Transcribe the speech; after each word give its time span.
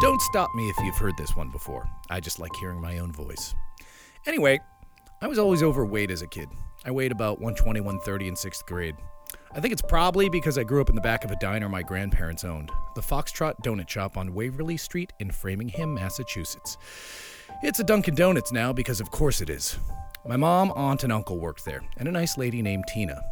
Don't 0.00 0.20
stop 0.20 0.54
me 0.54 0.68
if 0.68 0.76
you've 0.80 0.98
heard 0.98 1.16
this 1.16 1.34
one 1.34 1.48
before. 1.50 1.88
I 2.10 2.20
just 2.20 2.38
like 2.38 2.54
hearing 2.56 2.82
my 2.82 2.98
own 2.98 3.12
voice. 3.12 3.54
Anyway, 4.26 4.60
I 5.22 5.26
was 5.26 5.38
always 5.38 5.62
overweight 5.62 6.10
as 6.10 6.20
a 6.20 6.26
kid. 6.26 6.50
I 6.84 6.90
weighed 6.90 7.12
about 7.12 7.40
120, 7.40 7.80
130 7.80 8.28
in 8.28 8.36
sixth 8.36 8.66
grade. 8.66 8.94
I 9.54 9.60
think 9.60 9.72
it's 9.72 9.80
probably 9.80 10.28
because 10.28 10.58
I 10.58 10.64
grew 10.64 10.82
up 10.82 10.90
in 10.90 10.96
the 10.96 11.00
back 11.00 11.24
of 11.24 11.30
a 11.30 11.36
diner 11.36 11.70
my 11.70 11.82
grandparents 11.82 12.44
owned, 12.44 12.70
the 12.94 13.00
Foxtrot 13.00 13.54
Donut 13.64 13.88
Shop 13.88 14.18
on 14.18 14.34
Waverly 14.34 14.76
Street 14.76 15.14
in 15.18 15.30
Framingham, 15.30 15.94
Massachusetts. 15.94 16.76
It's 17.62 17.80
a 17.80 17.84
Dunkin' 17.84 18.16
Donuts 18.16 18.52
now 18.52 18.74
because, 18.74 19.00
of 19.00 19.10
course, 19.10 19.40
it 19.40 19.48
is. 19.48 19.78
My 20.26 20.36
mom, 20.36 20.72
aunt, 20.76 21.04
and 21.04 21.12
uncle 21.12 21.38
worked 21.38 21.64
there, 21.64 21.82
and 21.96 22.06
a 22.06 22.12
nice 22.12 22.36
lady 22.36 22.60
named 22.60 22.84
Tina. 22.86 23.22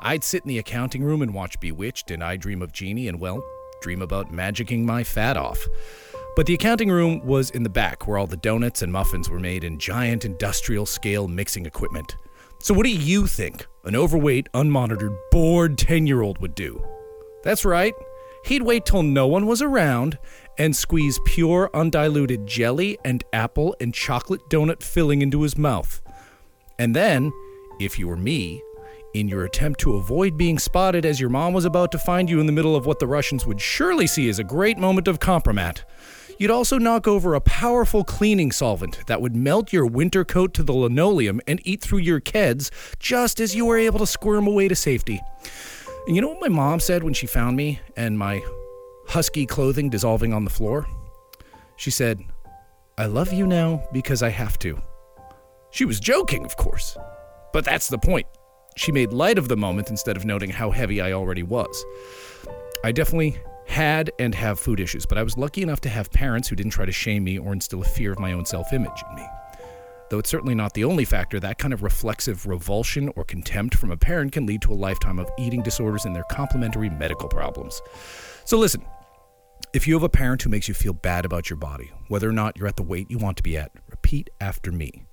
I'd 0.00 0.24
sit 0.24 0.42
in 0.42 0.48
the 0.48 0.58
accounting 0.58 1.04
room 1.04 1.20
and 1.20 1.34
watch 1.34 1.60
Bewitched 1.60 2.10
and 2.10 2.24
I 2.24 2.36
Dream 2.36 2.62
of 2.62 2.72
Jeannie 2.72 3.08
and, 3.08 3.20
well, 3.20 3.42
dream 3.82 4.00
about 4.00 4.32
magicking 4.32 4.84
my 4.84 5.04
fat 5.04 5.36
off. 5.36 5.62
But 6.36 6.46
the 6.46 6.54
accounting 6.54 6.90
room 6.90 7.24
was 7.24 7.50
in 7.50 7.62
the 7.62 7.68
back 7.68 8.06
where 8.06 8.18
all 8.18 8.26
the 8.26 8.36
donuts 8.36 8.82
and 8.82 8.92
muffins 8.92 9.30
were 9.30 9.38
made 9.38 9.62
in 9.62 9.78
giant 9.78 10.24
industrial 10.24 10.84
scale 10.84 11.28
mixing 11.28 11.64
equipment. 11.64 12.16
So, 12.58 12.74
what 12.74 12.86
do 12.86 12.92
you 12.92 13.26
think 13.26 13.66
an 13.84 13.94
overweight, 13.94 14.48
unmonitored, 14.52 15.16
bored 15.30 15.78
10 15.78 16.06
year 16.06 16.22
old 16.22 16.38
would 16.38 16.54
do? 16.54 16.84
That's 17.44 17.64
right. 17.64 17.94
He'd 18.44 18.62
wait 18.62 18.84
till 18.84 19.02
no 19.02 19.26
one 19.26 19.46
was 19.46 19.62
around 19.62 20.18
and 20.58 20.74
squeeze 20.74 21.20
pure, 21.24 21.70
undiluted 21.72 22.46
jelly 22.46 22.98
and 23.04 23.22
apple 23.32 23.76
and 23.80 23.94
chocolate 23.94 24.42
donut 24.50 24.82
filling 24.82 25.22
into 25.22 25.42
his 25.42 25.56
mouth. 25.56 26.02
And 26.78 26.96
then, 26.96 27.32
if 27.80 27.98
you 27.98 28.08
were 28.08 28.16
me, 28.16 28.60
in 29.14 29.28
your 29.28 29.44
attempt 29.44 29.80
to 29.80 29.94
avoid 29.94 30.36
being 30.36 30.58
spotted 30.58 31.06
as 31.06 31.20
your 31.20 31.30
mom 31.30 31.52
was 31.52 31.64
about 31.64 31.92
to 31.92 31.98
find 31.98 32.28
you 32.28 32.40
in 32.40 32.46
the 32.46 32.52
middle 32.52 32.74
of 32.74 32.84
what 32.84 32.98
the 32.98 33.06
Russians 33.06 33.46
would 33.46 33.60
surely 33.60 34.06
see 34.06 34.28
as 34.28 34.40
a 34.40 34.44
great 34.44 34.76
moment 34.76 35.08
of 35.08 35.20
compromat, 35.20 35.84
you'd 36.38 36.50
also 36.50 36.78
knock 36.78 37.06
over 37.06 37.34
a 37.34 37.40
powerful 37.40 38.04
cleaning 38.04 38.52
solvent 38.52 39.06
that 39.06 39.20
would 39.20 39.36
melt 39.36 39.72
your 39.72 39.86
winter 39.86 40.24
coat 40.24 40.54
to 40.54 40.62
the 40.62 40.72
linoleum 40.72 41.40
and 41.46 41.60
eat 41.64 41.80
through 41.80 41.98
your 41.98 42.20
keds 42.20 42.70
just 42.98 43.40
as 43.40 43.54
you 43.54 43.64
were 43.66 43.78
able 43.78 43.98
to 43.98 44.06
squirm 44.06 44.46
away 44.46 44.68
to 44.68 44.74
safety. 44.74 45.20
And 46.06 46.14
you 46.14 46.22
know 46.22 46.28
what 46.28 46.40
my 46.40 46.48
mom 46.48 46.80
said 46.80 47.02
when 47.02 47.14
she 47.14 47.26
found 47.26 47.56
me 47.56 47.80
and 47.96 48.18
my 48.18 48.42
husky 49.06 49.46
clothing 49.46 49.90
dissolving 49.90 50.32
on 50.32 50.44
the 50.44 50.50
floor? 50.50 50.86
She 51.76 51.90
said, 51.90 52.22
I 52.98 53.06
love 53.06 53.32
you 53.32 53.46
now 53.46 53.82
because 53.92 54.22
I 54.22 54.28
have 54.28 54.58
to. 54.60 54.80
She 55.70 55.84
was 55.84 55.98
joking, 55.98 56.44
of 56.44 56.56
course. 56.56 56.96
But 57.52 57.64
that's 57.64 57.88
the 57.88 57.98
point. 57.98 58.26
She 58.76 58.92
made 58.92 59.12
light 59.12 59.38
of 59.38 59.48
the 59.48 59.56
moment 59.56 59.90
instead 59.90 60.16
of 60.16 60.24
noting 60.24 60.50
how 60.50 60.70
heavy 60.70 61.00
I 61.00 61.12
already 61.12 61.42
was. 61.42 61.84
I 62.84 62.92
definitely 62.92 63.38
had 63.74 64.10
and 64.20 64.34
have 64.34 64.60
food 64.60 64.78
issues, 64.78 65.04
but 65.04 65.18
I 65.18 65.22
was 65.24 65.36
lucky 65.36 65.60
enough 65.60 65.80
to 65.82 65.88
have 65.88 66.10
parents 66.10 66.48
who 66.48 66.54
didn't 66.54 66.72
try 66.72 66.86
to 66.86 66.92
shame 66.92 67.24
me 67.24 67.38
or 67.38 67.52
instill 67.52 67.82
a 67.82 67.84
fear 67.84 68.12
of 68.12 68.20
my 68.20 68.32
own 68.32 68.46
self 68.46 68.72
image 68.72 69.02
in 69.10 69.16
me. 69.16 69.26
Though 70.10 70.20
it's 70.20 70.30
certainly 70.30 70.54
not 70.54 70.74
the 70.74 70.84
only 70.84 71.04
factor, 71.04 71.40
that 71.40 71.58
kind 71.58 71.74
of 71.74 71.82
reflexive 71.82 72.46
revulsion 72.46 73.10
or 73.16 73.24
contempt 73.24 73.74
from 73.74 73.90
a 73.90 73.96
parent 73.96 74.32
can 74.32 74.46
lead 74.46 74.62
to 74.62 74.72
a 74.72 74.74
lifetime 74.74 75.18
of 75.18 75.28
eating 75.38 75.60
disorders 75.60 76.04
and 76.04 76.14
their 76.14 76.24
complementary 76.30 76.88
medical 76.88 77.28
problems. 77.28 77.82
So 78.44 78.58
listen, 78.58 78.84
if 79.72 79.88
you 79.88 79.94
have 79.94 80.04
a 80.04 80.08
parent 80.08 80.42
who 80.42 80.50
makes 80.50 80.68
you 80.68 80.74
feel 80.74 80.92
bad 80.92 81.24
about 81.24 81.50
your 81.50 81.56
body, 81.56 81.90
whether 82.06 82.28
or 82.28 82.32
not 82.32 82.56
you're 82.56 82.68
at 82.68 82.76
the 82.76 82.84
weight 82.84 83.10
you 83.10 83.18
want 83.18 83.36
to 83.38 83.42
be 83.42 83.56
at, 83.56 83.72
repeat 83.90 84.30
after 84.40 84.70
me. 84.70 85.04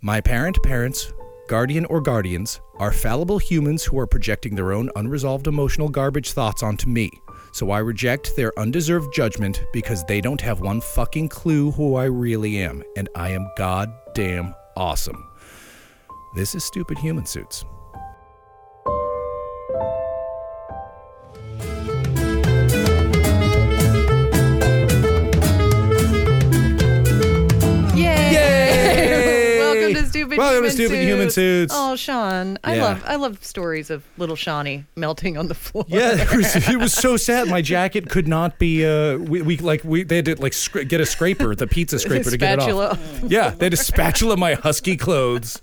My 0.00 0.20
parent, 0.20 0.56
parents, 0.62 1.12
guardian, 1.48 1.84
or 1.86 2.00
guardians 2.00 2.60
are 2.78 2.92
fallible 2.92 3.38
humans 3.38 3.82
who 3.82 3.98
are 3.98 4.06
projecting 4.06 4.54
their 4.54 4.72
own 4.72 4.88
unresolved 4.94 5.48
emotional 5.48 5.88
garbage 5.88 6.30
thoughts 6.30 6.62
onto 6.62 6.88
me. 6.88 7.10
So 7.58 7.72
I 7.72 7.80
reject 7.80 8.36
their 8.36 8.56
undeserved 8.56 9.12
judgment 9.12 9.64
because 9.72 10.04
they 10.04 10.20
don't 10.20 10.40
have 10.40 10.60
one 10.60 10.80
fucking 10.80 11.28
clue 11.28 11.72
who 11.72 11.96
I 11.96 12.04
really 12.04 12.58
am, 12.58 12.84
and 12.96 13.08
I 13.16 13.30
am 13.30 13.50
goddamn 13.56 14.54
awesome. 14.76 15.28
This 16.36 16.54
is 16.54 16.62
Stupid 16.62 16.98
Human 16.98 17.26
Suits. 17.26 17.64
Stupid 30.38 30.52
Welcome 30.52 30.64
to 30.64 30.70
Stupid 30.70 30.90
Suits. 30.90 31.06
Human 31.08 31.30
Suits. 31.30 31.74
Oh, 31.76 31.96
Sean, 31.96 32.58
I 32.64 32.76
Yeah. 32.76 32.82
love 32.84 33.02
I 33.06 33.16
love 33.16 33.44
stories 33.44 33.90
of 33.90 34.04
little 34.18 34.36
Shawnee 34.36 34.84
melting 34.96 35.36
on 35.36 35.48
the 35.48 35.54
floor. 35.54 35.84
Yeah, 35.88 36.12
it 36.16 36.34
was, 36.36 36.56
it 36.68 36.76
was 36.78 36.92
so 36.92 37.16
sad. 37.16 37.48
My 37.48 37.60
jacket 37.62 38.08
could 38.08 38.28
not 38.28 38.58
be. 38.58 38.84
Uh, 38.86 39.18
we, 39.18 39.42
we 39.42 39.56
like 39.58 39.82
we 39.84 40.02
they 40.04 40.16
had 40.16 40.24
to 40.26 40.40
like 40.40 40.52
scra- 40.52 40.88
get 40.88 41.00
a 41.00 41.06
scraper, 41.06 41.54
the 41.54 41.66
pizza 41.66 41.98
scraper, 41.98 42.30
to 42.30 42.36
get 42.36 42.58
it 42.60 42.70
off. 42.70 42.98
Yeah, 43.26 43.50
they 43.50 43.66
had 43.66 43.72
to 43.72 43.76
spatula 43.76 44.36
my 44.36 44.54
husky 44.54 44.96
clothes. 44.96 45.60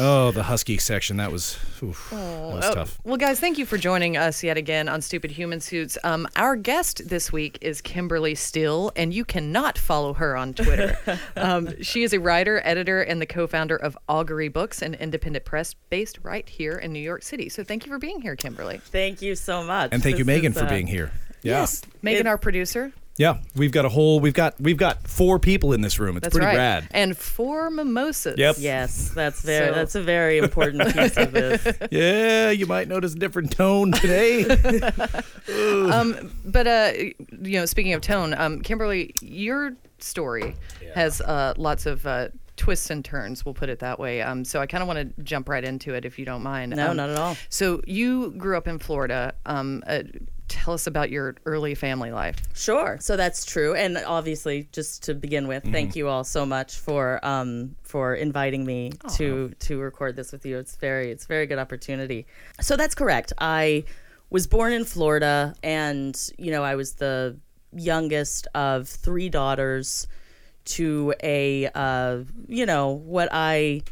Oh, 0.00 0.30
the 0.30 0.42
husky 0.42 0.78
section. 0.78 1.16
That 1.16 1.30
was. 1.32 1.58
Oof, 1.82 2.08
that 2.10 2.16
was 2.16 2.64
Oh, 2.66 2.74
tough. 2.74 2.98
Well, 3.04 3.16
guys, 3.16 3.38
thank 3.40 3.58
you 3.58 3.66
for 3.66 3.78
joining 3.78 4.16
us 4.16 4.42
yet 4.42 4.56
again 4.56 4.88
on 4.88 5.00
Stupid 5.00 5.30
Human 5.30 5.60
Suits. 5.60 5.96
Um, 6.04 6.26
our 6.36 6.56
guest 6.56 7.08
this 7.08 7.32
week 7.32 7.58
is 7.60 7.80
Kimberly 7.80 8.34
Steele, 8.34 8.92
and 8.96 9.12
you 9.14 9.24
cannot 9.24 9.78
follow 9.78 10.12
her 10.14 10.36
on 10.36 10.54
Twitter. 10.54 10.98
um, 11.36 11.82
she 11.82 12.02
is 12.02 12.12
a 12.12 12.20
writer, 12.20 12.60
editor, 12.64 13.02
and 13.02 13.20
the 13.20 13.26
co-founder 13.26 13.76
of 13.76 13.96
Augury 14.08 14.48
Books, 14.48 14.82
an 14.82 14.94
independent 14.94 15.44
press 15.44 15.74
based 15.90 16.18
right 16.22 16.48
here 16.48 16.76
in 16.76 16.92
New 16.92 17.00
York 17.00 17.22
City. 17.22 17.48
So, 17.48 17.62
thank 17.64 17.86
you 17.86 17.92
for 17.92 17.98
being 17.98 18.20
here, 18.20 18.36
Kimberly. 18.36 18.78
Thank 18.78 19.22
you 19.22 19.34
so 19.34 19.62
much. 19.62 19.90
And 19.92 20.02
thank 20.02 20.18
you, 20.18 20.24
Megan, 20.24 20.52
is, 20.52 20.58
for 20.58 20.64
uh, 20.66 20.70
being 20.70 20.86
here. 20.86 21.12
Yeah. 21.42 21.60
Yes. 21.60 21.82
Megan, 22.02 22.26
It- 22.26 22.30
our 22.30 22.38
producer. 22.38 22.92
Yeah, 23.18 23.38
we've 23.54 23.72
got 23.72 23.84
a 23.86 23.88
whole. 23.88 24.20
We've 24.20 24.34
got 24.34 24.60
we've 24.60 24.76
got 24.76 25.06
four 25.08 25.38
people 25.38 25.72
in 25.72 25.80
this 25.80 25.98
room. 25.98 26.16
It's 26.18 26.24
That's 26.24 26.34
pretty 26.34 26.46
right. 26.48 26.56
rad. 26.56 26.88
And 26.90 27.16
four 27.16 27.70
mimosas. 27.70 28.36
Yep. 28.38 28.56
Yes, 28.58 29.08
that's 29.14 29.40
very 29.40 29.68
So- 29.68 29.74
that's 29.74 29.94
a 29.94 30.02
very 30.02 30.36
important 30.38 30.94
piece 30.94 31.16
of 31.16 31.32
this. 31.32 31.66
Yeah, 31.90 32.50
you 32.50 32.66
might 32.66 32.88
notice 32.88 33.14
a 33.14 33.18
different 33.18 33.52
tone 33.52 33.92
today. 33.92 34.44
Um, 35.48 36.32
but 36.44 36.66
uh, 36.66 36.92
you 36.96 37.58
know, 37.58 37.66
speaking 37.66 37.92
of 37.92 38.00
tone, 38.00 38.34
um, 38.34 38.60
Kimberly, 38.62 39.14
your 39.20 39.72
story 39.98 40.56
has 40.94 41.20
uh, 41.20 41.54
lots 41.56 41.86
of 41.86 42.04
uh, 42.06 42.28
twists 42.56 42.90
and 42.90 43.04
turns. 43.04 43.44
We'll 43.44 43.54
put 43.54 43.68
it 43.68 43.78
that 43.78 43.98
way. 44.00 44.22
Um, 44.22 44.44
so 44.44 44.60
I 44.60 44.66
kind 44.66 44.82
of 44.82 44.88
want 44.88 45.16
to 45.16 45.22
jump 45.22 45.48
right 45.48 45.62
into 45.62 45.94
it, 45.94 46.04
if 46.04 46.18
you 46.18 46.24
don't 46.24 46.42
mind. 46.42 46.74
No, 46.74 46.90
Um, 46.90 46.96
not 46.96 47.10
at 47.10 47.16
all. 47.16 47.36
So 47.48 47.80
you 47.86 48.32
grew 48.32 48.56
up 48.56 48.66
in 48.66 48.78
Florida. 48.80 49.34
Um, 49.46 49.84
uh, 49.86 50.02
tell 50.48 50.74
us 50.74 50.86
about 50.86 51.10
your 51.10 51.36
early 51.44 51.74
family 51.74 52.10
life. 52.10 52.36
Sure. 52.54 52.98
So 53.00 53.16
that's 53.16 53.44
true. 53.44 53.74
And 53.74 53.96
obviously, 53.98 54.68
just 54.72 55.04
to 55.04 55.14
begin 55.14 55.48
with, 55.48 55.64
thank 55.64 55.96
you 55.96 56.08
all 56.08 56.24
so 56.24 56.46
much 56.46 56.76
for 56.76 57.24
um, 57.24 57.76
for 57.82 58.14
inviting 58.14 58.64
me 58.64 58.92
to 59.16 59.50
to 59.60 59.78
record 59.78 60.16
this 60.16 60.32
with 60.32 60.46
you. 60.46 60.58
It's 60.58 60.76
very 60.76 61.10
it's 61.10 61.24
a 61.24 61.28
very 61.28 61.46
good 61.46 61.58
opportunity. 61.58 62.26
So 62.60 62.76
that's 62.76 62.94
correct. 62.94 63.32
I 63.38 63.84
was 64.30 64.46
born 64.46 64.72
in 64.72 64.84
Florida, 64.84 65.54
and 65.62 66.18
you 66.38 66.50
know 66.50 66.62
I 66.62 66.74
was 66.74 66.94
the 66.94 67.38
youngest 67.72 68.48
of 68.54 68.88
three 68.88 69.28
daughters 69.28 70.06
to 70.64 71.14
a 71.22 71.68
uh, 71.74 72.18
you 72.48 72.66
know 72.66 72.90
what 72.90 73.28
I 73.32 73.82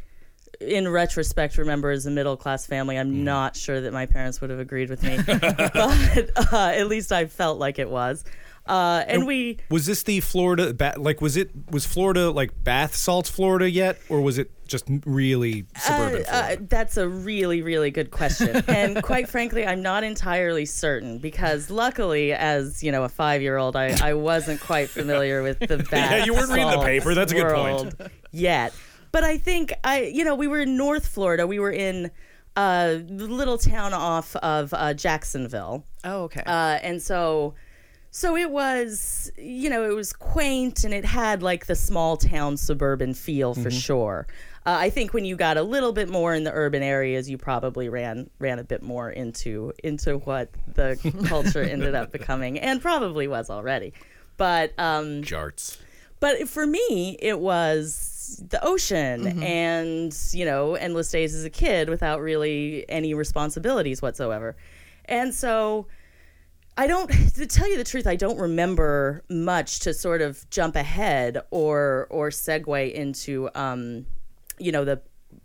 in 0.66 0.88
retrospect 0.88 1.58
remember 1.58 1.90
as 1.90 2.06
a 2.06 2.10
middle 2.10 2.36
class 2.36 2.66
family 2.66 2.98
i'm 2.98 3.24
not 3.24 3.56
sure 3.56 3.80
that 3.80 3.92
my 3.92 4.06
parents 4.06 4.40
would 4.40 4.50
have 4.50 4.58
agreed 4.58 4.90
with 4.90 5.02
me 5.02 5.18
but 5.26 6.52
uh, 6.52 6.72
at 6.74 6.88
least 6.88 7.12
i 7.12 7.26
felt 7.26 7.58
like 7.58 7.78
it 7.78 7.88
was 7.88 8.24
uh, 8.66 9.04
and 9.08 9.26
we 9.26 9.58
was 9.70 9.84
this 9.84 10.02
the 10.04 10.20
Florida? 10.20 10.72
Ba- 10.72 10.94
like, 10.96 11.20
was 11.20 11.36
it 11.36 11.50
was 11.70 11.84
Florida 11.84 12.30
like 12.30 12.64
bath 12.64 12.94
salts 12.94 13.28
Florida 13.28 13.70
yet, 13.70 13.98
or 14.08 14.22
was 14.22 14.38
it 14.38 14.50
just 14.66 14.86
really 15.04 15.66
suburban? 15.76 16.24
Uh, 16.24 16.32
uh, 16.32 16.56
that's 16.60 16.96
a 16.96 17.06
really, 17.06 17.60
really 17.60 17.90
good 17.90 18.10
question. 18.10 18.64
and 18.68 19.02
quite 19.02 19.28
frankly, 19.28 19.66
I'm 19.66 19.82
not 19.82 20.02
entirely 20.02 20.64
certain 20.64 21.18
because 21.18 21.68
luckily, 21.68 22.32
as 22.32 22.82
you 22.82 22.90
know, 22.90 23.04
a 23.04 23.08
five 23.10 23.42
year 23.42 23.58
old, 23.58 23.76
I, 23.76 23.96
I 24.02 24.14
wasn't 24.14 24.62
quite 24.62 24.88
familiar 24.88 25.42
with 25.42 25.58
the 25.58 25.78
bath 25.78 25.90
Yeah, 25.92 26.24
you 26.24 26.32
weren't 26.32 26.48
reading 26.48 26.70
the 26.70 26.80
paper. 26.80 27.14
That's 27.14 27.32
a 27.32 27.34
good 27.34 27.54
point. 27.54 27.94
Yet. 28.30 28.72
But 29.14 29.22
I 29.22 29.38
think 29.38 29.72
I 29.84 30.02
you 30.02 30.24
know, 30.24 30.34
we 30.34 30.48
were 30.48 30.62
in 30.62 30.76
North 30.76 31.06
Florida. 31.06 31.46
We 31.46 31.60
were 31.60 31.70
in 31.70 32.10
a 32.56 32.94
little 33.06 33.58
town 33.58 33.94
off 33.94 34.34
of 34.34 34.74
uh, 34.74 34.92
Jacksonville. 34.94 35.84
Oh, 36.02 36.24
okay. 36.24 36.42
Uh, 36.44 36.80
and 36.82 37.00
so 37.00 37.54
so 38.10 38.36
it 38.36 38.50
was 38.50 39.30
you 39.38 39.70
know 39.70 39.88
it 39.88 39.94
was 39.94 40.12
quaint 40.12 40.82
and 40.82 40.92
it 40.92 41.04
had 41.04 41.44
like 41.44 41.66
the 41.66 41.76
small 41.76 42.16
town 42.16 42.56
suburban 42.56 43.14
feel 43.14 43.54
for 43.54 43.72
sure 43.72 44.24
uh, 44.66 44.76
i 44.78 44.88
think 44.88 45.12
when 45.12 45.24
you 45.24 45.34
got 45.34 45.56
a 45.56 45.64
little 45.64 45.92
bit 45.92 46.08
more 46.08 46.32
in 46.32 46.44
the 46.44 46.52
urban 46.52 46.80
areas 46.80 47.28
you 47.28 47.36
probably 47.36 47.88
ran 47.88 48.30
ran 48.38 48.60
a 48.60 48.62
bit 48.62 48.84
more 48.84 49.10
into 49.10 49.72
into 49.82 50.18
what 50.18 50.48
the 50.74 50.96
culture 51.26 51.60
ended 51.60 51.96
up 51.96 52.12
becoming 52.12 52.56
and 52.60 52.80
probably 52.80 53.26
was 53.26 53.50
already 53.50 53.92
but 54.36 54.72
um 54.78 55.22
Jarts. 55.22 55.76
but 56.20 56.48
for 56.48 56.68
me 56.68 57.18
it 57.20 57.40
was 57.40 58.13
the 58.36 58.62
ocean 58.64 59.42
and 59.42 60.16
you 60.32 60.44
know 60.44 60.74
endless 60.74 61.10
days 61.10 61.34
as 61.34 61.44
a 61.44 61.50
kid 61.50 61.88
without 61.88 62.20
really 62.20 62.84
any 62.88 63.14
responsibilities 63.14 64.00
whatsoever 64.02 64.56
and 65.06 65.34
so 65.34 65.86
I 66.76 66.86
don't 66.86 67.08
to 67.34 67.46
tell 67.46 67.68
you 67.68 67.76
the 67.76 67.84
truth, 67.84 68.06
I 68.06 68.16
don't 68.16 68.38
remember 68.38 69.22
much 69.28 69.80
to 69.80 69.94
sort 69.94 70.20
of 70.22 70.48
jump 70.50 70.74
ahead 70.76 71.38
or 71.50 72.08
or 72.10 72.30
segue 72.30 72.92
into 72.92 73.48
um, 73.54 74.06
you 74.58 74.72
know, 74.72 74.84
the 74.84 75.00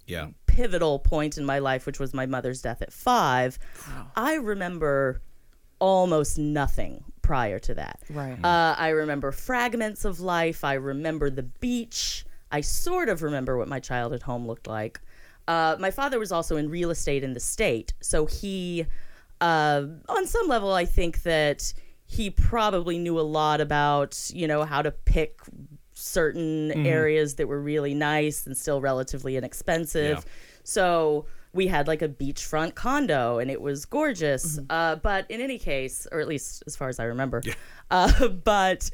Yeah. 0.07 0.29
pivotal 0.47 0.97
point 0.99 1.37
in 1.37 1.45
my 1.45 1.59
life, 1.59 1.85
which 1.85 1.99
was 1.99 2.13
my 2.15 2.25
mother's 2.25 2.61
death 2.63 2.81
at 2.81 2.91
five. 2.91 3.59
I 4.15 4.35
remember 4.35 5.21
almost 5.79 6.37
nothing 6.39 7.03
prior 7.21 7.59
to 7.59 7.75
that. 7.75 7.99
Right. 8.09 8.37
Uh, 8.43 8.75
I 8.77 8.89
remember 8.89 9.31
fragments 9.31 10.05
of 10.05 10.19
life. 10.19 10.63
I 10.63 10.73
remember 10.73 11.29
the 11.29 11.43
beach. 11.43 12.25
I 12.51 12.61
sort 12.61 13.09
of 13.09 13.21
remember 13.21 13.57
what 13.57 13.67
my 13.67 13.79
childhood 13.79 14.23
home 14.23 14.47
looked 14.47 14.67
like. 14.67 14.99
Uh, 15.47 15.75
my 15.79 15.91
father 15.91 16.19
was 16.19 16.31
also 16.31 16.57
in 16.57 16.69
real 16.69 16.91
estate 16.91 17.23
in 17.23 17.33
the 17.33 17.39
state, 17.39 17.93
so 18.01 18.25
he, 18.25 18.85
uh, 19.41 19.83
on 20.07 20.27
some 20.27 20.47
level, 20.47 20.73
I 20.73 20.85
think 20.85 21.23
that 21.23 21.73
he 22.05 22.29
probably 22.29 22.97
knew 22.97 23.19
a 23.19 23.21
lot 23.21 23.61
about 23.61 24.31
you 24.33 24.47
know 24.47 24.63
how 24.63 24.81
to 24.81 24.91
pick 24.91 25.39
certain 25.93 26.85
areas 26.85 27.35
that 27.35 27.47
were 27.47 27.61
really 27.61 27.93
nice 27.93 28.45
and 28.45 28.57
still 28.57 28.81
relatively 28.81 29.35
inexpensive. 29.35 30.17
Yeah. 30.17 30.31
So 30.63 31.25
we 31.53 31.67
had 31.67 31.87
like 31.87 32.01
a 32.01 32.07
beachfront 32.07 32.75
condo 32.75 33.39
and 33.39 33.49
it 33.49 33.61
was 33.61 33.85
gorgeous. 33.85 34.59
Uh, 34.69 34.95
but 34.95 35.29
in 35.29 35.41
any 35.41 35.57
case, 35.57 36.07
or 36.11 36.19
at 36.19 36.27
least 36.27 36.63
as 36.67 36.75
far 36.75 36.89
as 36.89 36.99
I 36.99 37.05
remember, 37.05 37.41
uh, 37.91 38.27
but 38.43 38.89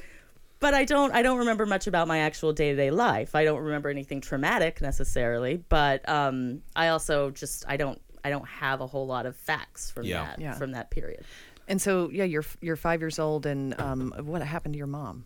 but 0.65 0.73
I 0.73 0.83
don't 0.83 1.13
I 1.13 1.21
don't 1.21 1.37
remember 1.37 1.67
much 1.67 1.85
about 1.85 2.07
my 2.07 2.19
actual 2.21 2.51
day 2.51 2.71
to 2.71 2.75
day 2.75 2.89
life. 2.89 3.35
I 3.35 3.43
don't 3.43 3.61
remember 3.61 3.87
anything 3.89 4.19
traumatic 4.19 4.81
necessarily, 4.81 5.57
but 5.69 6.07
um, 6.09 6.63
I 6.75 6.87
also 6.87 7.29
just 7.29 7.65
I 7.67 7.77
don't 7.77 8.01
I 8.23 8.31
don't 8.31 8.47
have 8.47 8.81
a 8.81 8.87
whole 8.87 9.05
lot 9.05 9.27
of 9.27 9.35
facts 9.35 9.91
from 9.91 10.05
Yeah. 10.05 10.23
that 10.25 10.41
Yeah. 10.41 10.53
from 10.55 10.71
that 10.71 10.89
period. 10.89 11.23
And 11.67 11.79
so, 11.79 12.09
yeah, 12.11 12.23
you're 12.23 12.45
you're 12.61 12.75
five 12.75 12.99
years 12.99 13.19
old, 13.19 13.45
and 13.45 13.79
um, 13.79 14.11
what 14.23 14.41
happened 14.41 14.73
to 14.73 14.77
your 14.79 14.87
mom? 14.87 15.25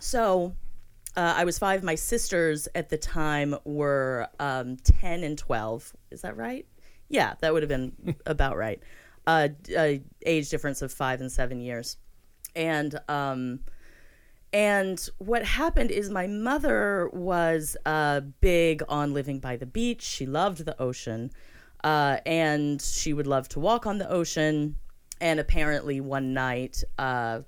So 0.00 0.52
uh, 1.16 1.34
I 1.36 1.44
was 1.44 1.58
five. 1.60 1.84
My 1.84 1.94
sisters 1.94 2.66
at 2.74 2.88
the 2.88 2.98
time 2.98 3.54
were 3.64 4.26
um, 4.40 4.78
10 4.78 5.22
and 5.22 5.38
12. 5.38 5.92
Is 6.10 6.22
that 6.22 6.36
right? 6.36 6.66
Yeah, 7.08 7.34
that 7.40 7.52
would 7.52 7.62
have 7.62 7.68
been 7.68 8.16
about 8.26 8.56
right. 8.56 8.82
Uh, 9.28 9.48
d- 9.62 9.76
uh, 9.76 9.98
age 10.26 10.48
difference 10.50 10.82
of 10.82 10.90
five 10.92 11.20
and 11.20 11.30
seven 11.30 11.60
years. 11.60 11.98
And 12.56 12.98
um, 13.08 13.60
and 14.52 15.08
what 15.18 15.44
happened 15.44 15.90
is 15.90 16.10
my 16.10 16.26
mother 16.26 17.08
was 17.12 17.76
uh, 17.86 18.20
big 18.40 18.82
on 18.88 19.14
living 19.14 19.38
by 19.38 19.56
the 19.56 19.66
beach. 19.66 20.02
She 20.02 20.26
loved 20.26 20.66
the 20.66 20.80
ocean, 20.80 21.30
uh, 21.82 22.18
and 22.26 22.80
she 22.80 23.14
would 23.14 23.26
love 23.26 23.48
to 23.50 23.60
walk 23.60 23.86
on 23.86 23.98
the 23.98 24.10
ocean. 24.10 24.76
And 25.22 25.40
apparently, 25.40 26.00
one 26.00 26.34
night, 26.34 26.84
uh, 26.98 27.40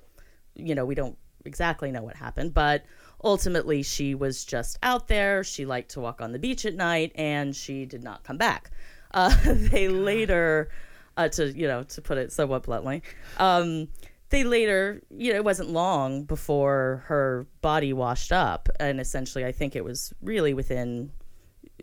you 0.54 0.74
know, 0.74 0.86
we 0.86 0.94
don't 0.94 1.18
exactly 1.44 1.90
know 1.90 2.02
what 2.02 2.16
happened, 2.16 2.54
but 2.54 2.84
ultimately, 3.22 3.82
she 3.82 4.14
was 4.14 4.44
just 4.44 4.78
out 4.82 5.08
there. 5.08 5.44
She 5.44 5.66
liked 5.66 5.90
to 5.90 6.00
walk 6.00 6.22
on 6.22 6.32
the 6.32 6.38
beach 6.38 6.64
at 6.64 6.74
night, 6.74 7.12
and 7.16 7.54
she 7.54 7.84
did 7.84 8.02
not 8.02 8.24
come 8.24 8.38
back. 8.38 8.70
Uh, 9.10 9.34
they 9.44 9.88
later, 9.88 10.70
uh, 11.18 11.28
to 11.28 11.52
you 11.52 11.68
know, 11.68 11.82
to 11.82 12.00
put 12.00 12.16
it 12.16 12.32
somewhat 12.32 12.62
bluntly, 12.62 13.02
um, 13.36 13.88
they 14.34 14.44
later, 14.44 15.00
you 15.16 15.32
know, 15.32 15.36
it 15.36 15.44
wasn't 15.44 15.70
long 15.70 16.24
before 16.24 17.04
her 17.06 17.46
body 17.62 17.92
washed 17.92 18.32
up, 18.32 18.68
and 18.80 19.00
essentially, 19.00 19.44
I 19.44 19.52
think 19.52 19.76
it 19.76 19.84
was 19.84 20.12
really 20.20 20.54
within 20.54 21.12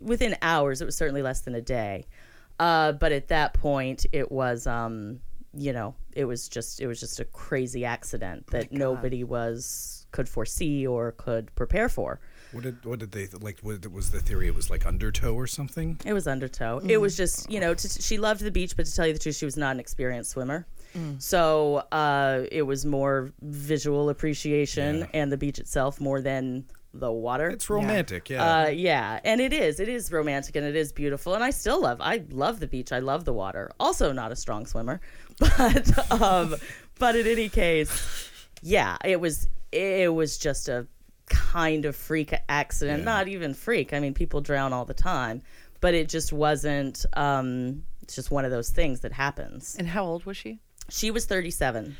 within 0.02 0.36
hours. 0.42 0.82
It 0.82 0.84
was 0.84 0.96
certainly 0.96 1.22
less 1.22 1.40
than 1.40 1.54
a 1.54 1.62
day, 1.62 2.04
uh, 2.60 2.92
but 2.92 3.10
at 3.10 3.28
that 3.28 3.54
point, 3.54 4.04
it 4.12 4.30
was, 4.30 4.66
um, 4.66 5.20
you 5.54 5.72
know, 5.72 5.94
it 6.14 6.26
was 6.26 6.48
just 6.48 6.80
it 6.80 6.86
was 6.86 7.00
just 7.00 7.20
a 7.20 7.24
crazy 7.24 7.84
accident 7.84 8.46
that 8.48 8.70
nobody 8.70 9.24
was 9.24 10.06
could 10.10 10.28
foresee 10.28 10.86
or 10.86 11.12
could 11.12 11.54
prepare 11.54 11.88
for. 11.88 12.20
What 12.52 12.64
did 12.64 12.84
what 12.84 12.98
did 12.98 13.12
they 13.12 13.28
like? 13.40 13.60
What 13.62 13.90
was 13.90 14.10
the 14.10 14.20
theory? 14.20 14.46
It 14.46 14.54
was 14.54 14.68
like 14.68 14.84
undertow 14.84 15.32
or 15.32 15.46
something. 15.46 15.98
It 16.04 16.12
was 16.12 16.26
undertow. 16.26 16.82
It 16.84 16.98
was 16.98 17.16
just, 17.16 17.50
you 17.50 17.60
know, 17.60 17.72
to, 17.72 17.88
she 17.88 18.18
loved 18.18 18.42
the 18.42 18.50
beach, 18.50 18.76
but 18.76 18.84
to 18.84 18.94
tell 18.94 19.06
you 19.06 19.14
the 19.14 19.18
truth, 19.18 19.36
she 19.36 19.46
was 19.46 19.56
not 19.56 19.70
an 19.70 19.80
experienced 19.80 20.32
swimmer. 20.32 20.66
So 21.18 21.76
uh, 21.92 22.44
it 22.50 22.62
was 22.62 22.84
more 22.84 23.32
visual 23.42 24.08
appreciation 24.08 25.00
Yeah. 25.00 25.06
and 25.14 25.32
the 25.32 25.36
beach 25.36 25.58
itself 25.58 26.00
more 26.00 26.20
than 26.20 26.64
the 26.94 27.10
water. 27.10 27.48
It's 27.48 27.70
romantic, 27.70 28.28
yeah. 28.28 28.64
Uh, 28.64 28.68
yeah, 28.68 29.18
and 29.24 29.40
it 29.40 29.52
is. 29.54 29.80
It 29.80 29.88
is 29.88 30.12
romantic 30.12 30.56
and 30.56 30.66
it 30.66 30.76
is 30.76 30.92
beautiful, 30.92 31.34
and 31.34 31.42
I 31.42 31.50
still 31.50 31.80
love. 31.80 32.00
I 32.02 32.22
love 32.30 32.60
the 32.60 32.66
beach. 32.66 32.92
I 32.92 32.98
love 32.98 33.24
the 33.24 33.32
water. 33.32 33.70
Also, 33.80 34.12
not 34.12 34.30
a 34.30 34.36
strong 34.36 34.66
swimmer, 34.66 35.00
but 35.38 36.12
um, 36.22 36.54
but 36.98 37.16
in 37.16 37.26
any 37.26 37.48
case, 37.48 38.28
yeah, 38.62 38.96
it 39.04 39.20
was. 39.20 39.48
It 39.72 40.12
was 40.12 40.36
just 40.36 40.68
a 40.68 40.86
kind 41.26 41.86
of 41.86 41.96
freak 41.96 42.34
accident. 42.50 42.98
Yeah. 42.98 43.04
Not 43.06 43.28
even 43.28 43.54
freak. 43.54 43.94
I 43.94 44.00
mean, 44.00 44.12
people 44.12 44.42
drown 44.42 44.74
all 44.74 44.84
the 44.84 44.92
time, 44.92 45.40
but 45.80 45.94
it 45.94 46.10
just 46.10 46.30
wasn't. 46.30 47.06
Um, 47.14 47.84
it's 48.02 48.14
just 48.14 48.30
one 48.30 48.44
of 48.44 48.50
those 48.50 48.68
things 48.68 49.00
that 49.00 49.12
happens. 49.12 49.76
And 49.78 49.88
how 49.88 50.04
old 50.04 50.26
was 50.26 50.36
she? 50.36 50.60
She 50.92 51.10
was 51.10 51.24
thirty-seven. 51.24 51.96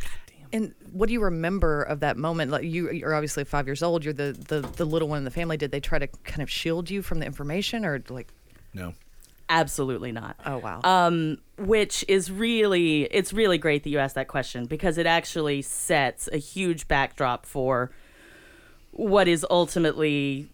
And 0.53 0.75
what 0.93 1.07
do 1.07 1.15
you 1.15 1.23
remember 1.23 1.83
of 1.83 2.01
that 2.01 2.19
moment? 2.19 2.51
Like 2.51 2.65
you, 2.65 2.91
you're 2.91 3.15
obviously 3.15 3.45
five 3.45 3.67
years 3.67 3.83
old. 3.83 4.05
You're 4.05 4.13
the, 4.13 4.33
the 4.49 4.61
the 4.61 4.85
little 4.85 5.09
one 5.09 5.19
in 5.19 5.25
the 5.25 5.31
family. 5.31 5.57
Did 5.57 5.71
they 5.71 5.81
try 5.81 5.99
to 5.99 6.07
kind 6.07 6.43
of 6.43 6.51
shield 6.51 6.91
you 6.91 7.01
from 7.01 7.19
the 7.19 7.27
information, 7.27 7.87
or 7.87 8.03
like, 8.11 8.29
no. 8.75 8.93
Absolutely 9.49 10.13
not. 10.13 10.37
oh 10.47 10.59
wow, 10.59 10.81
um, 10.85 11.39
which 11.59 12.05
is 12.09 12.31
really 12.31 13.03
it's 13.05 13.33
really 13.33 13.59
great 13.59 13.83
that 13.85 13.91
you 13.91 13.99
asked 13.99 14.15
that 14.15 14.29
question 14.29 14.67
because 14.67 14.99
it 14.99 15.07
actually 15.07 15.63
sets 15.63 16.29
a 16.33 16.39
huge 16.39 16.87
backdrop 16.89 17.45
for 17.45 17.91
what 18.93 19.27
is 19.29 19.45
ultimately 19.51 20.49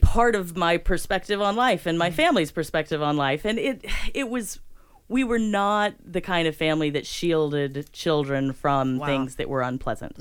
part 0.00 0.34
of 0.34 0.56
my 0.56 0.76
perspective 0.76 1.42
on 1.42 1.56
life 1.56 1.84
and 1.84 1.98
my 1.98 2.10
family's 2.10 2.50
perspective 2.50 3.02
on 3.02 3.16
life 3.16 3.44
and 3.44 3.58
it 3.58 3.84
it 4.14 4.30
was 4.30 4.60
we 5.08 5.24
were 5.24 5.38
not 5.38 5.94
the 6.04 6.20
kind 6.20 6.46
of 6.46 6.54
family 6.54 6.90
that 6.90 7.06
shielded 7.06 7.90
children 7.92 8.52
from 8.52 8.98
Wow. 8.98 9.06
things 9.06 9.36
that 9.36 9.48
were 9.48 9.62
unpleasant 9.62 10.16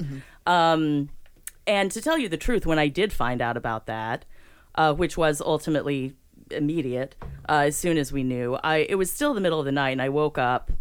um, 0.46 1.10
and 1.66 1.92
to 1.92 2.02
tell 2.02 2.18
you 2.18 2.30
the 2.30 2.38
truth 2.38 2.66
when 2.66 2.80
i 2.80 2.88
did 2.88 3.12
find 3.14 3.42
out 3.42 3.58
about 3.58 3.86
that 3.88 4.26
uh, 4.76 4.94
which 4.94 5.18
was 5.18 5.42
ultimately 5.42 6.14
immediate 6.52 7.16
uh, 7.50 7.64
as 7.68 7.76
soon 7.76 7.98
as 7.98 8.12
we 8.14 8.24
knew 8.24 8.56
i 8.64 8.78
it 8.90 8.96
was 8.96 9.12
still 9.12 9.34
the 9.34 9.42
middle 9.42 9.60
of 9.60 9.66
the 9.66 9.72
night 9.72 9.92
and 9.92 10.02
i 10.02 10.10
woke 10.10 10.38
up 10.38 10.72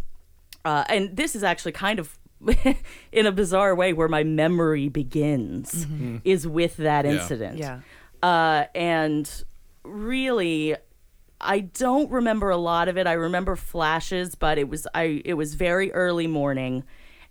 uh, 0.65 0.85
and 0.89 1.17
this 1.17 1.35
is 1.37 1.43
actually 1.45 1.73
kind 1.73 1.99
of 1.99 2.19
in 3.13 3.25
a 3.27 3.33
bizarre 3.33 3.75
way 3.75 3.93
where 3.93 4.09
my 4.09 4.23
memory 4.23 4.89
begins 4.89 5.87
is 6.23 6.47
with 6.47 6.77
that 6.77 7.05
Yeah. 7.05 7.13
incident 7.13 7.59
Yeah. 7.59 7.81
uh, 8.23 8.67
and 8.75 9.29
really 9.85 10.77
i 11.41 11.61
don't 11.61 12.11
remember 12.11 12.51
a 12.51 12.57
lot 12.57 12.89
of 12.89 12.97
it 12.97 13.07
i 13.07 13.13
remember 13.13 13.57
flashes 13.57 14.35
but 14.35 14.59
it 14.59 14.69
was 14.69 14.87
i 14.95 15.21
it 15.25 15.35
was 15.35 15.55
very 15.55 15.93
early 15.93 16.27
morning 16.27 16.83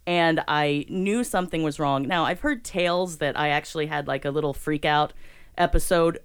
and 0.06 0.44
i 0.48 0.86
knew 0.90 1.24
something 1.24 1.64
was 1.64 1.80
wrong 1.80 2.08
now 2.08 2.24
i've 2.26 2.42
heard 2.42 2.64
tales 2.64 3.18
that 3.18 3.38
i 3.40 3.50
actually 3.50 3.88
had 3.88 4.08
like 4.08 4.24
a 4.26 4.30
little 4.30 4.54
freak 4.54 4.86
out 4.86 5.12
episode 5.58 6.20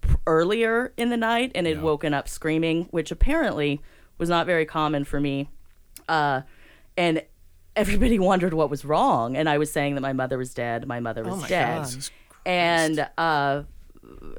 p- 0.00 0.14
earlier 0.26 0.92
in 0.96 1.10
the 1.10 1.16
night 1.16 1.52
and 1.54 1.66
had 1.66 1.76
Yeah. 1.76 1.82
woken 1.82 2.12
up 2.14 2.28
screaming 2.28 2.84
which 2.90 3.10
apparently 3.10 3.80
was 4.18 4.28
not 4.28 4.46
very 4.46 4.66
common 4.66 5.04
for 5.04 5.20
me 5.20 5.48
uh, 6.08 6.40
and 6.96 7.22
everybody 7.76 8.18
wondered 8.30 8.52
what 8.54 8.68
was 8.70 8.84
wrong 8.84 9.36
and 9.36 9.48
i 9.48 9.56
was 9.56 9.70
saying 9.70 9.94
that 9.94 10.00
my 10.00 10.12
mother 10.12 10.36
was 10.36 10.52
dead 10.52 10.86
my 10.88 10.98
mother 10.98 11.22
was 11.22 11.40
my 11.42 11.48
dead 11.48 11.82
God. 11.84 12.08
And 12.46 13.06
uh, 13.18 13.62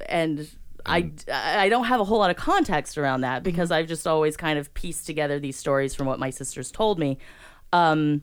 and 0.08 0.50
I, 0.86 1.10
I 1.30 1.68
don't 1.68 1.84
have 1.84 2.00
a 2.00 2.04
whole 2.04 2.18
lot 2.18 2.30
of 2.30 2.36
context 2.36 2.98
around 2.98 3.22
that 3.22 3.42
because 3.42 3.70
I've 3.70 3.86
just 3.86 4.06
always 4.06 4.36
kind 4.36 4.58
of 4.58 4.72
pieced 4.74 5.06
together 5.06 5.38
these 5.38 5.56
stories 5.56 5.94
from 5.94 6.06
what 6.06 6.18
my 6.18 6.30
sisters 6.30 6.70
told 6.70 6.98
me. 6.98 7.18
Um, 7.72 8.22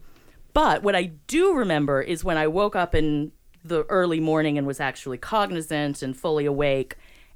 but 0.53 0.83
what 0.83 0.95
I 0.95 1.11
do 1.27 1.53
remember 1.53 2.01
is 2.01 2.23
when 2.23 2.37
I 2.37 2.47
woke 2.47 2.75
up 2.75 2.93
in 2.95 3.31
the 3.63 3.83
early 3.89 4.19
morning 4.19 4.57
and 4.57 4.65
was 4.65 4.79
actually 4.79 5.17
cognizant 5.17 6.01
and 6.01 6.15
fully 6.15 6.45
awake. 6.45 6.95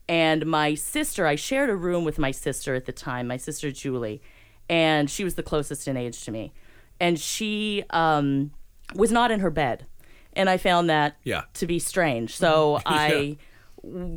And 0.10 0.46
my 0.46 0.76
sister, 0.76 1.26
I 1.26 1.36
shared 1.36 1.70
a 1.70 1.76
room 1.76 2.04
with 2.04 2.18
my 2.20 2.32
sister 2.32 2.76
at 2.76 2.86
the 2.86 2.92
time, 2.92 3.28
my 3.28 3.38
sister 3.38 3.72
Julie, 3.72 4.22
and 4.70 5.10
she 5.10 5.24
was 5.24 5.36
the 5.36 5.44
closest 5.44 5.88
in 5.88 5.98
age 5.98 6.24
to 6.26 6.32
me. 6.32 6.54
And 7.00 7.20
she 7.20 7.84
um, 7.90 8.52
was 8.96 9.12
not 9.12 9.32
in 9.32 9.40
her 9.40 9.50
bed. 9.50 9.86
And 10.34 10.50
I 10.50 10.58
found 10.58 10.90
that 10.90 11.18
Yeah. 11.24 11.44
to 11.56 11.68
be 11.68 11.80
strange. 11.80 12.36
So 12.36 12.82
I 12.86 13.38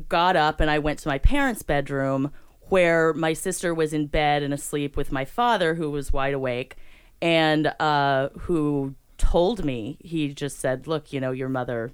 got 0.09 0.37
up 0.37 0.61
and 0.61 0.71
I 0.71 0.79
went 0.79 0.99
to 1.01 1.09
my 1.09 1.19
parents' 1.19 1.63
bedroom 1.63 2.33
where 2.69 3.13
my 3.15 3.33
sister 3.33 3.73
was 3.75 3.93
in 3.93 4.07
bed 4.07 4.43
and 4.43 4.53
asleep 4.53 4.97
with 4.97 5.13
my 5.13 5.25
father, 5.25 5.75
who 5.77 5.91
was 5.91 6.13
wide 6.13 6.35
awake, 6.35 6.77
and 7.23 7.69
uh, 7.79 8.29
who 8.41 8.95
told 9.19 9.65
me 9.65 9.97
he 10.01 10.29
just 10.35 10.59
said, 10.59 10.87
"Look, 10.87 11.13
you 11.13 11.21
know, 11.21 11.31
your 11.31 11.49
mother, 11.49 11.93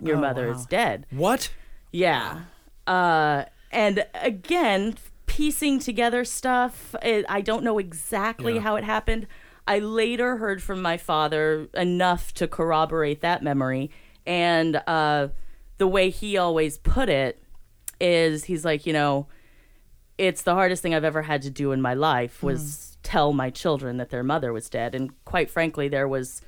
your 0.00 0.16
Oh, 0.16 0.20
mother 0.20 0.48
wow. 0.48 0.54
is 0.58 0.66
dead." 0.66 1.06
What? 1.10 1.50
Yeah. 1.92 2.40
Uh, 2.86 3.44
and 3.70 4.06
again, 4.14 4.96
piecing 5.26 5.78
together 5.78 6.24
stuff. 6.24 6.94
It, 7.02 7.24
I 7.28 7.40
don't 7.40 7.62
know 7.62 7.78
exactly 7.78 8.54
Yeah. 8.56 8.60
how 8.62 8.76
it 8.76 8.84
happened. 8.84 9.26
I 9.68 9.78
later 9.78 10.38
heard 10.38 10.62
from 10.62 10.82
my 10.82 10.96
father 10.96 11.68
enough 11.74 12.32
to 12.34 12.48
corroborate 12.48 13.20
that 13.20 13.42
memory. 13.42 13.90
And 14.26 14.82
uh, 14.86 15.28
the 15.78 15.86
way 15.88 16.10
he 16.10 16.36
always 16.36 16.78
put 16.78 17.08
it 17.08 17.42
is 18.00 18.44
he's 18.44 18.64
like, 18.64 18.86
you 18.86 18.92
know, 18.92 19.26
it's 20.18 20.42
the 20.42 20.54
hardest 20.54 20.82
thing 20.82 20.94
I've 20.94 21.04
ever 21.04 21.22
had 21.22 21.42
to 21.42 21.50
do 21.50 21.72
in 21.72 21.80
my 21.80 21.94
life 21.94 22.42
was 22.42 22.96
tell 23.02 23.32
my 23.32 23.50
children 23.50 23.96
that 23.98 24.10
their 24.10 24.22
mother 24.24 24.52
was 24.52 24.68
dead. 24.68 24.94
And 24.94 25.12
quite 25.24 25.48
frankly, 25.50 25.88
there 25.88 26.08
was 26.08 26.42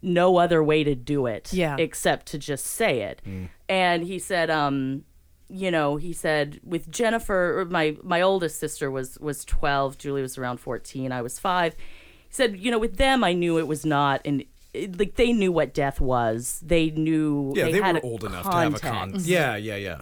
no 0.00 0.36
other 0.38 0.62
way 0.62 0.84
to 0.84 0.94
do 0.94 1.26
it 1.26 1.52
Yeah. 1.52 1.76
except 1.78 2.26
to 2.26 2.38
just 2.38 2.64
say 2.66 3.02
it. 3.02 3.20
And 3.68 4.04
he 4.04 4.18
said, 4.20 4.48
um, 4.50 5.04
you 5.48 5.70
know, 5.70 5.96
he 5.96 6.12
said 6.12 6.60
with 6.62 6.90
Jennifer, 6.90 7.66
my 7.68 7.96
my 8.02 8.20
oldest 8.20 8.58
sister 8.60 8.90
was 8.90 9.18
was 9.18 9.44
twelve, 9.44 9.98
Julie 9.98 10.22
was 10.22 10.38
around 10.38 10.58
fourteen, 10.60 11.10
I 11.10 11.22
was 11.22 11.38
five. 11.38 11.74
He 11.74 12.34
said, 12.34 12.58
you 12.58 12.70
know, 12.70 12.78
with 12.78 12.96
them, 12.98 13.24
I 13.24 13.32
knew 13.32 13.58
it 13.58 13.66
was 13.66 13.84
not, 13.86 14.20
and 14.24 14.42
it, 14.42 14.48
like 14.74 15.16
they 15.16 15.32
knew 15.32 15.52
what 15.52 15.74
death 15.74 16.00
was. 16.00 16.62
They 16.64 16.90
knew. 16.90 17.52
Yeah, 17.56 17.64
they, 17.64 17.80
had 17.80 17.96
were 17.96 18.00
a 18.00 18.02
old 18.02 18.24
enough 18.24 18.44
to 18.44 18.56
have 18.56 18.74
a 18.74 18.78
con. 18.78 18.92
context. 18.92 19.26
Yeah, 19.26 19.56
yeah, 19.56 19.76
yeah. 19.76 19.98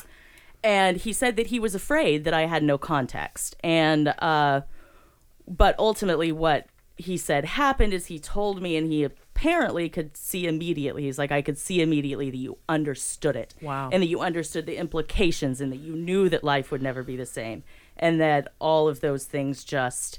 And 0.64 0.96
he 0.96 1.12
said 1.12 1.37
that 1.37 1.49
he 1.49 1.61
was 1.61 1.75
afraid 1.75 2.25
that 2.25 2.35
I 2.35 2.46
had 2.46 2.62
no 2.62 2.76
context, 2.78 3.56
and 3.62 4.08
uh, 4.18 4.62
but 5.46 5.78
ultimately, 5.78 6.32
what 6.32 6.66
he 6.96 7.16
said 7.16 7.44
happened 7.44 7.92
is 7.92 8.06
he 8.06 8.18
told 8.18 8.61
me, 8.61 8.76
and 8.76 8.90
he 8.90 9.04
apparently 9.37 9.88
could 9.88 10.16
see 10.16 10.46
immediately. 10.46 11.02
He's 11.02 11.18
like, 11.18 11.30
I 11.30 11.42
could 11.42 11.58
see 11.58 11.82
immediately 11.82 12.30
that 12.30 12.37
you 12.37 12.56
understood 12.68 13.37
it. 13.37 13.54
Wow. 13.61 13.90
And 13.92 14.02
that 14.02 14.06
you 14.06 14.20
understood 14.20 14.64
the 14.64 14.76
implications 14.76 15.61
and 15.61 15.70
that 15.73 15.76
you 15.76 15.94
knew 15.94 16.30
that 16.30 16.42
life 16.42 16.70
would 16.70 16.80
never 16.80 17.02
be 17.02 17.16
the 17.16 17.26
same. 17.26 17.62
And 17.99 18.18
that 18.20 18.49
all 18.58 18.88
of 18.88 19.00
those 19.00 19.25
things 19.25 19.62
just 19.62 20.18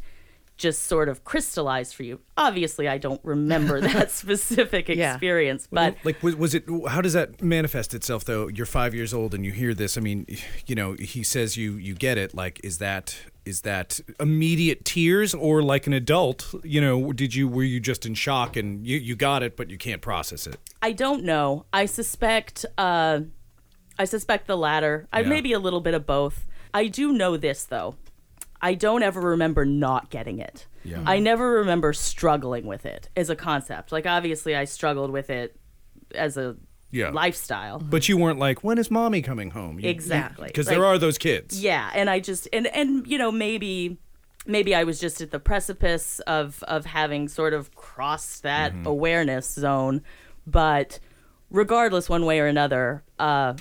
just 0.58 0.84
sort 0.86 1.08
of 1.08 1.24
crystallized 1.24 1.94
for 1.96 2.04
you. 2.04 2.20
Obviously, 2.36 2.88
I 2.88 2.98
don't 2.98 3.22
remember 3.24 3.80
that 3.94 4.10
specific 4.12 4.90
Yeah. 4.90 5.14
experience, 5.14 5.68
but 5.72 5.96
like 6.04 6.22
was, 6.24 6.36
was 6.36 6.56
it 6.56 6.66
how 6.90 7.02
does 7.02 7.14
that 7.14 7.42
manifest 7.42 7.94
itself 7.94 8.26
though 8.26 8.48
you're 8.48 8.66
five 8.66 8.96
years 8.96 9.14
old 9.14 9.34
and 9.34 9.46
you 9.46 9.52
hear 9.52 9.74
this 9.74 9.98
i 9.98 10.02
mean 10.02 10.26
you 10.66 10.74
know 10.76 10.94
he 10.94 11.24
says 11.24 11.56
you 11.58 11.74
you 11.74 11.94
get 11.94 12.18
it 12.18 12.34
like 12.34 12.60
is 12.64 12.80
that 12.80 13.16
is 13.46 13.62
that 13.62 14.00
immediate 14.20 14.84
tears 14.84 15.34
or 15.34 15.62
like 15.62 15.86
an 15.88 15.94
adult 15.94 16.54
you 16.64 16.82
know 16.82 17.12
did 17.14 17.34
you 17.36 17.48
were 17.48 17.64
you 17.64 17.80
just 17.80 18.06
in 18.06 18.14
shock 18.14 18.56
and 18.58 18.86
you, 18.86 18.98
you 18.98 19.16
got 19.16 19.44
it 19.44 19.56
but 19.56 19.70
you 19.70 19.78
can't 19.78 20.02
process 20.02 20.48
it 20.48 20.58
I 20.82 20.92
don't 20.92 21.24
know. 21.24 21.66
I 21.74 21.86
suspect 21.86 22.66
uh 22.78 23.22
I 24.00 24.06
suspect 24.06 24.48
the 24.48 24.58
latter. 24.58 25.08
I 25.12 25.24
maybe 25.24 25.54
a 25.54 25.60
little 25.60 25.82
bit 25.82 25.94
of 25.94 26.06
both. 26.06 26.46
I 26.74 26.88
do 26.88 27.12
know 27.14 27.36
this 27.38 27.64
though. 27.64 27.96
I 28.62 28.74
don't 28.74 29.04
ever 29.04 29.22
remember 29.22 29.66
not 29.66 30.10
getting 30.10 30.40
it. 30.40 30.68
Yeah. 30.84 31.04
I 31.06 31.20
never 31.20 31.52
remember 31.54 31.94
struggling 31.94 32.66
with 32.66 32.86
it 32.86 33.10
as 33.16 33.30
a 33.30 33.36
concept. 33.36 33.92
Like 33.92 34.06
obviously 34.06 34.56
I 34.56 34.66
struggled 34.66 35.12
with 35.12 35.30
it 35.30 35.56
as 36.16 36.38
a 36.38 36.56
Yeah. 36.92 37.10
lifestyle. 37.10 37.80
but 37.80 38.08
you 38.10 38.18
weren't 38.18 38.40
like 38.40 38.64
when 38.64 38.78
is 38.78 38.90
mommy 38.90 39.22
coming 39.22 39.52
home 39.52 39.80
You- 39.80 39.90
Exactly. 39.90 40.48
because 40.48 40.68
Like- 40.68 40.76
there 40.78 40.86
are 40.86 40.98
those 40.98 41.18
kids 41.18 41.62
Yeah, 41.62 41.90
and 41.94 42.10
I 42.10 42.20
just 42.20 42.48
and 42.54 42.66
and 42.68 43.06
you 43.06 43.18
know 43.18 43.32
maybe 43.32 43.98
maybe 44.46 44.74
I 44.74 44.86
was 44.86 44.98
just 45.00 45.20
at 45.22 45.32
the 45.32 45.40
precipice 45.40 46.20
of 46.22 46.64
of 46.64 46.86
having 46.86 47.28
sort 47.28 47.54
of 47.54 47.76
crossed 47.76 48.44
that 48.44 48.74
awareness 48.86 49.52
zone, 49.54 50.02
but 50.48 51.00
regardless 51.50 52.08
one 52.10 52.26
way 52.26 52.40
or 52.40 52.46
another, 52.48 53.04
uh 53.20 53.54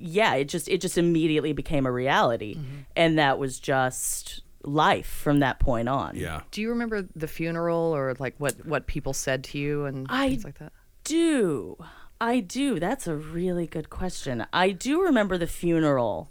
yeah, 0.00 0.34
it 0.34 0.44
just 0.48 0.68
it 0.68 0.80
just 0.80 0.96
immediately 0.98 1.52
became 1.52 1.86
a 1.86 1.92
reality 1.92 2.58
and 2.96 3.18
that 3.18 3.38
was 3.38 3.58
just 3.60 4.42
life 4.64 5.06
from 5.06 5.38
that 5.40 5.58
point 5.60 5.88
on. 5.88 6.16
yeah 6.16 6.42
Do 6.50 6.60
you 6.60 6.68
remember 6.70 7.02
the 7.14 7.28
funeral 7.28 7.94
or 7.94 8.14
like 8.18 8.34
what 8.38 8.64
what 8.66 8.86
people 8.86 9.12
said 9.12 9.44
to 9.44 9.58
you 9.58 9.84
and 9.86 10.06
I- 10.10 10.30
things 10.30 10.44
like 10.44 10.58
that? 10.58 10.72
do. 11.04 11.76
I 12.20 12.40
do. 12.40 12.80
That's 12.80 13.06
a 13.06 13.14
really 13.14 13.66
good 13.66 13.88
question. 13.90 14.44
I 14.52 14.70
do 14.72 15.02
remember 15.02 15.38
the 15.38 15.46
funeral. 15.46 16.28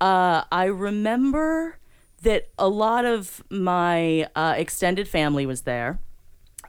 Uh, 0.00 0.44
I 0.50 0.64
remember 0.64 1.78
that 2.22 2.48
a 2.58 2.68
lot 2.68 3.04
of 3.04 3.44
my 3.50 4.28
uh, 4.34 4.54
extended 4.56 5.06
family 5.06 5.44
was 5.46 5.62
there. 5.62 5.98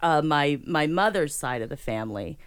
Uh, 0.03 0.21
my 0.21 0.59
my 0.67 0.85
mother's 0.85 1.33
side 1.33 1.61
of 1.61 1.69
the 1.69 1.77
family, 1.77 2.37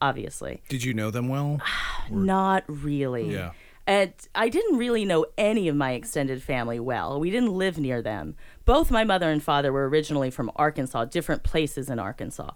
obviously, 0.00 0.62
did 0.68 0.82
you 0.84 0.94
know 0.94 1.10
them 1.10 1.28
well 1.28 1.60
not 2.10 2.64
really. 2.68 3.32
Yeah. 3.32 3.52
And 3.88 4.12
I 4.34 4.48
didn't 4.48 4.78
really 4.78 5.04
know 5.04 5.26
any 5.38 5.68
of 5.68 5.76
my 5.76 5.92
extended 5.92 6.42
family 6.42 6.80
well. 6.80 7.20
We 7.20 7.30
didn't 7.30 7.52
live 7.52 7.78
near 7.78 8.02
them. 8.02 8.34
Both 8.64 8.90
my 8.90 9.04
mother 9.04 9.30
and 9.30 9.40
father 9.40 9.72
were 9.72 9.88
originally 9.88 10.28
from 10.30 10.50
Arkansas, 10.56 11.04
different 11.04 11.44
places 11.44 11.88
in 11.88 12.00
Arkansas. 12.00 12.50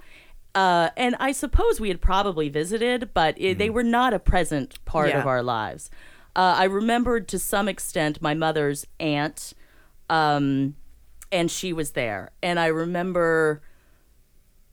Uh, 0.57 0.91
and 0.97 1.15
I 1.21 1.31
suppose 1.31 1.81
we 1.81 1.87
had 1.87 2.01
probably 2.01 2.49
visited, 2.49 3.11
but 3.15 3.41
it, 3.41 3.59
they 3.59 3.71
were 3.71 3.85
not 3.85 4.13
a 4.13 4.19
present 4.19 4.85
part 4.85 5.11
Yeah. 5.11 5.21
of 5.21 5.27
our 5.29 5.41
lives. 5.45 5.89
Uh, 6.35 6.55
I 6.59 6.65
remembered 6.65 7.29
to 7.29 7.39
some 7.39 7.69
extent 7.69 8.21
my 8.21 8.35
mother's 8.35 8.85
aunt, 8.99 9.53
um, 10.09 10.75
and 11.31 11.49
she 11.49 11.73
was 11.73 11.93
there. 11.93 12.33
And 12.43 12.59
I 12.59 12.67
remember 12.67 13.63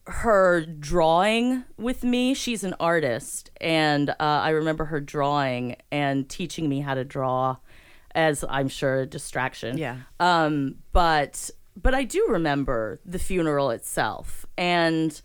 her 0.07 0.65
drawing 0.65 1.63
with 1.77 2.03
me. 2.03 2.33
She's 2.33 2.63
an 2.63 2.73
artist, 2.79 3.51
and 3.59 4.09
uh, 4.09 4.15
I 4.19 4.49
remember 4.49 4.85
her 4.85 4.99
drawing 4.99 5.75
and 5.91 6.27
teaching 6.27 6.69
me 6.69 6.79
how 6.79 6.93
to 6.93 7.03
draw, 7.03 7.57
as 8.15 8.43
I'm 8.47 8.69
sure 8.69 9.01
a 9.01 9.05
distraction. 9.05 9.77
Yeah. 9.77 9.97
Um, 10.19 10.75
but 10.93 11.51
but 11.75 11.93
I 11.93 12.03
do 12.03 12.27
remember 12.29 12.99
the 13.05 13.19
funeral 13.19 13.69
itself, 13.69 14.45
and 14.57 15.21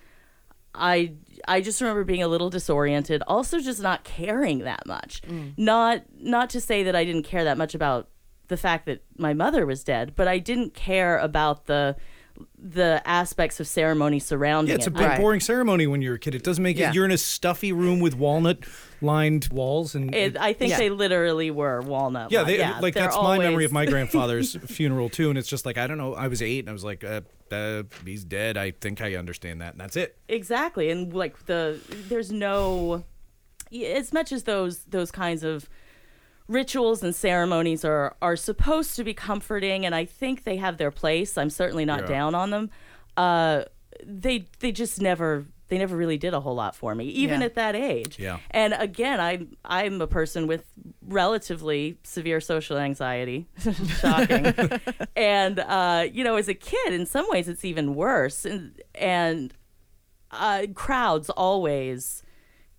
I 0.74 1.14
I 1.46 1.60
just 1.60 1.80
remember 1.80 2.04
being 2.04 2.22
a 2.22 2.28
little 2.28 2.50
disoriented. 2.50 3.22
Also, 3.26 3.60
just 3.60 3.80
not 3.80 4.04
caring 4.04 4.60
that 4.60 4.86
much. 4.86 5.22
Not 5.56 6.02
not 6.18 6.50
to 6.50 6.60
say 6.60 6.82
that 6.82 6.96
I 6.96 7.04
didn't 7.04 7.24
care 7.24 7.44
that 7.44 7.56
much 7.56 7.74
about 7.74 8.08
the 8.48 8.56
fact 8.56 8.86
that 8.86 9.02
my 9.16 9.32
mother 9.32 9.64
was 9.64 9.84
dead, 9.84 10.14
but 10.16 10.28
I 10.28 10.38
didn't 10.38 10.74
care 10.74 11.18
about 11.18 11.66
the 11.66 11.96
the 12.58 13.02
aspects 13.04 13.58
of 13.60 13.66
ceremony 13.66 14.18
surrounding 14.18 14.70
yeah 14.70 14.76
it's 14.76 14.86
a 14.86 14.90
it. 14.90 14.94
big 14.94 15.02
Right. 15.02 15.20
boring 15.20 15.40
ceremony 15.40 15.86
when 15.86 16.00
you're 16.02 16.14
a 16.14 16.18
kid 16.18 16.34
it 16.34 16.42
doesn't 16.44 16.62
make 16.62 16.78
Yeah. 16.78 16.90
it 16.90 16.94
you're 16.94 17.04
in 17.04 17.10
a 17.10 17.18
stuffy 17.18 17.72
room 17.72 17.98
with 18.00 18.14
walnut 18.14 18.60
lined 19.00 19.48
walls 19.52 19.94
and 19.94 20.14
It, 20.14 20.36
I 20.36 20.52
think 20.52 20.70
Yeah. 20.70 20.78
they 20.78 20.90
literally 20.90 21.50
were 21.50 21.80
walnut. 21.80 22.30
Yeah, 22.30 22.44
they, 22.44 22.58
yeah 22.58 22.78
like 22.80 22.94
that's 22.94 23.16
my 23.16 23.38
memory 23.38 23.64
of 23.64 23.72
my 23.72 23.84
grandfather's 23.92 24.54
funeral 24.66 25.08
too, 25.08 25.28
and 25.28 25.36
it's 25.38 25.48
just 25.48 25.66
like 25.66 25.76
I 25.76 25.86
don't 25.88 25.98
know. 25.98 26.14
I 26.14 26.28
was 26.28 26.40
eight, 26.40 26.60
and 26.60 26.68
I 26.68 26.72
was 26.72 26.84
like, 26.84 27.02
uh, 27.02 27.22
uh, 27.50 27.82
"He's 28.04 28.22
dead." 28.24 28.56
I 28.56 28.70
think 28.70 29.00
I 29.00 29.16
understand 29.16 29.60
that, 29.60 29.72
and 29.72 29.80
that's 29.80 29.96
it. 29.96 30.16
exactly 30.28 30.88
and 30.90 31.12
like 31.12 31.46
the 31.46 31.80
there's 32.08 32.30
no 32.30 33.02
as 33.72 34.12
much 34.12 34.30
as 34.32 34.44
those 34.44 34.84
those 34.84 35.10
kinds 35.10 35.42
of 35.42 35.68
rituals 36.52 37.02
and 37.02 37.14
ceremonies 37.14 37.84
are 37.84 38.14
are 38.20 38.36
supposed 38.36 38.94
to 38.96 39.04
be 39.04 39.14
comforting 39.14 39.84
and 39.86 39.94
i 39.94 40.04
think 40.04 40.44
they 40.44 40.56
have 40.56 40.76
their 40.76 40.90
place 40.90 41.38
i'm 41.38 41.50
certainly 41.50 41.84
not 41.84 42.00
Yeah. 42.02 42.06
down 42.06 42.34
on 42.34 42.50
them 42.50 42.70
uh 43.16 43.64
they 44.04 44.46
they 44.60 44.72
just 44.72 45.00
never 45.00 45.46
they 45.68 45.78
never 45.78 45.96
really 45.96 46.18
did 46.18 46.34
a 46.34 46.40
whole 46.40 46.54
lot 46.54 46.76
for 46.76 46.94
me 46.94 47.06
even 47.06 47.40
Yeah. 47.40 47.46
at 47.46 47.54
that 47.54 47.74
age 47.74 48.18
Yeah. 48.18 48.38
and 48.50 48.74
again 48.76 49.20
i'm 49.20 49.56
i'm 49.64 50.00
a 50.02 50.06
person 50.06 50.46
with 50.46 50.64
relatively 51.00 51.98
severe 52.04 52.40
social 52.40 52.76
anxiety 52.78 53.46
shocking 54.00 54.52
and 55.16 55.58
uh 55.60 56.06
you 56.12 56.24
know 56.24 56.36
as 56.36 56.48
a 56.48 56.54
kid 56.54 56.92
in 56.92 57.06
some 57.06 57.26
ways 57.30 57.48
it's 57.48 57.64
even 57.64 57.94
worse 57.94 58.44
and 58.44 58.80
and 58.94 59.54
uh, 60.30 60.66
crowds 60.74 61.28
always 61.28 62.22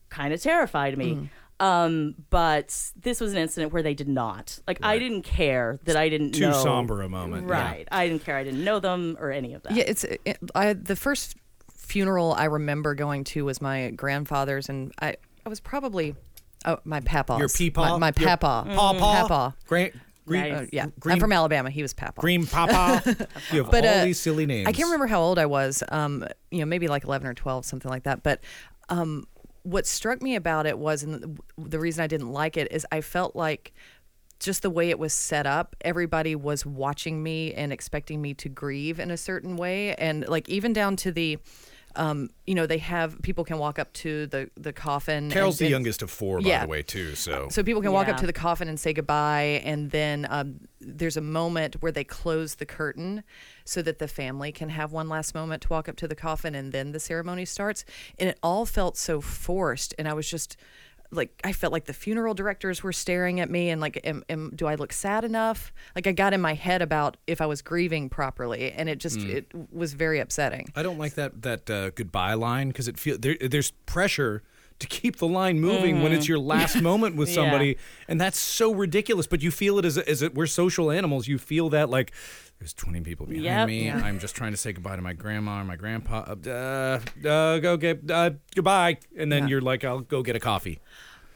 kind 0.10 0.34
of 0.34 0.42
terrified 0.42 0.98
me. 0.98 1.14
Mm. 1.16 1.30
Um, 1.64 2.16
but 2.30 2.92
this 3.00 3.22
was 3.22 3.32
an 3.32 3.38
incident 3.38 3.72
where 3.72 3.82
they 3.82 3.94
did 3.94 4.10
not. 4.10 4.60
Like 4.68 4.80
I 4.84 5.00
didn't 5.00 5.22
care 5.22 5.80
that 5.86 5.96
I 5.96 6.10
didn't 6.10 6.34
Too 6.34 6.50
know. 6.50 6.52
somber 6.62 7.02
a 7.02 7.08
moment. 7.08 7.48
yeah. 7.48 7.54
Right. 7.54 7.88
I 7.90 8.08
didn't 8.08 8.26
care. 8.26 8.36
I 8.36 8.44
didn't 8.44 8.66
know 8.66 8.80
them 8.82 9.16
or 9.20 9.32
any 9.32 9.54
of 9.54 9.64
that. 9.64 9.72
Yeah, 9.74 9.86
it's 9.88 10.04
it, 10.04 10.38
I 10.54 10.74
the 10.74 10.98
first 10.98 11.38
funeral 11.74 12.34
I 12.34 12.46
remember 12.46 12.96
going 12.96 13.24
to 13.26 13.46
was 13.46 13.62
my 13.62 13.92
grandfather's, 13.92 14.68
and 14.68 14.92
I 15.02 15.16
I 15.46 15.50
was 15.50 15.62
probably 15.62 16.16
oh 16.66 16.80
my 16.84 17.00
papa's 17.00 17.40
Your 17.40 17.48
peepaw? 17.48 17.92
my, 17.92 17.98
my 17.98 18.14
Your 18.18 18.28
papa 18.38 18.66
Paw-paw? 18.76 19.22
papa 19.28 19.56
Green, 19.66 19.92
green, 20.26 20.42
Nice. 20.42 20.62
Uh, 20.62 20.66
yeah 20.74 20.88
green, 21.00 21.14
I'm 21.14 21.20
from 21.22 21.32
Alabama 21.32 21.70
he 21.70 21.82
was 21.82 21.94
papa 21.94 22.20
green 22.20 22.46
papa. 22.46 23.02
you 23.54 23.64
have 23.64 23.72
But, 23.72 23.86
all 23.86 24.00
uh, 24.00 24.06
these 24.06 24.20
silly 24.20 24.46
names. 24.46 24.68
I 24.68 24.74
can't 24.74 24.88
remember 24.88 25.08
how 25.08 25.22
old 25.22 25.40
I 25.40 25.46
was. 25.46 25.82
Um, 25.90 26.26
you 26.52 26.60
know, 26.60 26.66
maybe 26.66 26.88
like 26.90 27.06
eleven 27.06 27.26
or 27.28 27.34
twelve, 27.34 27.64
something 27.66 27.90
like 27.90 28.04
that. 28.04 28.22
But 28.24 28.42
um, 28.90 29.28
what 29.64 29.88
struck 29.88 30.22
me 30.22 30.36
about 30.36 30.66
it 30.66 30.78
was, 30.78 31.04
and 31.04 31.40
the- 31.58 31.80
reason 31.80 32.04
I 32.04 32.08
didn't 32.08 32.32
like 32.32 32.58
it 32.58 32.72
is 32.72 32.86
I 32.92 33.02
felt 33.02 33.36
like 33.36 33.74
just 34.40 34.62
the 34.62 34.70
way 34.70 34.90
it 34.90 35.00
was 35.00 35.14
set 35.14 35.48
up, 35.48 35.76
everybody 35.82 36.36
was 36.36 36.66
watching 36.66 37.24
me 37.24 37.54
and 37.54 37.72
expecting 37.72 38.22
me 38.22 38.34
to 38.36 38.50
grieve 38.50 39.00
in 39.00 39.10
a 39.10 39.18
certain 39.18 39.56
way, 39.56 39.96
and 39.96 40.28
like 40.28 40.48
even 40.50 40.74
down 40.74 40.96
to 40.98 41.12
the. 41.12 41.40
Um, 41.96 42.30
you 42.48 42.56
know, 42.56 42.66
they 42.66 42.80
have 42.80 43.22
people 43.22 43.44
can 43.44 43.58
walk 43.58 43.78
up 43.80 43.92
to 43.94 44.26
the 44.28 44.50
the 44.56 44.74
coffin. 44.74 45.30
Carol's 45.30 45.60
and- 45.62 45.68
the 45.68 45.72
youngest 45.72 46.02
of 46.02 46.10
four, 46.12 46.42
by 46.42 46.48
Yeah. 46.50 46.62
the 46.64 46.68
way, 46.70 46.82
too. 46.84 47.16
So, 47.16 47.48
So 47.50 47.64
people 47.64 47.82
can 47.82 47.92
walk 47.92 48.08
up 48.08 48.18
to 48.18 48.26
the 48.28 48.34
coffin 48.34 48.68
and 48.68 48.80
say 48.80 48.94
goodbye, 48.94 49.62
and 49.64 49.92
then 49.92 50.26
um, 50.30 50.62
there's 50.82 51.18
a 51.18 51.22
moment 51.22 51.76
where 51.82 51.92
they 51.92 52.04
close 52.04 52.56
the 52.56 52.66
curtain 52.66 53.24
so 53.66 53.82
that 53.82 54.00
the 54.00 54.08
family 54.08 54.52
can 54.52 54.70
have 54.70 54.92
one 54.92 55.08
last 55.08 55.34
moment 55.36 55.62
to 55.64 55.70
walk 55.70 55.88
up 55.88 55.96
to 55.98 56.08
the 56.08 56.16
coffin, 56.16 56.56
and 56.56 56.72
then 56.72 56.92
the 56.92 57.00
ceremony 57.00 57.46
starts. 57.46 57.86
And 58.20 58.30
it 58.30 58.38
all 58.44 58.66
felt 58.66 58.98
so 58.98 59.22
forced, 59.22 59.94
and 59.98 60.08
I 60.08 60.14
was 60.14 60.30
just 60.30 60.58
like, 61.14 61.40
I 61.44 61.54
felt 61.54 61.72
like 61.74 61.86
the 61.86 61.94
funeral 61.94 62.34
directors 62.34 62.84
were 62.84 62.94
staring 62.94 63.40
at 63.40 63.50
me, 63.50 63.70
and 63.70 63.80
like, 63.80 64.00
am, 64.04 64.24
am, 64.30 64.52
do 64.56 64.68
I 64.68 64.76
look 64.76 64.94
sad 64.94 65.24
enough? 65.24 65.72
Like 65.96 66.08
I 66.08 66.12
got 66.12 66.34
in 66.34 66.42
my 66.42 66.54
head 66.54 66.82
about 66.82 67.18
if 67.28 67.42
I 67.42 67.46
was 67.46 67.62
grieving 67.62 68.10
properly, 68.10 68.72
and 68.72 68.90
it 68.90 69.00
just 69.00 69.20
it 69.20 69.48
was 69.72 69.94
very 69.94 70.20
upsetting. 70.20 70.72
I 70.76 70.84
don't 70.84 70.98
like 70.98 71.16
that 71.16 71.42
that 71.44 71.70
uh, 71.70 71.90
goodbye 71.92 72.34
line 72.34 72.70
because 72.70 72.88
it 72.88 73.00
feel 73.00 73.18
there, 73.18 73.38
there's 73.40 73.72
pressure 73.86 74.44
to 74.80 74.88
keep 74.88 75.18
the 75.18 75.28
line 75.28 75.60
moving 75.60 76.02
when 76.02 76.12
it's 76.12 76.28
your 76.28 76.40
last 76.40 76.82
moment 76.82 77.16
with 77.16 77.30
Yeah. 77.34 77.36
somebody, 77.36 77.78
and 78.08 78.20
that's 78.20 78.40
so 78.40 78.74
ridiculous. 78.74 79.28
But 79.28 79.42
you 79.42 79.52
feel 79.52 79.80
it 79.80 79.86
as 79.86 79.98
a, 79.98 80.08
as 80.10 80.22
a, 80.22 80.30
we're 80.30 80.46
social 80.48 80.92
animals. 80.92 81.28
You 81.28 81.38
feel 81.38 81.70
that 81.70 81.90
like 81.90 82.12
there's 82.60 82.74
20 82.74 83.02
people 83.02 83.26
behind 83.26 83.44
Yep. 83.46 83.68
me. 83.68 83.86
Yeah. 83.86 83.98
I'm 83.98 84.20
just 84.20 84.36
trying 84.36 84.52
to 84.52 84.58
say 84.58 84.72
goodbye 84.74 84.96
to 84.96 85.02
my 85.02 85.14
grandma 85.14 85.62
or 85.62 85.66
my 85.66 85.76
grandpa. 85.76 86.36
Uh, 86.46 87.00
uh, 87.28 87.60
go 87.60 87.78
get 87.78 88.10
uh, 88.10 88.32
goodbye, 88.56 88.98
and 89.18 89.32
then 89.32 89.44
Yeah. 89.44 89.50
you're 89.50 89.62
like, 89.62 89.84
I'll 89.84 90.00
go 90.02 90.22
get 90.24 90.36
a 90.36 90.40
coffee. 90.40 90.80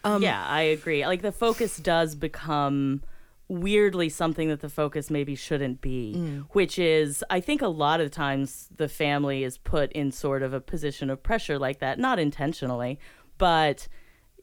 yeah, 0.05 0.45
I 0.47 0.61
agree. 0.61 1.05
Like 1.05 1.21
the 1.21 1.31
focus 1.33 1.77
does 1.77 2.15
become 2.15 3.01
weirdly 3.49 4.09
something 4.09 4.49
that 4.49 4.59
the 4.59 4.69
focus 4.69 5.09
maybe 5.09 5.33
shouldn't 5.33 5.79
be, 5.79 6.13
which 6.51 6.77
is 6.77 7.23
I 7.29 7.39
think 7.39 7.61
a 7.61 7.67
lot 7.69 8.01
of 8.01 8.11
times 8.11 8.67
the 8.75 8.89
family 8.89 9.43
is 9.45 9.57
put 9.57 9.89
in 9.93 10.11
sort 10.11 10.43
of 10.43 10.53
a 10.53 10.59
position 10.59 11.09
of 11.09 11.23
pressure 11.23 11.57
like 11.57 11.79
that, 11.79 11.97
not 11.97 12.19
intentionally, 12.19 12.99
but 13.37 13.87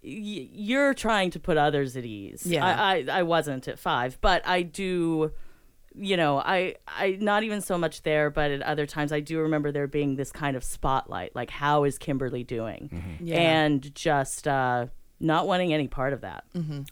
y- 0.02 0.48
you're 0.52 0.94
trying 0.94 1.30
to 1.32 1.40
put 1.40 1.56
others 1.56 1.96
at 1.96 2.04
ease. 2.04 2.44
Yeah. 2.46 2.64
I, 2.64 3.04
I 3.10 3.18
I 3.20 3.22
wasn't 3.22 3.68
at 3.68 3.78
5, 3.78 4.18
but 4.20 4.46
I 4.46 4.62
do 4.62 5.32
you 5.96 6.16
know, 6.16 6.38
I 6.38 6.74
I 6.88 7.18
not 7.20 7.44
even 7.44 7.60
so 7.60 7.78
much 7.78 8.02
there, 8.02 8.28
but 8.28 8.50
at 8.50 8.62
other 8.62 8.84
times 8.84 9.12
I 9.12 9.20
do 9.20 9.38
remember 9.40 9.70
there 9.70 9.86
being 9.86 10.16
this 10.16 10.32
kind 10.32 10.56
of 10.56 10.64
spotlight, 10.64 11.36
like 11.36 11.50
how 11.50 11.84
is 11.84 11.98
Kimberly 11.98 12.42
doing, 12.42 13.18
Yeah. 13.22 13.36
and 13.38 13.94
just 13.94 14.48
uh, 14.48 14.86
not 15.20 15.46
wanting 15.46 15.72
any 15.72 15.86
part 15.86 16.12
of 16.12 16.22
that. 16.22 16.42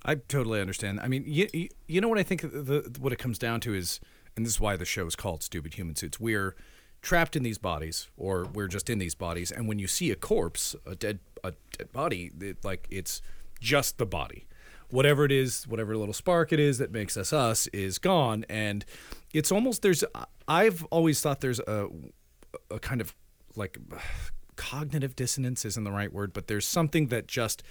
I 0.05 0.15
totally 0.15 0.61
understand. 0.61 1.01
I 1.01 1.09
mean, 1.09 1.25
you, 1.27 1.49
you, 1.53 1.69
you 1.89 2.01
know 2.01 2.07
what 2.09 2.19
I 2.19 2.23
think 2.23 2.43
the 2.43 2.95
what 3.01 3.13
it 3.13 3.17
comes 3.19 3.39
down 3.41 3.61
to 3.63 3.75
is, 3.75 3.99
and 4.37 4.47
this 4.47 4.53
is 4.55 4.61
why 4.61 4.77
the 4.77 4.85
show 4.85 5.05
is 5.07 5.17
called 5.17 5.43
Stupid 5.43 5.75
Human 5.75 5.97
Suits. 5.97 6.21
We're 6.21 6.55
trapped 7.03 7.35
in 7.35 7.43
these 7.43 7.59
bodies, 7.59 8.09
or 8.17 8.45
we're 8.55 8.69
just 8.69 8.89
in 8.89 9.01
these 9.01 9.17
bodies, 9.17 9.51
and 9.51 9.67
when 9.67 9.81
you 9.81 9.89
see 9.89 10.13
a 10.13 10.17
corpse, 10.17 10.77
a 10.87 10.95
dead 10.95 11.19
a 11.45 11.53
dead 11.77 11.93
body, 11.93 12.31
it, 12.41 12.65
like 12.65 12.87
it's 12.91 13.23
just 13.61 13.99
the 13.99 14.07
body. 14.07 14.47
Whatever 14.91 15.25
it 15.25 15.33
is, 15.33 15.67
whatever 15.67 15.97
little 15.97 16.13
spark 16.13 16.53
it 16.53 16.61
is 16.61 16.79
that 16.79 16.93
makes 16.93 17.17
us 17.17 17.33
us 17.33 17.67
is 17.69 17.99
gone, 17.99 18.45
and 18.49 18.85
it's 19.33 19.51
almost 19.51 19.83
there's. 19.83 20.05
I've 20.47 20.85
always 20.85 21.21
thought 21.21 21.41
there's 21.41 21.61
a 21.61 21.89
a 22.71 22.79
kind 22.79 23.01
of 23.01 23.15
like 23.57 23.79
cognitive 24.57 25.17
dissonance 25.17 25.65
isn't 25.65 25.85
the 25.85 25.91
right 25.91 26.13
word, 26.13 26.33
but 26.33 26.47
there's 26.47 26.67
something 26.67 27.09
that 27.09 27.27
just 27.27 27.63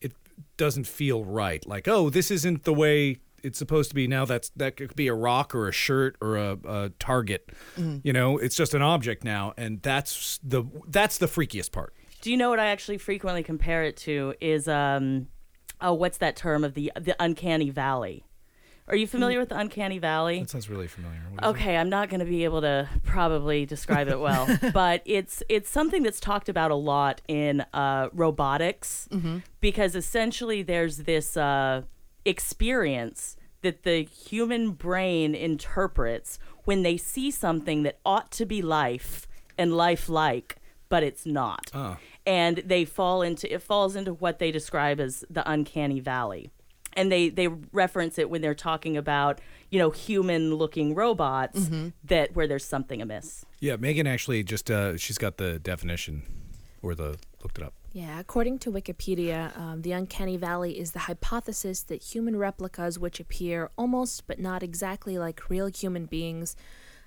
it 0.00 0.12
doesn't 0.56 0.86
feel 0.86 1.24
right. 1.24 1.66
Like, 1.66 1.88
oh, 1.88 2.10
this 2.10 2.30
isn't 2.30 2.64
the 2.64 2.74
way 2.74 3.18
it's 3.42 3.58
supposed 3.58 3.90
to 3.90 3.94
be. 3.94 4.06
Now 4.06 4.24
that's 4.24 4.50
that 4.56 4.76
could 4.76 4.94
be 4.94 5.08
a 5.08 5.14
rock 5.14 5.54
or 5.54 5.68
a 5.68 5.72
shirt 5.72 6.16
or 6.20 6.36
a, 6.36 6.58
a 6.66 6.90
target. 6.98 7.50
Mm-hmm. 7.76 7.98
You 8.02 8.12
know, 8.12 8.38
it's 8.38 8.56
just 8.56 8.74
an 8.74 8.82
object 8.82 9.24
now, 9.24 9.54
and 9.56 9.82
that's 9.82 10.38
the 10.42 10.64
that's 10.88 11.18
the 11.18 11.26
freakiest 11.26 11.72
part. 11.72 11.94
Do 12.20 12.30
you 12.30 12.36
know 12.36 12.50
what 12.50 12.60
I 12.60 12.66
actually 12.66 12.98
frequently 12.98 13.42
compare 13.42 13.82
it 13.84 13.96
to? 13.98 14.34
Is 14.40 14.68
um, 14.68 15.28
oh, 15.80 15.94
what's 15.94 16.18
that 16.18 16.36
term 16.36 16.64
of 16.64 16.74
the 16.74 16.92
the 16.98 17.14
uncanny 17.18 17.70
valley? 17.70 18.24
Are 18.88 18.96
you 18.96 19.06
familiar 19.06 19.38
with 19.38 19.50
the 19.50 19.58
uncanny 19.58 19.98
valley? 19.98 20.40
That 20.40 20.50
sounds 20.50 20.68
really 20.68 20.88
familiar. 20.88 21.20
What 21.30 21.44
is 21.44 21.48
it? 21.48 21.54
Okay, 21.60 21.76
I'm 21.76 21.88
not 21.88 22.08
going 22.08 22.18
to 22.18 22.26
be 22.26 22.42
able 22.42 22.60
to 22.62 22.88
probably 23.04 23.64
describe 23.64 24.08
it 24.08 24.18
well, 24.18 24.48
but 24.74 25.02
it's 25.04 25.42
it's 25.48 25.70
something 25.70 26.02
that's 26.02 26.18
talked 26.18 26.48
about 26.48 26.70
a 26.72 26.74
lot 26.74 27.20
in 27.28 27.60
uh, 27.72 28.08
robotics 28.12 29.08
because 29.60 29.94
essentially 29.94 30.62
there's 30.62 30.98
this 30.98 31.36
uh, 31.36 31.82
experience 32.24 33.36
that 33.62 33.82
the 33.84 34.02
human 34.02 34.72
brain 34.72 35.34
interprets 35.34 36.38
when 36.64 36.82
they 36.82 36.96
see 36.96 37.30
something 37.30 37.82
that 37.84 37.98
ought 38.04 38.30
to 38.32 38.44
be 38.46 38.60
life 38.62 39.28
and 39.58 39.76
lifelike, 39.76 40.56
but 40.88 41.02
it's 41.02 41.26
not, 41.26 41.70
Ah. 41.74 41.98
And 42.26 42.58
they 42.58 42.84
fall 42.84 43.22
into 43.22 43.52
it 43.52 43.62
falls 43.62 43.96
into 43.96 44.14
what 44.14 44.38
they 44.38 44.50
describe 44.50 45.00
as 45.00 45.24
the 45.30 45.48
uncanny 45.50 46.00
valley. 46.00 46.50
And 46.94 47.10
they 47.10 47.28
they 47.28 47.48
reference 47.48 48.18
it 48.18 48.30
when 48.30 48.42
they're 48.42 48.54
talking 48.54 48.96
about 48.96 49.40
you 49.70 49.78
know 49.78 49.90
human 49.90 50.54
looking 50.54 50.94
robots 50.94 51.70
that 52.04 52.34
where 52.34 52.46
there's 52.48 52.64
something 52.64 53.00
amiss. 53.00 53.44
Yeah, 53.60 53.76
Megan 53.76 54.06
actually 54.06 54.42
just 54.42 54.70
uh, 54.70 54.96
she's 54.96 55.18
got 55.18 55.36
the 55.36 55.58
definition 55.58 56.22
or 56.82 56.94
the 56.94 57.16
looked 57.42 57.58
it 57.58 57.64
up. 57.64 57.74
Yeah, 57.92 58.20
according 58.20 58.60
to 58.60 58.70
Wikipedia, 58.70 59.56
um, 59.58 59.82
the 59.82 59.90
uncanny 59.92 60.36
valley 60.36 60.78
is 60.78 60.92
the 60.92 61.00
hypothesis 61.00 61.82
that 61.84 62.02
human 62.02 62.36
replicas, 62.36 63.00
which 63.00 63.18
appear 63.18 63.70
almost 63.76 64.28
but 64.28 64.38
not 64.38 64.62
exactly 64.62 65.18
like 65.18 65.50
real 65.50 65.66
human 65.66 66.06
beings, 66.06 66.54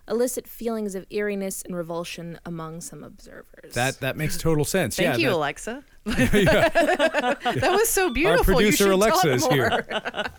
elicit 0.08 0.48
feelings 0.48 0.96
of 0.96 1.06
eeriness 1.10 1.62
and 1.64 1.76
revulsion 1.76 2.40
among 2.46 2.82
some 2.82 3.04
observers. 3.04 3.74
That 3.74 4.00
that 4.02 4.18
makes 4.18 4.38
total 4.38 4.66
sense. 4.66 4.96
Thank 4.98 5.18
yeah, 5.18 5.18
you, 5.18 5.30
that- 5.30 5.36
Alexa. 5.36 5.84
that 6.06 7.72
was 7.72 7.90
so 7.90 8.10
beautiful. 8.10 8.54
Our 8.56 8.60
producer 8.60 8.86
should 8.86 8.94
Alexa 8.94 9.22
talk 9.22 9.36
is 9.36 9.44
more. 9.44 9.54
here. 9.54 9.86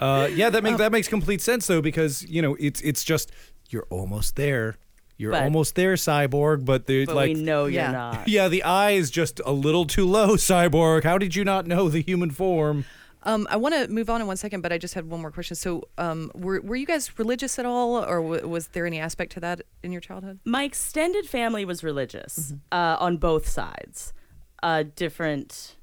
Uh, 0.00 0.30
yeah, 0.32 0.48
that 0.48 0.62
makes 0.62 0.78
that 0.78 0.92
makes 0.92 1.08
complete 1.08 1.42
sense 1.42 1.66
though 1.66 1.82
because 1.82 2.22
you 2.22 2.40
know 2.40 2.56
it's 2.58 2.80
it's 2.80 3.04
just 3.04 3.30
you're 3.68 3.86
almost 3.90 4.34
there. 4.36 4.76
You're 5.18 5.32
But- 5.32 5.42
almost 5.42 5.74
there, 5.74 5.92
cyborg. 5.94 6.64
But 6.64 6.86
they're 6.86 7.04
but 7.04 7.16
like, 7.16 7.34
we 7.36 7.42
know 7.42 7.64
you're 7.66 7.82
yeah. 7.82 7.92
not 7.92 8.26
yeah, 8.26 8.48
the 8.48 8.62
eye 8.62 8.92
is 8.92 9.10
just 9.10 9.42
a 9.44 9.52
little 9.52 9.84
too 9.84 10.06
low, 10.06 10.28
cyborg. 10.36 11.04
How 11.04 11.18
did 11.18 11.36
you 11.36 11.44
not 11.44 11.66
know 11.66 11.90
the 11.90 12.00
human 12.00 12.30
form? 12.30 12.86
Um, 13.22 13.46
I 13.50 13.56
want 13.56 13.74
to 13.74 13.86
move 13.88 14.08
on 14.08 14.20
in 14.20 14.26
one 14.26 14.36
second, 14.38 14.62
but 14.62 14.72
I 14.72 14.78
just 14.78 14.94
had 14.94 15.08
one 15.10 15.20
more 15.20 15.30
question. 15.30 15.54
So, 15.54 15.88
um, 15.98 16.30
were 16.34 16.60
were 16.62 16.76
you 16.76 16.86
guys 16.86 17.18
religious 17.18 17.58
at 17.58 17.66
all, 17.66 17.96
or 17.98 18.20
w- 18.22 18.48
was 18.48 18.68
there 18.68 18.86
any 18.86 18.98
aspect 18.98 19.32
to 19.32 19.40
that 19.40 19.62
in 19.82 19.92
your 19.92 20.00
childhood? 20.00 20.38
my 20.44 20.62
extended 20.64 21.26
family 21.26 21.64
was 21.64 21.84
religious 21.84 22.52
Mm-hmm. 22.52 22.56
uh, 22.72 22.96
on 22.98 23.16
both 23.18 23.46
sides 23.46 24.12
uh, 24.62 24.84
different 24.96 25.76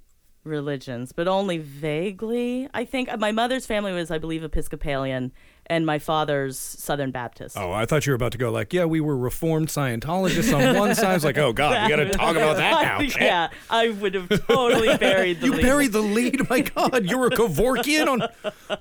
religions 0.43 1.11
but 1.11 1.27
only 1.27 1.57
vaguely 1.57 2.69
i 2.73 2.85
think 2.85 3.09
my 3.19 3.31
mother's 3.33 3.65
family 3.65 3.91
was 3.91 4.09
i 4.09 4.17
believe 4.17 4.43
episcopalian 4.45 5.31
and 5.67 5.85
my 5.85 5.99
father's 5.99 6.57
southern 6.57 7.11
baptist 7.11 7.57
Oh, 7.57 7.71
I 7.71 7.85
thought 7.85 8.05
you 8.05 8.11
were 8.11 8.15
about 8.15 8.31
to 8.31 8.37
go 8.37 8.49
like, 8.51 8.73
yeah, 8.73 8.85
we 8.85 8.99
were 9.01 9.15
Reformed 9.17 9.67
Scientologists 9.67 10.53
on 10.55 10.75
one 10.77 10.95
side. 10.95 11.05
I 11.11 11.13
was 11.13 11.23
like, 11.25 11.37
oh 11.37 11.53
God, 11.53 11.83
we 11.83 11.89
got 11.95 12.03
to 12.03 12.09
talk 12.17 12.35
about 12.35 12.57
that 12.57 12.81
now. 12.83 12.99
Shit. 13.07 13.21
yeah 13.21 13.49
i 13.69 13.89
would 13.89 14.13
have 14.13 14.29
totally 14.47 14.95
buried 14.97 15.41
the 15.41 15.45
lead. 15.45 15.45
You 15.45 15.51
lead. 15.53 15.61
buried 15.61 15.91
the 15.91 16.01
lead. 16.01 16.49
My 16.49 16.61
God, 16.61 17.05
you 17.09 17.17
were 17.17 17.27
a 17.27 17.31
Kevorkian 17.31 18.07
on 18.07 18.27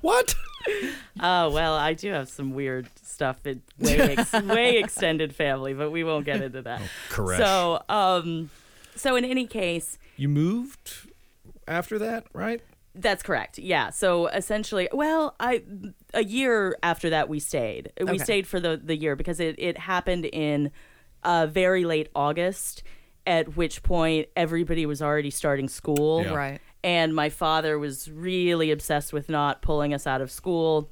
what? 0.01 0.35
Oh 1.21 1.51
well, 1.51 1.75
I 1.75 1.95
do 1.95 2.11
have 2.13 2.29
some 2.29 2.53
weird 2.55 2.89
stuff 3.03 3.47
in 3.47 3.63
way 3.79 4.17
ex- 4.17 4.33
way 4.45 4.79
extended 4.79 5.35
family, 5.35 5.75
but 5.75 5.91
we 5.91 6.03
won't 6.05 6.25
get 6.25 6.43
into 6.43 6.63
that. 6.63 6.83
Correct. 7.09 7.43
So, 7.43 7.83
um, 7.89 8.51
so 8.95 9.17
in 9.17 9.25
any 9.25 9.47
case, 9.47 9.99
You 10.17 10.29
moved 10.29 10.93
after 11.69 11.99
that, 11.99 12.27
right? 12.33 12.61
that's 12.99 13.23
correct. 13.23 13.59
Yeah. 13.59 13.91
So 13.91 14.27
essentially, 14.29 14.89
well, 14.91 15.35
I 15.39 15.63
a 16.17 16.25
year 16.25 16.77
after 16.83 17.11
that 17.11 17.29
we 17.29 17.39
stayed. 17.39 17.93
We 18.01 18.05
Okay. 18.11 18.19
stayed 18.19 18.47
for 18.49 18.59
the 18.59 18.81
the 18.83 18.97
year 18.97 19.15
because 19.15 19.39
it 19.39 19.55
it 19.59 19.79
happened 19.79 20.25
in 20.27 20.73
uh, 21.23 21.47
very 21.47 21.85
late 21.85 22.09
August. 22.15 22.83
At 23.29 23.57
which 23.57 23.83
point 23.83 24.29
everybody 24.37 24.87
was 24.87 25.03
already 25.03 25.31
starting 25.31 25.69
school. 25.69 26.23
Yeah. 26.23 26.35
Right. 26.35 26.61
and 26.85 27.13
my 27.15 27.29
father 27.29 27.77
was 27.79 28.09
really 28.09 28.71
obsessed 28.71 29.13
with 29.13 29.29
not 29.29 29.61
pulling 29.63 29.93
us 29.93 30.07
out 30.07 30.21
of 30.21 30.31
school. 30.31 30.89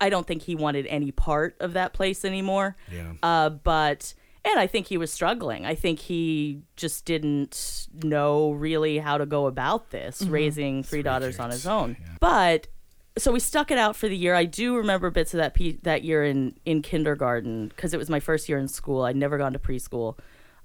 I 0.00 0.08
don't 0.08 0.26
think 0.26 0.40
he 0.42 0.54
wanted 0.54 0.86
any 0.86 1.10
part 1.12 1.56
of 1.60 1.74
that 1.74 1.92
place 1.92 2.24
anymore. 2.24 2.76
Yeah. 2.90 3.12
Uh, 3.22 3.50
but 3.50 4.14
and 4.46 4.58
I 4.58 4.66
think 4.66 4.86
he 4.86 4.96
was 4.96 5.12
struggling. 5.12 5.66
I 5.66 5.74
think 5.74 5.98
he 6.00 6.62
just 6.76 7.04
didn't 7.04 7.88
know 8.02 8.52
really 8.52 8.96
how 8.98 9.18
to 9.18 9.26
go 9.26 9.46
about 9.46 9.90
this, 9.90 10.22
raising 10.22 10.82
three, 10.82 11.02
daughters 11.02 11.38
on 11.38 11.50
his 11.50 11.66
own. 11.66 11.96
But 12.20 12.68
so 13.16 13.30
we 13.32 13.38
stuck 13.40 13.70
it 13.70 13.78
out 13.78 13.94
for 13.96 14.08
the 14.08 14.16
year. 14.16 14.34
I 14.34 14.44
do 14.44 14.76
remember 14.76 15.10
bits 15.10 15.34
of 15.34 15.38
that 15.38 15.54
pe- 15.54 15.78
that 15.82 16.02
year 16.02 16.24
in 16.24 16.56
in 16.64 16.82
kindergarten 16.82 17.68
because 17.68 17.94
it 17.94 17.98
was 17.98 18.10
my 18.10 18.20
first 18.20 18.48
year 18.48 18.58
in 18.58 18.68
school. 18.68 19.02
I'd 19.02 19.16
never 19.16 19.38
gone 19.38 19.52
to 19.52 19.58
preschool. 19.58 20.18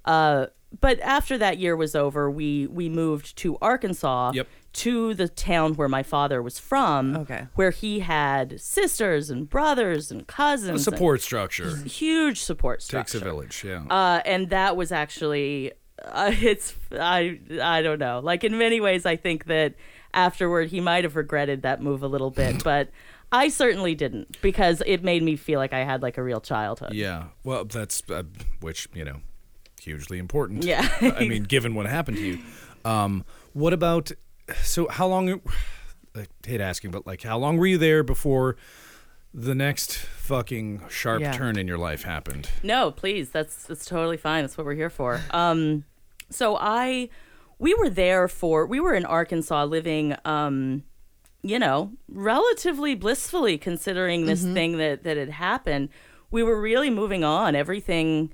Uh, 0.04 0.46
but 0.80 0.98
after 1.00 1.36
that 1.38 1.58
year 1.58 1.76
was 1.76 1.94
over, 1.94 2.30
we 2.30 2.66
we 2.66 2.88
moved 2.88 3.36
to 3.38 3.56
Arkansas 3.60 4.32
Yep. 4.34 4.48
to 4.74 5.14
the 5.14 5.28
town 5.28 5.74
where 5.74 5.88
my 5.88 6.02
father 6.02 6.42
was 6.42 6.58
from. 6.58 7.16
Okay. 7.16 7.46
where 7.54 7.70
he 7.70 8.00
had 8.00 8.60
sisters 8.60 9.30
and 9.30 9.48
brothers 9.48 10.10
and 10.10 10.26
cousins. 10.26 10.68
A 10.68 10.72
and 10.72 10.80
support 10.80 11.20
structure 11.22 11.76
huge 11.84 12.40
support 12.40 12.82
structure. 12.82 13.18
takes 13.18 13.22
a 13.22 13.24
village. 13.24 13.64
Yeah. 13.64 13.84
Uh, 13.90 14.22
and 14.24 14.50
that 14.50 14.76
was 14.76 14.90
actually 14.92 15.72
uh, 16.04 16.32
it's 16.40 16.74
I 16.92 17.38
I 17.62 17.82
don't 17.82 17.98
know. 18.00 18.20
Like 18.22 18.42
in 18.42 18.56
many 18.58 18.80
ways, 18.80 19.06
I 19.06 19.14
think 19.16 19.44
that 19.46 19.74
afterward 20.14 20.68
he 20.70 20.80
might 20.80 21.04
have 21.04 21.16
regretted 21.16 21.62
that 21.62 21.82
move 21.82 22.02
a 22.02 22.08
little 22.08 22.30
bit, 22.30 22.62
but 22.64 22.90
I 23.32 23.48
certainly 23.48 23.94
didn't 23.94 24.40
because 24.42 24.82
it 24.86 25.04
made 25.04 25.22
me 25.22 25.36
feel 25.36 25.58
like 25.58 25.72
I 25.72 25.84
had 25.84 26.02
like 26.02 26.18
a 26.18 26.22
real 26.22 26.40
childhood. 26.40 26.94
Yeah. 26.94 27.24
Well, 27.44 27.64
that's 27.64 28.02
uh, 28.10 28.24
which 28.60 28.88
you 28.92 29.04
know, 29.04 29.20
hugely 29.80 30.18
important. 30.18 30.64
Yeah. 30.64 30.88
I 31.00 31.26
mean, 31.26 31.44
given 31.44 31.74
what 31.74 31.86
happened 31.86 32.16
to 32.16 32.22
you, 32.24 32.38
um, 32.84 33.24
what 33.52 33.72
about? 33.72 34.10
So, 34.62 34.88
how 34.88 35.06
long? 35.06 35.40
I 36.16 36.26
hate 36.44 36.60
asking, 36.60 36.90
but 36.90 37.06
like, 37.06 37.22
how 37.22 37.38
long 37.38 37.56
were 37.56 37.66
you 37.66 37.78
there 37.78 38.02
before 38.02 38.56
the 39.32 39.54
next 39.54 39.94
fucking 39.96 40.82
sharp 40.88 41.20
Yeah. 41.20 41.30
turn 41.32 41.56
in 41.56 41.68
your 41.68 41.78
life 41.78 42.02
happened? 42.02 42.50
No, 42.64 42.90
please. 42.90 43.30
That's 43.30 43.64
that's 43.64 43.84
totally 43.84 44.16
fine. 44.16 44.42
That's 44.42 44.58
what 44.58 44.66
we're 44.66 44.74
here 44.74 44.90
for. 44.90 45.20
Um, 45.30 45.84
so 46.28 46.56
I, 46.60 47.10
we 47.60 47.74
were 47.74 47.88
there 47.90 48.26
for. 48.26 48.66
We 48.66 48.80
were 48.80 48.94
in 48.94 49.04
Arkansas, 49.04 49.64
living, 49.64 50.16
um, 50.24 50.82
you 51.42 51.58
know, 51.58 51.92
relatively 52.08 52.94
blissfully 52.96 53.56
considering 53.58 54.26
this 54.26 54.42
thing 54.42 54.78
that 54.78 55.04
that 55.04 55.16
had 55.16 55.30
happened. 55.30 55.90
We 56.32 56.42
were 56.42 56.60
really 56.60 56.90
moving 56.90 57.22
on. 57.22 57.54
Everything, 57.54 58.32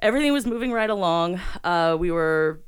everything 0.00 0.32
was 0.32 0.46
moving 0.46 0.72
right 0.72 0.90
along. 0.90 1.40
Uh, 1.64 1.96
we 1.98 2.10
were 2.10 2.60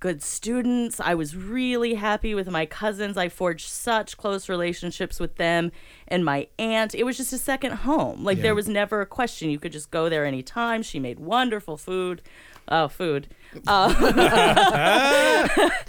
good 0.00 0.22
students. 0.22 0.98
I 0.98 1.14
was 1.14 1.36
really 1.36 1.92
happy 1.94 2.34
with 2.34 2.48
my 2.48 2.64
cousins. 2.64 3.18
I 3.18 3.28
forged 3.28 3.68
such 3.68 4.16
close 4.16 4.48
relationships 4.48 5.20
with 5.20 5.36
them 5.36 5.72
and 6.08 6.24
my 6.24 6.48
aunt. 6.58 6.94
It 6.94 7.04
was 7.04 7.18
just 7.18 7.34
a 7.34 7.38
second 7.38 7.72
home. 7.72 8.24
Like 8.24 8.38
Yeah. 8.38 8.44
there 8.44 8.54
was 8.54 8.66
never 8.66 9.02
a 9.02 9.06
question. 9.06 9.50
You 9.50 9.58
could 9.58 9.72
just 9.72 9.90
go 9.90 10.08
there 10.08 10.24
anytime. 10.24 10.82
She 10.82 10.98
made 10.98 11.20
wonderful 11.20 11.76
food. 11.76 12.22
Oh, 12.70 12.88
food. 12.88 13.28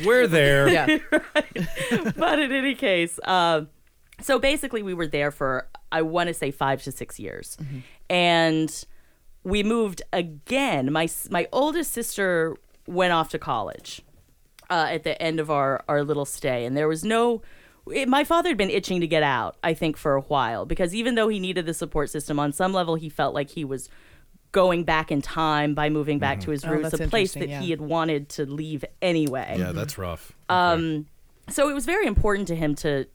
We're 0.03 0.27
there. 0.27 0.67
Yeah. 0.71 0.97
but 2.15 2.39
in 2.39 2.51
any 2.51 2.75
case, 2.75 3.19
uh, 3.23 3.65
so 4.21 4.39
basically, 4.39 4.81
we 4.83 4.93
were 4.93 5.07
there 5.07 5.31
for 5.31 5.67
I 5.91 6.01
want 6.01 6.27
to 6.27 6.33
say 6.33 6.51
five 6.51 6.81
to 6.83 6.91
six 6.91 7.19
years, 7.19 7.57
and 8.09 8.85
we 9.43 9.63
moved 9.63 10.01
again. 10.13 10.91
My 10.91 11.07
my 11.29 11.47
oldest 11.51 11.91
sister 11.91 12.55
went 12.87 13.13
off 13.13 13.29
to 13.29 13.39
college 13.39 14.01
uh, 14.69 14.87
at 14.89 15.03
the 15.03 15.21
end 15.21 15.39
of 15.39 15.49
our 15.51 15.83
our 15.87 16.03
little 16.03 16.25
stay, 16.25 16.65
and 16.65 16.75
there 16.77 16.87
was 16.87 17.03
no. 17.03 17.41
It, 17.91 18.07
my 18.07 18.23
father 18.23 18.49
had 18.49 18.57
been 18.59 18.69
itching 18.69 19.01
to 19.01 19.07
get 19.07 19.23
out, 19.23 19.57
I 19.63 19.73
think, 19.73 19.97
for 19.97 20.13
a 20.15 20.21
while 20.21 20.65
because 20.67 20.93
even 20.93 21.15
though 21.15 21.27
he 21.29 21.39
needed 21.39 21.65
the 21.65 21.73
support 21.73 22.11
system, 22.11 22.39
on 22.39 22.53
some 22.53 22.73
level, 22.73 22.93
he 22.95 23.09
felt 23.09 23.33
like 23.33 23.49
he 23.49 23.65
was 23.65 23.89
going 24.51 24.83
back 24.83 25.11
in 25.11 25.21
time 25.21 25.73
by 25.73 25.89
moving 25.89 26.19
back 26.19 26.39
to 26.41 26.51
his 26.51 26.65
Oh, 26.65 26.71
roots, 26.71 26.91
that's 26.91 27.01
a 27.03 27.07
place 27.07 27.33
that 27.33 27.43
interesting, 27.43 27.63
he 27.63 27.71
had 27.71 27.81
wanted 27.81 28.27
to 28.29 28.45
leave 28.45 28.83
anyway. 29.01 29.55
Yeah, 29.57 29.71
that's 29.71 29.97
rough. 29.97 30.33
um 30.49 31.05
so 31.49 31.69
it 31.69 31.73
was 31.73 31.85
very 31.85 32.05
important 32.07 32.47
to 32.49 32.55
him 32.55 32.75
to 32.75 33.05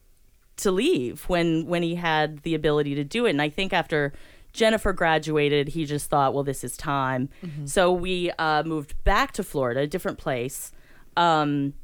to 0.59 0.71
leave 0.71 1.23
when 1.29 1.67
when 1.67 1.83
he 1.83 1.95
had 1.97 2.43
the 2.43 2.55
ability 2.55 2.95
to 2.95 3.05
do 3.05 3.27
it. 3.27 3.31
And 3.31 3.43
i 3.43 3.49
think 3.51 3.73
after 3.73 4.13
jennifer 4.53 4.93
graduated 4.95 5.69
he 5.69 5.85
just 5.85 6.09
thought 6.09 6.33
well 6.35 6.43
this 6.45 6.65
is 6.65 6.77
time. 6.77 7.29
So 7.67 7.93
we 7.93 8.31
uh, 8.39 8.63
moved 8.65 8.95
back 9.05 9.33
to 9.33 9.43
florida 9.43 9.81
a 9.81 9.87
different 9.87 10.19
place 10.19 10.73
um, 11.17 11.75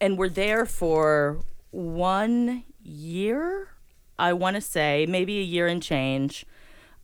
and 0.00 0.16
we're 0.16 0.28
there 0.28 0.64
for 0.66 1.40
one 1.72 2.64
year 2.82 3.68
i 4.18 4.32
want 4.32 4.54
to 4.54 4.60
say 4.60 5.06
maybe 5.08 5.38
a 5.40 5.42
year 5.42 5.66
and 5.66 5.82
change 5.82 6.46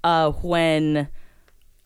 uh, 0.04 0.30
when 0.30 1.08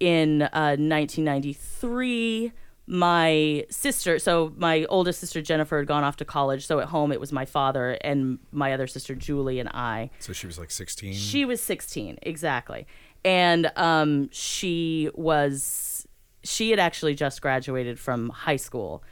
in 0.00 0.42
uh, 0.42 0.76
1993 0.76 2.52
my 2.86 3.64
sister 3.70 4.18
so 4.18 4.52
my 4.56 4.84
oldest 4.86 5.20
sister 5.20 5.40
jennifer 5.40 5.78
had 5.78 5.86
gone 5.86 6.02
off 6.02 6.16
to 6.16 6.24
college 6.24 6.66
so 6.66 6.80
at 6.80 6.88
home 6.88 7.12
it 7.12 7.20
was 7.20 7.30
my 7.30 7.44
father 7.44 7.96
and 8.00 8.40
my 8.50 8.72
other 8.72 8.88
sister 8.88 9.14
julie 9.14 9.60
and 9.60 9.68
i. 9.68 10.10
So 10.18 10.32
she 10.32 10.48
was 10.48 10.58
like 10.58 10.72
16. 10.72 11.12
she 11.12 11.44
was 11.44 11.60
16 11.60 12.18
exactly. 12.22 12.86
And 13.24 13.70
um, 13.76 14.30
she 14.32 15.10
was 15.14 16.08
she 16.42 16.70
had 16.70 16.80
actually 16.80 17.14
just 17.14 17.42
graduated 17.42 18.00
from 18.00 18.30
high 18.30 18.56
school 18.56 19.04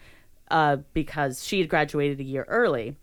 uh, 0.51 0.79
because 0.94 1.44
she 1.46 1.61
had 1.61 1.68
graduated 1.68 2.18
a 2.18 2.24
year 2.24 2.46
early. 2.48 2.96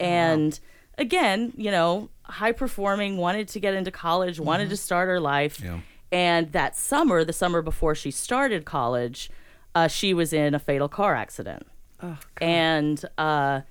And 0.00 0.58
again 0.96 1.52
you 1.56 1.70
know 1.70 2.08
high 2.24 2.50
performing 2.50 3.18
wanted 3.18 3.46
to 3.48 3.60
get 3.60 3.72
into 3.74 3.92
college 3.92 4.40
wanted 4.40 4.68
to 4.70 4.76
start 4.76 5.08
her 5.08 5.20
life. 5.20 5.60
Yeah. 5.62 5.78
And 6.10 6.52
that 6.52 6.76
summer 6.76 7.24
the 7.24 7.32
summer 7.32 7.62
before 7.62 7.94
she 7.94 8.10
started 8.10 8.64
college 8.64 9.30
uh, 9.74 9.86
she 9.88 10.12
was 10.14 10.32
in 10.32 10.54
a 10.54 10.58
fatal 10.58 10.88
car 10.88 11.14
accident 11.14 11.66
Oh, 12.02 12.16
and 12.40 13.04
uh, 13.16 13.62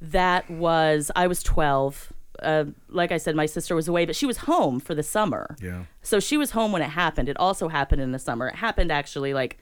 that 0.00 0.50
was 0.50 1.10
I 1.16 1.26
was 1.26 1.42
12. 1.42 2.12
Uh, 2.42 2.64
like 2.88 3.12
I 3.12 3.18
said, 3.18 3.36
my 3.36 3.46
sister 3.46 3.74
was 3.74 3.86
away, 3.88 4.06
but 4.06 4.16
she 4.16 4.26
was 4.26 4.38
home 4.38 4.80
for 4.80 4.94
the 4.94 5.02
summer. 5.02 5.56
Yeah. 5.62 5.84
So 6.02 6.20
she 6.20 6.36
was 6.36 6.52
home 6.52 6.72
when 6.72 6.82
it 6.82 6.90
happened. 6.90 7.28
It 7.28 7.36
also 7.36 7.68
happened 7.68 8.00
in 8.00 8.12
the 8.12 8.18
summer. 8.18 8.48
It 8.48 8.56
happened 8.56 8.90
actually 8.90 9.34
like 9.34 9.58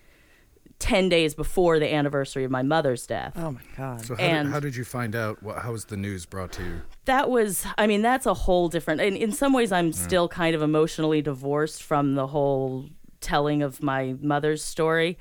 10 0.78 1.08
days 1.08 1.34
before 1.34 1.78
the 1.78 1.92
anniversary 1.92 2.44
of 2.44 2.50
my 2.50 2.62
mother's 2.62 3.06
death. 3.06 3.32
Oh 3.36 3.50
my 3.52 3.60
god. 3.76 4.04
So 4.04 4.14
how, 4.14 4.22
And- 4.22 4.48
did, 4.48 4.52
how 4.52 4.60
did 4.60 4.76
you 4.76 4.84
find 4.84 5.16
out? 5.16 5.42
What, 5.42 5.58
how 5.58 5.72
was 5.72 5.86
the 5.86 5.96
news 5.96 6.24
brought 6.26 6.52
to 6.52 6.62
you? 6.62 6.82
that 7.06 7.30
was 7.30 7.64
i 7.78 7.86
mean 7.86 8.02
that's 8.02 8.26
a 8.26 8.34
whole 8.34 8.68
different 8.68 9.00
and 9.00 9.16
in 9.16 9.32
some 9.32 9.54
ways 9.54 9.72
i'm 9.72 9.94
still 9.94 10.28
kind 10.28 10.54
of 10.54 10.60
emotionally 10.60 11.22
divorced 11.22 11.82
from 11.82 12.14
the 12.16 12.26
whole 12.26 12.84
telling 13.22 13.62
of 13.62 13.82
my 13.82 14.14
mother's 14.20 14.62
story 14.62 15.16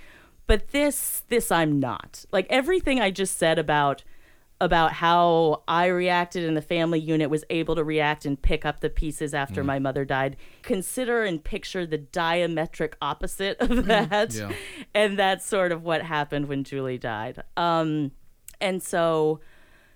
but 0.47 0.67
this 0.71 1.23
this 1.29 1.49
i'm 1.49 1.79
not 1.79 2.25
like 2.33 2.45
everything 2.49 2.99
i 2.99 3.09
just 3.09 3.37
said 3.37 3.57
about 3.57 4.03
about 4.59 4.91
how 4.93 5.61
i 5.67 5.85
reacted 5.85 6.43
and 6.43 6.57
the 6.57 6.61
family 6.61 6.99
unit 6.99 7.29
was 7.29 7.43
able 7.51 7.75
to 7.75 7.83
react 7.83 8.25
and 8.25 8.41
pick 8.41 8.65
up 8.65 8.79
the 8.79 8.89
pieces 8.89 9.33
after 9.33 9.63
my 9.63 9.77
mother 9.77 10.03
died. 10.03 10.35
Consider 10.63 11.23
and 11.23 11.43
picture 11.43 11.85
the 11.85 11.99
diametric 11.99 12.93
opposite 13.01 13.57
of 13.59 13.85
that. 13.85 14.33
Yeah. 14.33 14.51
and 14.95 15.17
that's 15.17 15.45
sort 15.45 15.71
of 15.71 15.83
what 15.83 16.01
happened 16.01 16.47
when 16.47 16.63
julie 16.63 16.97
died. 16.97 17.43
Um 17.55 18.11
and 18.59 18.81
so 18.81 19.39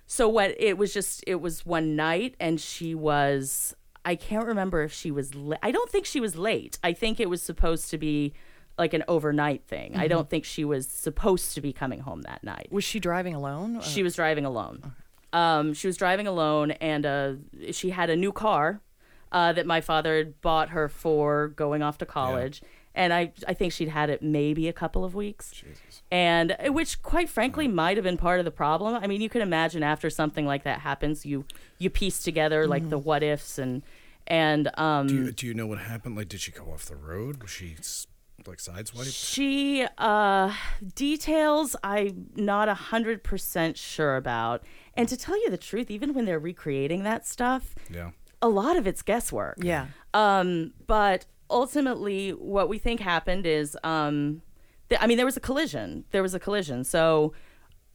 so 0.06 0.30
what 0.30 0.54
it 0.60 0.78
was 0.78 0.93
just 0.93 1.24
it 1.26 1.41
was 1.41 1.65
one 1.65 1.95
night 1.95 2.36
and 2.39 2.62
she 2.62 2.93
was 2.93 3.76
i 4.06 4.15
can't 4.15 4.45
remember 4.45 4.84
if 4.84 4.91
she 4.93 5.10
was 5.10 5.34
la- 5.34 5.58
i 5.63 5.71
don't 5.71 5.89
think 5.89 6.06
she 6.06 6.19
was 6.19 6.36
late. 6.36 6.78
I 6.84 6.93
think 6.93 7.19
it 7.19 7.30
was 7.30 7.41
supposed 7.41 7.89
to 7.89 7.97
be 7.97 8.34
like 8.77 8.93
an 8.93 9.03
overnight 9.07 9.63
thing. 9.65 9.95
I 9.95 10.07
don't 10.07 10.29
think 10.29 10.45
she 10.45 10.65
was 10.65 10.88
supposed 10.88 11.53
to 11.55 11.62
be 11.62 11.71
coming 11.73 11.99
home 11.99 12.21
that 12.23 12.43
night. 12.43 12.67
Was 12.71 12.84
she 12.84 12.99
driving 12.99 13.36
alone? 13.36 13.77
Uh, 13.77 13.81
she 13.81 14.01
was 14.03 14.15
driving 14.15 14.45
alone. 14.45 14.93
Um, 15.34 15.73
she 15.73 15.88
was 15.88 15.97
driving 15.97 16.27
alone 16.27 16.71
and 16.71 17.05
uh, 17.05 17.34
she 17.71 17.91
had 17.91 18.10
a 18.10 18.15
new 18.15 18.31
car 18.31 18.81
uh, 19.31 19.53
that 19.53 19.65
my 19.65 19.79
father 19.79 20.17
had 20.17 20.41
bought 20.41 20.69
her 20.69 20.89
for 20.89 21.49
going 21.49 21.81
off 21.81 21.97
to 21.99 22.05
college. 22.05 22.62
And 22.93 23.13
I, 23.13 23.31
I 23.47 23.53
think 23.53 23.71
she'd 23.71 23.88
had 23.88 24.10
it 24.10 24.21
maybe 24.21 24.67
a 24.67 24.73
couple 24.73 25.05
of 25.05 25.15
weeks. 25.15 25.53
And 26.12 26.51
uh, 26.60 26.73
which 26.73 27.01
quite 27.01 27.29
frankly 27.29 27.67
might 27.69 27.95
have 27.95 28.03
been 28.03 28.17
part 28.17 28.39
of 28.39 28.45
the 28.45 28.51
problem. 28.51 28.95
I 28.95 29.07
mean 29.07 29.21
you 29.21 29.29
can 29.29 29.41
imagine 29.41 29.84
after 29.84 30.10
something 30.10 30.45
like 30.45 30.63
that 30.63 30.79
happens 30.81 31.25
you 31.25 31.45
you 31.77 31.89
piece 31.89 32.21
together 32.21 32.67
like 32.67 32.89
the 32.89 32.97
what 32.97 33.23
ifs 33.23 33.57
and 33.57 33.84
and 34.27 34.69
um 34.77 35.07
Do 35.07 35.15
you, 35.15 35.31
do 35.31 35.47
you 35.47 35.53
know 35.53 35.67
what 35.67 35.77
happened? 35.79 36.17
Like, 36.17 36.27
did 36.27 36.41
she 36.41 36.51
go 36.51 36.65
off 36.73 36.86
the 36.86 36.97
road? 36.97 37.41
Was 37.41 37.51
she 37.51 37.77
like 38.47 38.58
sideswiped? 38.60 39.13
She 39.13 39.86
uh 39.97 40.54
details 40.95 41.75
I'm 41.84 42.27
not 42.36 42.69
a 42.69 42.73
hundred 42.73 43.23
percent 43.23 43.77
sure 43.77 44.15
about. 44.15 44.63
And 44.95 45.08
to 45.10 45.17
tell 45.17 45.36
you 45.41 45.49
the 45.49 45.58
truth, 45.58 45.89
even 45.89 46.13
when 46.13 46.25
they're 46.25 46.39
recreating 46.39 47.04
that 47.04 47.25
stuff, 47.25 47.73
Yeah. 47.89 48.12
a 48.41 48.49
lot 48.49 48.75
of 48.77 48.86
it's 48.88 49.01
guesswork. 49.01 49.58
yeah. 49.62 49.88
Um, 50.13 50.73
but 50.88 51.25
ultimately, 51.49 52.32
what 52.32 52.67
we 52.69 52.77
think 52.77 52.99
happened 52.99 53.45
is, 53.45 53.77
um, 53.84 54.41
th- 54.89 55.01
I 55.01 55.08
mean, 55.08 55.17
there 55.17 55.25
was 55.25 55.38
a 55.38 55.41
collision. 55.41 56.04
There 56.12 56.21
was 56.21 56.34
a 56.34 56.39
collision. 56.39 56.84
So, 56.84 57.34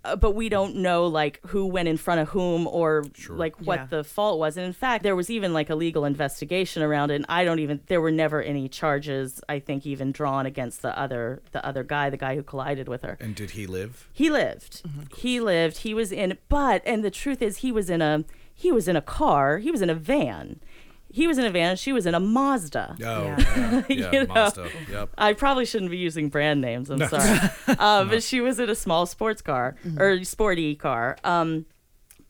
uh, 0.07 0.17
but 0.17 0.33
we 0.35 0.49
don't 0.49 0.77
know 0.77 1.07
like 1.07 1.41
who 1.49 1.67
went 1.67 1.89
in 1.89 1.97
front 1.97 2.21
of 2.21 2.29
whom 2.31 2.67
or 2.67 3.05
like 3.29 3.57
what 3.61 3.79
Yeah. 3.81 3.87
the 3.87 4.05
fault 4.05 4.39
was. 4.39 4.57
And 4.57 4.67
in 4.67 4.73
fact, 4.73 5.03
there 5.03 5.17
was 5.17 5.31
even 5.31 5.53
like 5.53 5.69
a 5.71 5.75
legal 5.75 6.05
investigation 6.05 6.83
around 6.83 7.11
it. 7.11 7.17
And 7.17 7.27
I 7.29 7.45
don't 7.45 7.59
even. 7.59 7.81
There 7.87 8.01
were 8.01 8.11
never 8.11 8.43
any 8.43 8.69
charges. 8.69 9.41
I 9.49 9.59
think 9.59 9.87
even 9.87 10.13
drawn 10.13 10.47
against 10.47 10.83
the 10.83 10.99
other 10.99 11.43
the 11.53 11.65
other 11.67 11.83
guy, 11.85 12.11
the 12.11 12.17
guy 12.17 12.35
who 12.37 12.43
collided 12.43 12.89
with 12.89 13.03
her. 13.03 13.17
And 13.21 13.35
did 13.35 13.51
he 13.53 13.67
live? 13.67 14.09
He 14.13 14.31
lived. 14.31 14.83
He 15.17 15.41
lived. 15.41 15.79
He 15.79 15.95
was 15.95 16.13
in 16.13 16.39
but 16.49 16.83
and 16.87 17.05
the 17.05 17.11
truth 17.11 17.43
is 17.43 17.59
he 17.59 17.73
was 17.73 17.91
in 17.91 18.01
a 18.03 18.25
he 18.55 18.73
was 18.73 18.89
in 18.89 18.97
a 18.97 19.03
car. 19.03 19.59
He 19.59 19.71
was 19.71 19.83
in 19.83 19.91
a 19.91 19.95
van. 19.95 20.61
He 21.09 21.27
was 21.27 21.39
in 21.39 21.45
a 21.45 21.51
van 21.51 21.77
she 21.77 21.93
was 21.93 22.05
in 22.07 22.15
a 22.15 22.21
Mazda. 22.21 22.97
Oh, 22.99 23.03
Yeah. 23.03 23.37
yeah. 23.39 23.83
Yeah, 23.89 24.13
You 24.13 24.27
know. 24.27 24.35
Mazda. 24.35 24.69
Yep. 24.91 25.11
I 25.17 25.33
probably 25.33 25.65
shouldn't 25.65 25.91
be 25.91 25.97
using 25.99 26.29
brand 26.29 26.61
names. 26.61 26.91
I'm 26.91 27.07
sorry. 27.09 27.39
uh, 27.79 28.05
But 28.05 28.23
she 28.23 28.41
was 28.41 28.59
in 28.59 28.69
a 28.69 28.75
small 28.75 29.07
sports 29.07 29.41
car 29.43 29.77
or 29.99 30.23
sporty 30.25 30.75
car. 30.75 31.17
Um, 31.25 31.67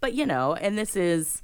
but 0.00 0.14
you 0.14 0.26
know, 0.26 0.54
and 0.54 0.76
this 0.78 0.94
is 0.94 1.42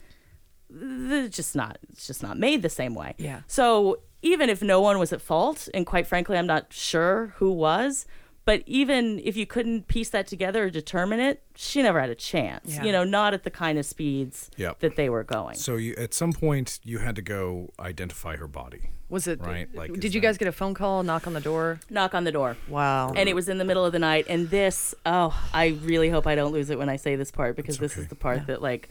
just 1.30 1.54
not 1.56 1.78
it's 1.90 2.06
just 2.06 2.22
not 2.22 2.38
made 2.38 2.62
the 2.62 2.68
same 2.68 2.94
way. 2.94 3.14
Yeah. 3.18 3.40
So 3.46 4.00
even 4.22 4.48
if 4.48 4.62
no 4.62 4.80
one 4.80 4.98
was 4.98 5.12
at 5.12 5.20
fault, 5.20 5.68
and 5.74 5.84
quite 5.84 6.06
frankly, 6.06 6.38
I'm 6.38 6.46
not 6.46 6.72
sure 6.72 7.34
who 7.36 7.50
was, 7.50 8.06
but 8.44 8.62
even 8.66 9.20
if 9.24 9.36
you 9.36 9.46
couldn't 9.46 9.86
piece 9.86 10.10
that 10.10 10.26
together 10.26 10.64
or 10.64 10.70
determine 10.70 11.20
it, 11.20 11.42
she 11.54 11.82
never 11.82 12.00
had 12.00 12.10
a 12.10 12.14
chance. 12.14 12.74
Yeah. 12.74 12.84
You 12.84 12.92
know, 12.92 13.04
not 13.04 13.34
at 13.34 13.44
the 13.44 13.50
kind 13.50 13.78
of 13.78 13.86
speeds 13.86 14.50
Yep. 14.56 14.80
that 14.80 14.96
they 14.96 15.08
were 15.08 15.22
going. 15.22 15.54
So 15.56 15.76
you, 15.76 15.94
at 15.96 16.12
some 16.12 16.32
point, 16.32 16.80
you 16.82 16.98
had 16.98 17.14
to 17.16 17.22
go 17.22 17.70
identify 17.78 18.36
her 18.36 18.48
body. 18.48 18.90
Was 19.08 19.26
it? 19.28 19.40
Right, 19.40 19.72
like, 19.74 19.92
did 19.92 20.14
you 20.14 20.20
that- 20.20 20.26
guys 20.26 20.38
get 20.38 20.48
a 20.48 20.52
phone 20.52 20.74
call? 20.74 21.02
Knock 21.02 21.26
on 21.26 21.34
the 21.34 21.40
door? 21.40 21.80
Knock 21.90 22.14
on 22.14 22.24
the 22.24 22.32
door. 22.32 22.56
Wow. 22.68 23.12
and 23.14 23.28
it 23.28 23.34
was 23.34 23.48
in 23.48 23.58
the 23.58 23.64
middle 23.64 23.84
of 23.84 23.92
the 23.92 23.98
night 23.98 24.26
and 24.28 24.48
this 24.50 24.94
oh 25.04 25.38
i 25.52 25.78
really 25.82 26.08
hope 26.08 26.26
i 26.26 26.34
don't 26.34 26.52
lose 26.52 26.70
it 26.70 26.78
when 26.78 26.88
i 26.88 26.96
say 26.96 27.14
this 27.16 27.30
part 27.30 27.56
because 27.56 27.78
this 27.78 27.92
okay. 27.92 28.02
is 28.02 28.08
the 28.08 28.14
part 28.14 28.46
that 28.46 28.62
like 28.62 28.88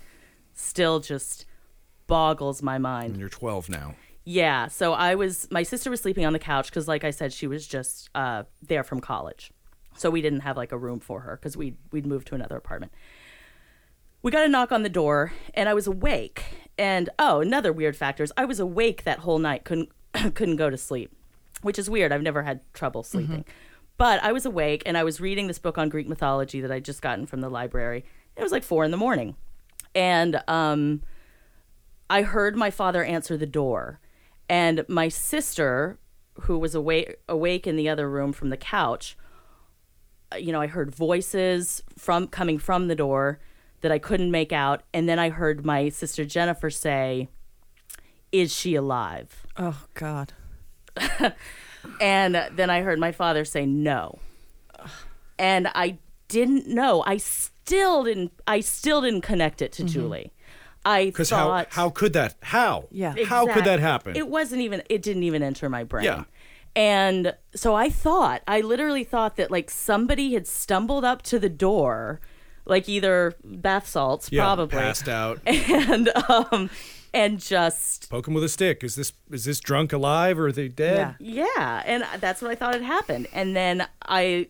still 0.54 1.00
just 1.00 1.46
boggles 2.08 2.62
my 2.62 2.78
mind 2.78 3.12
And 3.12 3.20
you're 3.20 3.30
12 3.30 3.70
now. 3.70 3.96
Yeah 4.24 4.68
so 4.68 4.94
i 4.94 5.16
was 5.16 5.48
my 5.50 5.64
sister 5.64 5.90
was 5.90 6.00
sleeping 6.02 6.26
on 6.26 6.34
the 6.34 6.40
couch 6.40 6.70
because 6.70 6.88
like 6.88 7.04
i 7.04 7.10
said 7.10 7.34
she 7.34 7.48
was 7.48 7.66
just 7.66 8.10
uh, 8.16 8.44
there 8.62 8.84
from 8.84 9.00
college. 9.00 9.52
So 9.98 10.10
we 10.10 10.22
didn't 10.22 10.42
have 10.42 10.56
like 10.58 10.72
a 10.72 10.78
room 10.78 11.00
for 11.00 11.22
her 11.22 11.36
because 11.36 11.58
we 11.58 11.76
we'd 11.92 12.06
moved 12.06 12.28
to 12.28 12.36
another 12.36 12.56
apartment. 12.56 12.94
We 14.24 14.32
got 14.32 14.46
a 14.46 14.50
knock 14.50 14.72
on 14.72 14.84
the 14.84 14.90
door 14.90 15.34
and 15.54 15.68
i 15.68 15.74
was 15.74 15.88
awake. 15.88 16.44
And 16.78 17.10
oh 17.20 17.42
another 17.42 17.74
weird 17.74 17.98
factor 17.98 18.24
is 18.24 18.32
i 18.38 18.46
was 18.46 18.60
awake 18.60 19.04
that 19.04 19.20
whole 19.20 19.40
night 19.40 19.64
couldn't 19.66 19.90
couldn't 20.34 20.56
go 20.56 20.70
to 20.70 20.78
sleep 20.78 21.16
which 21.62 21.78
is 21.78 21.88
weird. 21.90 22.12
I've 22.12 22.24
never 22.24 22.42
had 22.42 22.62
trouble 22.74 23.04
sleeping. 23.04 23.46
But 23.98 24.24
i 24.24 24.32
was 24.32 24.46
awake 24.46 24.84
and 24.86 24.98
i 24.98 25.04
was 25.04 25.20
reading 25.20 25.48
this 25.48 25.60
book 25.60 25.78
on 25.78 25.90
greek 25.90 26.08
mythology 26.08 26.62
that 26.62 26.72
i'd 26.72 26.86
just 26.86 27.02
gotten 27.02 27.26
from 27.26 27.42
the 27.42 27.50
library. 27.50 28.06
It 28.38 28.44
was 28.44 28.52
like 28.52 28.64
four 28.64 28.84
in 28.84 28.92
the 28.92 28.98
morning. 28.98 29.36
And 29.94 30.42
um 30.48 31.04
I 32.10 32.24
heard 32.24 32.56
my 32.58 32.72
father 32.72 33.04
answer 33.04 33.38
the 33.38 33.46
door, 33.46 34.02
and 34.52 34.86
my 34.88 35.08
sister, 35.08 35.98
who 36.42 36.60
was 36.60 36.76
awake 36.76 37.18
awake 37.28 37.66
in 37.66 37.76
the 37.78 37.90
other 37.90 38.10
room 38.10 38.34
from 38.34 38.50
the 38.50 38.58
couch, 38.58 39.18
uh, 40.32 40.36
you 40.36 40.52
know, 40.52 40.62
I 40.62 40.68
heard 40.68 40.94
voices 40.94 41.82
from 41.98 42.28
coming 42.28 42.60
from 42.60 42.88
the 42.88 42.96
door 42.96 43.40
that 43.80 43.92
I 43.92 43.98
couldn't 43.98 44.30
make 44.30 44.52
out, 44.52 44.84
and 44.94 45.10
then 45.10 45.18
I 45.18 45.30
heard 45.30 45.66
my 45.66 45.90
sister 45.90 46.26
Jennifer 46.26 46.70
say, 46.70 47.30
"Is 48.32 48.54
she 48.54 48.76
alive?" 48.76 49.48
oh 49.58 49.86
God. 49.94 50.34
And 52.00 52.48
then 52.52 52.70
I 52.70 52.82
heard 52.82 53.00
my 53.00 53.12
father 53.12 53.46
say 53.46 53.66
no. 53.66 54.20
And 55.40 55.68
I 55.74 55.98
didn't 56.28 56.68
know. 56.68 57.04
I 57.06 57.18
still 57.18 58.04
didn't 58.04 58.32
I 58.48 58.60
still 58.60 59.02
didn't 59.02 59.22
connect 59.22 59.62
it 59.62 59.72
to 59.74 59.84
Julie. 59.84 60.32
I 60.86 61.06
Because 61.06 61.30
how, 61.30 61.66
how 61.70 61.90
could 61.90 62.14
that? 62.14 62.36
How? 62.42 62.88
Yeah. 62.92 63.16
How 63.26 63.52
could 63.52 63.66
that 63.66 63.80
happen? 63.80 64.16
It 64.16 64.28
wasn't 64.28 64.62
even. 64.62 64.84
It 64.90 65.02
didn't 65.02 65.24
even 65.24 65.44
enter 65.44 65.70
my 65.70 65.84
brain. 65.84 66.06
Yeah. 66.06 66.24
And 66.76 67.36
so 67.54 67.76
I 67.76 67.90
thought, 67.90 68.42
I 68.48 68.62
literally 68.62 69.04
thought 69.04 69.36
that 69.36 69.52
like 69.52 69.70
somebody 69.70 70.34
had 70.34 70.48
stumbled 70.48 71.04
up 71.04 71.22
to 71.24 71.38
the 71.38 71.50
door, 71.50 72.22
like 72.66 72.88
either 72.88 73.36
bath 73.44 73.88
salts, 73.88 74.32
yeah, 74.32 74.44
probably, 74.44 74.80
passed 74.80 75.10
out. 75.10 75.42
and 75.46 76.10
um, 76.30 76.70
and 77.14 77.40
just 77.40 78.10
Poke 78.10 78.28
him 78.28 78.34
with 78.34 78.44
a 78.44 78.50
stick. 78.50 78.84
Is 78.84 78.96
this 78.96 79.12
is 79.30 79.46
this 79.46 79.60
drunk 79.60 79.92
alive 79.92 80.40
or 80.40 80.48
are 80.48 80.52
they 80.52 80.70
dead? 80.70 81.16
Yeah. 81.20 81.46
yeah, 81.58 81.84
and 81.86 82.22
that's 82.22 82.42
what 82.42 82.52
I 82.52 82.56
thought 82.56 82.74
had 82.74 82.84
happened. 82.84 83.28
And 83.34 83.56
then 83.56 83.88
I, 84.06 84.48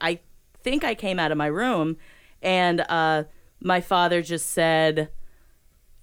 I 0.00 0.20
think 0.62 0.82
I 0.84 0.94
came 0.94 1.18
out 1.18 1.30
of 1.30 1.36
my 1.36 1.46
room, 1.46 1.98
and 2.40 2.80
uh, 2.88 3.24
my 3.60 3.80
father 3.82 4.22
just 4.22 4.46
said, 4.46 5.10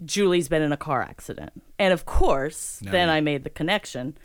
"Julie's 0.04 0.48
been 0.50 0.62
in 0.62 0.72
a 0.72 0.78
car 0.78 1.02
accident," 1.02 1.52
and 1.80 1.94
of 1.94 2.06
course, 2.06 2.82
No. 2.82 2.92
then 2.92 3.10
I 3.10 3.22
made 3.22 3.44
the 3.44 3.50
connection, 3.50 4.18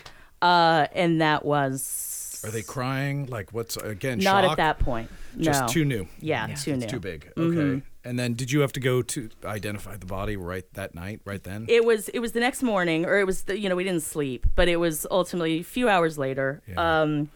uh, 0.43 0.87
and 0.95 1.21
that 1.21 1.45
was 1.45 2.43
Are 2.45 2.51
they 2.51 2.63
crying? 2.63 3.27
Like 3.27 3.53
what's 3.53 3.77
again? 3.77 4.19
not 4.19 4.45
shock? 4.45 4.53
at 4.53 4.57
that 4.57 4.79
point. 4.79 5.11
Just 5.39 5.61
no. 5.63 5.69
too 5.69 5.85
new. 5.85 6.09
Yeah, 6.21 6.47
too 6.55 6.77
new. 6.77 6.85
It's 6.85 6.93
too 6.93 6.99
big. 7.01 7.33
Mm-hmm. 7.37 7.59
Okay. 7.59 7.83
And 8.03 8.19
then 8.19 8.33
did 8.33 8.51
you 8.51 8.61
have 8.61 8.73
to 8.73 8.81
go 8.81 9.03
to 9.03 9.29
identify 9.45 9.95
the 9.97 10.07
body 10.07 10.35
right 10.37 10.65
that 10.73 10.95
night, 10.95 11.21
right 11.27 11.43
then? 11.45 11.67
It 11.69 11.85
was 11.85 12.09
it 12.09 12.21
was 12.21 12.33
the 12.33 12.41
next 12.41 12.63
morning, 12.63 13.05
or 13.05 13.19
it 13.21 13.27
was 13.27 13.43
the, 13.43 13.59
you 13.59 13.69
know 13.69 13.77
we 13.77 13.85
didn't 13.85 14.03
sleep, 14.03 14.47
but 14.55 14.69
it 14.69 14.77
was 14.77 15.07
ultimately 15.11 15.61
a 15.61 15.63
few 15.65 15.89
hours 15.89 16.17
later. 16.17 16.63
Yeah. 16.67 17.03
Um, 17.03 17.31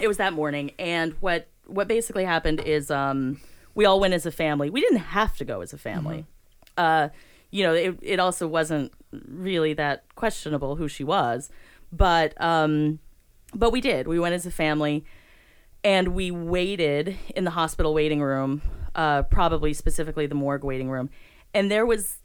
it 0.00 0.08
was 0.08 0.16
that 0.16 0.32
morning, 0.32 0.72
and 0.80 1.14
what 1.20 1.46
what 1.66 1.86
basically 1.86 2.24
happened 2.24 2.60
is 2.60 2.90
um, 2.90 3.40
we 3.76 3.84
all 3.84 4.00
went 4.00 4.14
as 4.14 4.26
a 4.26 4.32
family. 4.32 4.68
We 4.68 4.80
didn't 4.80 4.98
have 4.98 5.36
to 5.36 5.44
go 5.44 5.60
as 5.60 5.72
a 5.72 5.78
family. 5.78 6.26
Uh, 6.76 7.08
you 7.50 7.62
know, 7.62 7.74
it 7.74 7.98
it 8.02 8.20
also 8.20 8.46
wasn't 8.46 8.92
really 9.28 9.74
that 9.74 10.04
questionable 10.14 10.76
who 10.76 10.88
she 10.88 11.04
was, 11.04 11.50
but 11.92 12.38
um, 12.40 12.98
but 13.54 13.70
we 13.70 13.80
did. 13.80 14.06
We 14.08 14.18
went 14.18 14.34
as 14.34 14.46
a 14.46 14.50
family, 14.50 15.04
and 15.84 16.08
we 16.08 16.30
waited 16.30 17.16
in 17.36 17.44
the 17.44 17.50
hospital 17.50 17.92
waiting 17.92 18.22
room, 18.22 18.62
uh, 18.94 19.22
probably 19.24 19.72
specifically 19.74 20.26
the 20.26 20.34
morgue 20.34 20.64
waiting 20.64 20.90
room, 20.90 21.10
and 21.52 21.70
there 21.70 21.84
was 21.84 22.18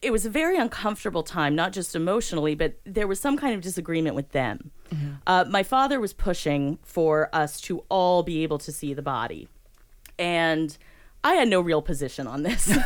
it 0.00 0.12
was 0.12 0.26
a 0.26 0.30
very 0.30 0.58
uncomfortable 0.58 1.22
time, 1.22 1.54
not 1.54 1.72
just 1.72 1.96
emotionally, 1.96 2.54
but 2.54 2.74
there 2.84 3.06
was 3.06 3.18
some 3.18 3.38
kind 3.38 3.54
of 3.54 3.62
disagreement 3.62 4.14
with 4.14 4.32
them. 4.32 4.70
Uh, 5.26 5.44
my 5.48 5.62
father 5.62 5.98
was 5.98 6.12
pushing 6.12 6.78
for 6.82 7.30
us 7.32 7.58
to 7.62 7.82
all 7.88 8.22
be 8.22 8.42
able 8.42 8.58
to 8.58 8.70
see 8.70 8.92
the 8.92 9.02
body. 9.02 9.48
And 10.18 10.76
I 11.24 11.34
had 11.34 11.48
no 11.48 11.60
real 11.60 11.82
position 11.82 12.26
on 12.26 12.42
this. 12.42 12.70
uh, 12.70 12.78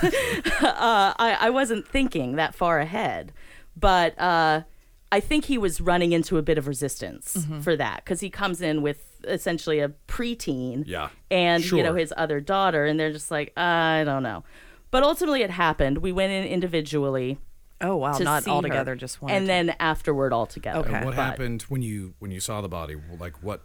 I, 0.62 1.36
I 1.40 1.50
wasn't 1.50 1.86
thinking 1.86 2.36
that 2.36 2.54
far 2.54 2.78
ahead. 2.78 3.32
But 3.76 4.18
uh, 4.18 4.62
I 5.10 5.20
think 5.20 5.46
he 5.46 5.58
was 5.58 5.80
running 5.80 6.12
into 6.12 6.38
a 6.38 6.42
bit 6.42 6.58
of 6.58 6.66
resistance 6.66 7.46
for 7.62 7.76
that 7.76 8.04
because 8.04 8.20
he 8.20 8.30
comes 8.30 8.60
in 8.62 8.82
with 8.82 9.20
essentially 9.24 9.80
a 9.80 9.90
preteen 10.06 10.84
Yeah, 10.86 11.08
and 11.30 11.64
you 11.70 11.82
know 11.82 11.94
his 11.94 12.14
other 12.16 12.40
daughter 12.40 12.86
and 12.86 13.00
they're 13.00 13.12
just 13.12 13.32
like 13.32 13.52
i 13.56 14.04
don't 14.04 14.22
know 14.22 14.44
but 14.92 15.02
ultimately 15.02 15.42
it 15.42 15.50
happened 15.50 15.98
we 15.98 16.12
went 16.12 16.30
in 16.32 16.44
individually 16.46 17.38
Oh 17.80 17.96
wow. 17.96 18.18
Not 18.18 18.48
all 18.48 18.60
together. 18.60 18.96
Just 18.96 19.22
one. 19.22 19.30
and 19.30 19.44
two. 19.44 19.46
then 19.46 19.76
afterward 19.78 20.32
all 20.32 20.46
together 20.46 20.80
Okay. 20.80 20.94
And 20.94 21.04
what 21.04 21.14
But 21.14 21.22
happened 21.22 21.62
when 21.68 21.80
you 21.80 22.14
when 22.18 22.30
you 22.32 22.40
saw 22.40 22.60
the 22.60 22.68
body? 22.68 22.96
Like 23.18 23.40
what? 23.42 23.62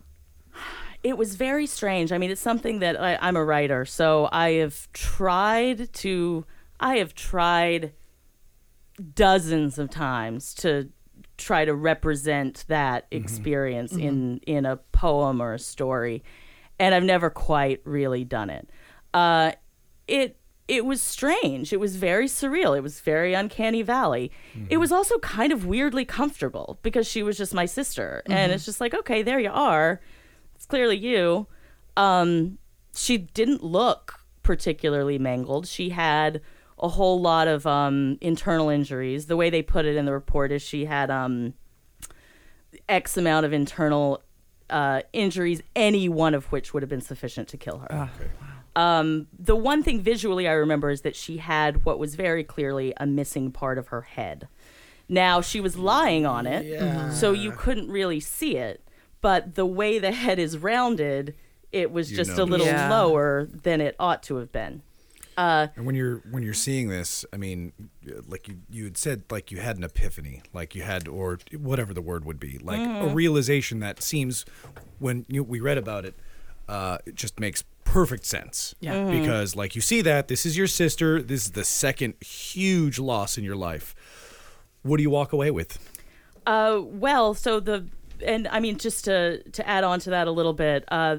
It 1.03 1.17
was 1.17 1.35
very 1.35 1.67
strange. 1.67 2.11
I 2.11 2.17
mean 2.17 2.31
it's 2.31 2.41
something 2.41 2.79
that 2.79 2.99
I, 2.99 3.17
i'm 3.21 3.35
a 3.35 3.43
writer 3.43 3.85
so 3.85 4.29
i 4.31 4.51
have 4.51 4.91
tried 4.93 5.93
to 5.93 6.45
i 6.79 6.97
have 6.97 7.13
tried 7.13 7.93
dozens 9.15 9.77
of 9.79 9.89
times 9.89 10.53
to 10.55 10.89
try 11.37 11.65
to 11.65 11.73
represent 11.73 12.65
that 12.67 13.09
mm-hmm. 13.09 13.23
experience 13.23 13.93
in 13.93 14.39
mm-hmm. 14.39 14.51
in 14.51 14.65
a 14.65 14.77
poem 14.77 15.41
or 15.41 15.53
a 15.53 15.59
story 15.59 16.23
and 16.79 16.95
i've 16.95 17.03
never 17.03 17.29
quite 17.29 17.81
really 17.83 18.23
done 18.23 18.49
it. 18.49 18.69
Uh 19.13 19.51
it 20.07 20.37
it 20.67 20.85
was 20.85 21.01
strange. 21.01 21.73
It 21.73 21.79
was 21.79 21.97
very 21.97 22.27
surreal. 22.27 22.75
It 22.77 22.81
was 22.81 23.01
very 23.01 23.33
uncanny 23.33 23.81
valley. 23.81 24.31
It 24.53 24.59
mm-hmm. 24.59 24.79
was 24.79 24.93
also 24.93 25.19
kind 25.19 25.51
of 25.51 25.65
weirdly 25.65 26.05
comfortable 26.05 26.79
because 26.83 27.05
she 27.05 27.21
was 27.21 27.37
just 27.37 27.53
my 27.53 27.65
sister 27.65 28.23
and 28.27 28.51
it's 28.51 28.65
just 28.65 28.79
like 28.79 28.93
okay 28.93 29.21
there 29.23 29.39
you 29.39 29.51
are 29.51 29.99
it's 30.63 30.69
clearly 30.69 30.97
you. 30.97 31.47
Um 31.97 32.57
she 32.95 33.17
didn't 33.17 33.63
look 33.63 34.21
particularly 34.43 35.19
mangled. 35.19 35.67
She 35.67 35.89
had 35.89 36.41
a 36.79 36.87
whole 36.87 37.19
lot 37.19 37.49
of 37.49 37.67
um 37.67 38.17
internal 38.21 38.69
injuries. 38.69 39.25
The 39.25 39.35
way 39.35 39.49
they 39.49 39.61
put 39.61 39.85
it 39.85 39.97
in 39.97 40.05
the 40.05 40.13
report 40.13 40.53
is 40.53 40.61
she 40.61 40.85
had 40.85 41.11
um 41.11 41.53
x 42.87 43.17
amount 43.17 43.45
of 43.45 43.51
internal 43.51 44.23
uh, 44.69 45.01
injuries 45.11 45.61
any 45.75 46.07
one 46.09 46.33
of 46.33 46.45
which 46.45 46.73
would 46.73 46.81
have 46.81 46.89
been 46.89 47.01
sufficient 47.01 47.47
to 47.49 47.57
kill 47.57 47.79
her. 47.79 47.87
Um, 48.75 49.27
the 49.37 49.55
one 49.55 49.83
thing 49.83 50.01
visually 50.01 50.47
I 50.47 50.53
remember 50.53 50.89
is 50.89 51.01
that 51.01 51.15
she 51.15 51.37
had 51.37 51.85
what 51.85 51.99
was 51.99 52.15
very 52.15 52.43
clearly 52.43 52.93
a 52.97 53.05
missing 53.05 53.51
part 53.51 53.77
of 53.77 53.89
her 53.89 54.01
head. 54.01 54.47
Now 55.07 55.41
she 55.41 55.59
was 55.59 55.77
lying 55.77 56.25
on 56.25 56.47
it, 56.47 56.65
so 57.11 57.33
you 57.33 57.51
couldn't 57.51 57.91
really 57.91 58.19
see 58.19 58.55
it. 58.57 58.81
But 59.23 59.55
the 59.55 59.65
way 59.65 59.97
the 59.99 60.11
head 60.11 60.37
is 60.37 60.57
rounded, 60.57 61.33
it 61.71 61.91
was 61.91 62.11
You 62.11 62.17
just 62.17 62.37
a 62.37 62.43
little 62.43 62.67
Yeah. 62.67 62.91
lower 62.91 63.45
than 63.45 63.81
it 63.81 63.95
ought 63.97 64.21
to 64.23 64.35
have 64.35 64.51
been. 64.51 64.83
Uh, 65.35 65.67
And 65.75 65.87
when 65.87 65.95
you're 65.95 66.17
when 66.29 66.43
you're 66.43 66.53
seeing 66.53 66.89
this, 66.89 67.25
I 67.33 67.37
mean, 67.37 67.71
like 68.27 68.47
you 68.47 68.57
you 68.69 68.83
had 68.83 68.97
said, 68.97 69.23
like 69.31 69.49
you 69.51 69.59
had 69.61 69.77
an 69.77 69.83
epiphany, 69.83 70.43
like 70.53 70.75
you 70.75 70.83
had, 70.83 71.07
or 71.07 71.39
whatever 71.57 71.91
the 71.93 72.01
word 72.01 72.23
would 72.25 72.39
be, 72.39 72.59
like 72.61 72.79
a 72.79 73.07
realization 73.07 73.79
that 73.79 74.03
seems 74.03 74.45
when 74.99 75.25
you, 75.27 75.41
we 75.43 75.59
read 75.59 75.79
about 75.79 76.05
it, 76.05 76.13
uh, 76.69 76.99
it 77.07 77.15
just 77.15 77.39
makes 77.39 77.63
perfect 77.85 78.25
sense. 78.25 78.75
Yeah. 78.79 79.09
Because 79.09 79.55
like 79.55 79.73
you 79.73 79.81
see 79.81 80.01
that 80.01 80.27
this 80.27 80.45
is 80.45 80.55
your 80.55 80.67
sister, 80.67 81.19
this 81.21 81.45
is 81.45 81.51
the 81.51 81.63
second 81.63 82.13
huge 82.21 82.99
loss 82.99 83.37
in 83.37 83.43
your 83.43 83.55
life. 83.55 83.95
What 84.83 84.97
do 84.97 85.03
you 85.03 85.09
walk 85.09 85.33
away 85.33 85.49
with? 85.49 85.79
Uh, 86.45 86.81
well, 86.83 87.33
so 87.33 87.59
the 87.59 87.85
and 88.23 88.47
I 88.47 88.59
mean 88.59 88.77
just 88.77 89.05
to 89.05 89.43
to 89.51 89.67
add 89.67 89.83
on 89.83 89.99
to 90.01 90.09
that 90.11 90.27
a 90.27 90.31
little 90.31 90.53
bit. 90.53 90.85
Uh, 90.87 91.17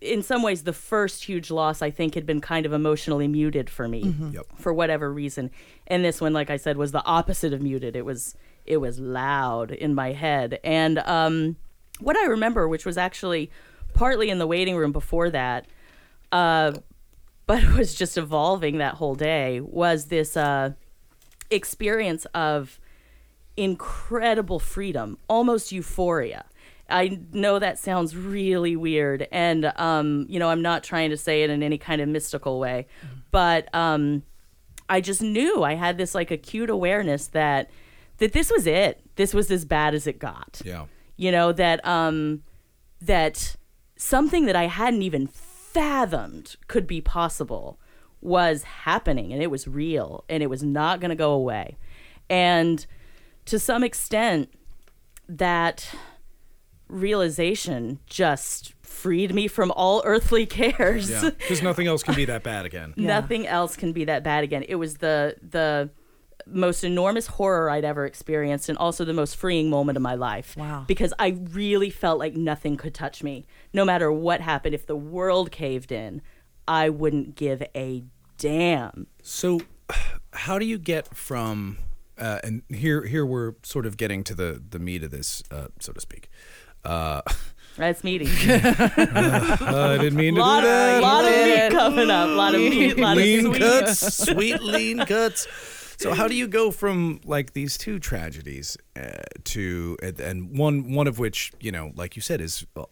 in 0.00 0.22
some 0.22 0.42
ways, 0.42 0.64
the 0.64 0.72
first 0.74 1.24
huge 1.24 1.50
loss 1.50 1.80
I 1.80 1.90
think 1.90 2.14
had 2.14 2.26
been 2.26 2.40
kind 2.42 2.66
of 2.66 2.72
emotionally 2.74 3.26
muted 3.26 3.70
for 3.70 3.88
me 3.88 4.14
Yep. 4.32 4.46
for 4.56 4.72
whatever 4.74 5.10
reason, 5.10 5.50
and 5.86 6.04
this 6.04 6.20
one, 6.20 6.34
like 6.34 6.50
I 6.50 6.58
said, 6.58 6.76
was 6.76 6.92
the 6.92 7.02
opposite 7.04 7.52
of 7.54 7.62
muted. 7.62 7.96
It 7.96 8.04
was 8.04 8.34
it 8.66 8.78
was 8.78 8.98
loud 8.98 9.70
in 9.70 9.94
my 9.94 10.12
head, 10.12 10.58
and 10.62 10.98
um, 11.00 11.56
what 12.00 12.16
I 12.16 12.26
remember, 12.26 12.68
which 12.68 12.84
was 12.84 12.98
actually 12.98 13.50
partly 13.94 14.28
in 14.28 14.38
the 14.38 14.46
waiting 14.46 14.76
room 14.76 14.92
before 14.92 15.30
that, 15.30 15.66
uh, 16.32 16.72
but 17.46 17.62
was 17.76 17.94
just 17.94 18.18
evolving 18.18 18.78
that 18.78 18.94
whole 18.94 19.14
day, 19.14 19.60
was 19.60 20.06
this 20.06 20.36
uh, 20.36 20.72
experience 21.50 22.26
of 22.34 22.78
incredible 23.56 24.58
freedom, 24.58 25.18
almost 25.28 25.72
euphoria. 25.72 26.44
I 26.88 27.20
know 27.32 27.58
that 27.58 27.78
sounds 27.78 28.14
really 28.14 28.76
weird, 28.76 29.26
and 29.32 29.72
um, 29.76 30.26
you 30.28 30.38
know 30.38 30.50
I'm 30.50 30.62
not 30.62 30.82
trying 30.82 31.10
to 31.10 31.16
say 31.16 31.42
it 31.42 31.50
in 31.50 31.62
any 31.62 31.78
kind 31.78 32.00
of 32.00 32.08
mystical 32.08 32.60
way, 32.60 32.86
but 33.30 33.74
um, 33.74 34.22
I 34.88 35.00
just 35.00 35.22
knew 35.22 35.62
I 35.62 35.74
had 35.74 35.96
this 35.96 36.14
like 36.14 36.30
acute 36.30 36.68
awareness 36.68 37.28
that 37.28 37.70
that 38.18 38.32
this 38.32 38.50
was 38.50 38.66
it. 38.66 39.00
This 39.16 39.32
was 39.32 39.50
as 39.50 39.64
bad 39.64 39.94
as 39.94 40.06
it 40.06 40.18
got. 40.18 40.60
Yeah. 40.64 40.86
You 41.16 41.32
know 41.32 41.52
that 41.52 41.84
um, 41.86 42.42
that 43.00 43.56
something 43.96 44.44
that 44.46 44.56
I 44.56 44.66
hadn't 44.66 45.02
even 45.02 45.26
fathomed 45.26 46.56
could 46.68 46.86
be 46.86 47.00
possible 47.00 47.80
was 48.20 48.62
happening, 48.62 49.32
and 49.32 49.42
it 49.42 49.50
was 49.50 49.66
real, 49.66 50.24
and 50.28 50.42
it 50.42 50.50
was 50.50 50.62
not 50.62 51.00
going 51.00 51.10
to 51.10 51.16
go 51.16 51.32
away, 51.32 51.76
and 52.28 52.86
to 53.46 53.58
some 53.58 53.84
extent 53.84 54.50
that 55.28 55.94
realization 56.88 57.98
just 58.06 58.72
freed 58.82 59.34
me 59.34 59.48
from 59.48 59.70
all 59.72 60.02
earthly 60.04 60.46
cares. 60.60 61.10
Yeah. 61.10 61.30
Because 61.30 61.62
nothing 61.62 61.86
else 61.86 62.02
can 62.02 62.14
be 62.14 62.24
that 62.26 62.42
bad 62.42 62.66
again. 62.66 62.94
Yeah. 63.04 63.20
Nothing 63.20 63.46
else 63.46 63.76
can 63.76 63.92
be 63.92 64.04
that 64.04 64.22
bad 64.22 64.44
again. 64.44 64.64
It 64.68 64.76
was 64.76 64.98
the 64.98 65.36
the 65.42 65.90
most 66.46 66.84
enormous 66.84 67.26
horror 67.26 67.70
I'd 67.70 67.84
ever 67.84 68.04
experienced 68.04 68.68
and 68.68 68.76
also 68.76 69.04
the 69.04 69.14
most 69.14 69.36
freeing 69.36 69.70
moment 69.70 69.96
of 69.96 70.02
my 70.02 70.14
life. 70.14 70.56
Wow. 70.56 70.84
Because 70.86 71.14
I 71.18 71.38
really 71.52 71.90
felt 71.90 72.18
like 72.18 72.34
nothing 72.34 72.76
could 72.76 72.94
touch 72.94 73.22
me. 73.22 73.46
No 73.72 73.84
matter 73.84 74.12
what 74.12 74.40
happened, 74.40 74.74
if 74.74 74.86
the 74.86 74.96
world 74.96 75.50
caved 75.50 75.90
in, 75.90 76.20
I 76.68 76.90
wouldn't 76.90 77.34
give 77.34 77.62
a 77.74 78.04
damn. 78.36 79.06
So, 79.22 79.60
how 80.32 80.58
do 80.58 80.66
you 80.66 80.78
get 80.78 81.14
from 81.16 81.78
uh, 82.18 82.38
and 82.42 82.62
here 82.68 83.04
here 83.06 83.24
we're 83.26 83.54
sort 83.62 83.86
of 83.86 83.96
getting 83.96 84.24
to 84.24 84.34
the 84.34 84.62
the 84.70 84.78
meat 84.78 85.02
of 85.02 85.10
this, 85.10 85.42
uh, 85.50 85.68
so 85.80 85.92
to 85.92 86.00
speak. 86.00 86.28
Uh, 86.84 87.22
That's 87.76 88.04
meaty. 88.04 88.26
I 88.46 89.96
didn't 90.00 90.14
mean 90.16 90.34
to 90.34 90.40
lot, 90.40 90.60
do 90.60 90.66
that. 90.68 91.02
lot 91.02 91.24
of 91.24 91.30
meat 91.30 91.70
coming 91.70 92.10
up. 92.10 92.28
A 92.28 92.32
lot 92.32 92.54
of 92.54 92.60
meat. 92.60 92.98
lot 92.98 93.16
lean 93.16 93.46
of 93.46 93.56
sweet. 93.56 93.60
cuts, 93.62 94.16
sweet 94.16 94.62
lean 94.62 94.98
cuts. 94.98 95.48
So 95.98 96.12
how 96.12 96.28
do 96.28 96.34
you 96.34 96.46
go 96.48 96.70
from 96.70 97.20
like 97.24 97.52
these 97.52 97.78
two 97.78 97.98
tragedies 97.98 98.76
uh, 98.96 99.22
to 99.44 99.96
and, 100.02 100.20
and 100.20 100.58
one 100.58 100.92
one 100.92 101.06
of 101.06 101.18
which 101.18 101.52
you 101.60 101.72
know, 101.72 101.92
like 101.94 102.16
you 102.16 102.22
said, 102.22 102.40
is 102.40 102.66
uh, 102.76 102.84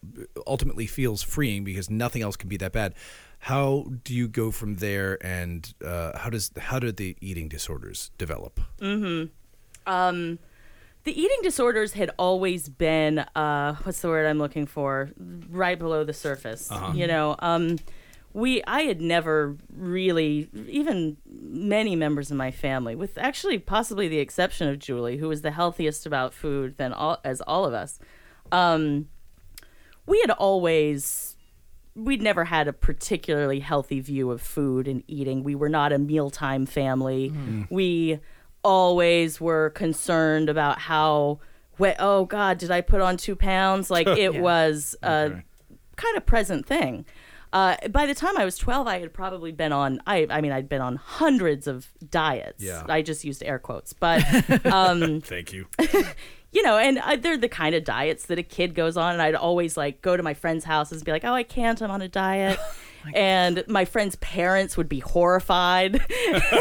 ultimately 0.47 0.87
feels 0.87 1.23
freeing 1.23 1.65
because 1.65 1.91
nothing 1.91 2.23
else 2.23 2.37
can 2.37 2.49
be 2.49 2.57
that 2.59 2.73
bad. 2.73 2.95
How 3.41 3.87
do 4.05 4.15
you 4.15 4.29
go 4.29 4.53
from 4.53 4.77
there, 4.77 5.19
and 5.25 5.73
uh, 5.85 6.17
how 6.17 6.31
does 6.31 6.53
how 6.57 6.79
do 6.79 6.93
the 6.93 7.17
eating 7.21 7.49
disorders 7.49 8.13
develop? 8.17 8.61
um, 9.87 10.39
the 11.05 11.21
eating 11.21 11.39
disorders 11.43 11.95
had 11.95 12.11
always 12.19 12.69
been 12.69 13.19
uh, 13.35 13.75
what's 13.83 14.01
the 14.01 14.09
word 14.09 14.27
I'm 14.27 14.39
looking 14.39 14.67
for? 14.67 15.11
Right 15.51 15.77
below 15.79 16.05
the 16.05 16.13
surface. 16.13 16.71
You 16.95 17.09
know, 17.09 17.35
um, 17.41 17.79
we 18.35 18.63
I 18.65 18.83
had 18.83 19.01
never 19.01 19.57
really 19.75 20.49
even 20.69 21.17
many 21.27 21.97
members 21.97 22.31
of 22.31 22.37
my 22.37 22.51
family, 22.51 22.95
with 22.95 23.19
actually 23.19 23.59
possibly 23.59 24.09
the 24.09 24.19
exception 24.19 24.69
of 24.69 24.79
Julie, 24.79 25.19
who 25.19 25.29
was 25.29 25.43
the 25.43 25.51
healthiest 25.51 26.07
about 26.07 26.33
food 26.33 26.77
than 26.79 26.93
all 26.93 27.19
as 27.25 27.41
all 27.43 27.65
of 27.65 27.75
us. 27.75 27.99
Um, 28.51 29.09
we 30.07 30.21
had 30.21 30.31
always 30.31 31.37
we'd 31.95 32.23
never 32.23 32.45
had 32.47 32.69
a 32.69 32.73
particularly 32.73 33.61
healthy 33.61 34.01
view 34.01 34.31
of 34.31 34.41
food 34.41 34.89
and 34.89 35.03
eating. 35.07 35.45
We 35.45 35.55
were 35.55 35.69
not 35.69 35.93
a 35.93 35.99
mealtime 35.99 36.65
family. 36.65 37.33
We 37.69 38.19
always 38.65 39.41
were 39.43 39.69
concerned 39.71 40.49
about 40.49 40.79
how, 40.79 41.41
wh- 41.79 41.93
oh 41.99 42.25
God, 42.25 42.57
did 42.57 42.71
I 42.71 42.81
put 42.81 43.03
on 43.03 43.19
two 43.19 43.37
pounds? 43.37 43.91
Like 43.91 44.07
it 44.25 44.33
Yeah. 44.35 44.41
was 44.41 44.97
a 45.03 45.13
Okay. 45.13 45.43
kind 45.97 46.17
of 46.17 46.25
present 46.25 46.65
thing. 46.65 47.05
Uh, 47.53 47.77
by 47.91 48.07
the 48.07 48.15
time 48.15 48.37
I 48.39 48.45
was 48.45 48.57
12, 48.57 48.87
I 48.87 48.99
had 49.01 49.13
probably 49.13 49.53
been 49.53 49.73
on, 49.73 50.01
I, 50.07 50.27
I 50.31 50.41
mean, 50.41 50.53
I'd 50.53 50.69
been 50.69 50.81
on 50.81 50.97
hundreds 50.97 51.67
of 51.67 51.87
diets. 52.11 52.63
Yeah. 52.63 52.83
I 52.89 53.03
just 53.03 53.25
used 53.25 53.43
air 53.43 53.59
quotes. 53.59 53.93
But 53.93 54.23
um, 54.67 55.21
Thank 55.21 55.53
you. 55.53 55.67
you 56.53 56.63
know, 56.63 56.79
and 56.79 56.99
uh, 56.99 57.17
they're 57.17 57.37
the 57.37 57.49
kind 57.49 57.75
of 57.75 57.85
diets 57.85 58.27
that 58.27 58.39
a 58.39 58.43
kid 58.43 58.75
goes 58.75 58.97
on. 58.97 59.13
And 59.15 59.23
I'd 59.23 59.35
always 59.35 59.77
like 59.77 60.01
go 60.03 60.17
to 60.17 60.23
my 60.23 60.35
friends' 60.35 60.65
houses 60.65 60.99
and 60.99 61.05
be 61.05 61.13
like, 61.13 61.25
"Oh, 61.25 61.35
I 61.35 61.43
can't. 61.43 61.81
I'm 61.83 61.91
on 61.91 62.03
a 62.03 62.09
diet." 62.09 62.59
and 63.15 63.65
my 63.69 63.85
friends' 63.85 64.17
parents 64.17 64.77
would 64.77 64.89
be 64.89 65.01
horrified. 65.01 65.95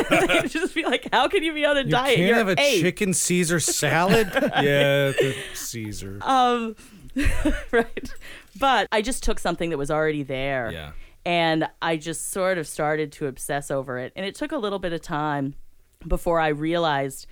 They'd 0.09 0.49
just 0.49 0.73
be 0.73 0.83
like, 0.83 1.07
"How 1.11 1.27
can 1.27 1.43
you 1.43 1.53
be 1.53 1.65
on 1.65 1.77
a 1.77 1.83
You 1.83 1.89
diet? 1.89 2.15
can't 2.15 2.27
You're 2.27 2.35
have 2.37 2.49
a 2.49 2.55
eight." 2.59 2.81
chicken 2.81 3.13
Caesar 3.13 3.59
salad. 3.59 4.29
yeah, 4.33 5.11
the 5.11 5.35
Caesar. 5.53 6.19
Um, 6.21 6.75
right. 7.71 8.13
But 8.59 8.87
I 8.91 9.01
just 9.01 9.23
took 9.23 9.39
something 9.39 9.69
that 9.69 9.77
was 9.77 9.91
already 9.91 10.23
there. 10.23 10.71
Yeah. 10.71 10.91
And 11.25 11.67
I 11.81 11.97
just 11.97 12.31
sort 12.31 12.57
of 12.57 12.67
started 12.67 13.11
to 13.13 13.27
obsess 13.27 13.69
over 13.69 13.99
it. 13.99 14.11
And 14.15 14.25
it 14.25 14.35
took 14.35 14.51
a 14.51 14.57
little 14.57 14.79
bit 14.79 14.93
of 14.93 15.01
time 15.01 15.55
before 16.07 16.39
I 16.39 16.47
realized 16.49 17.27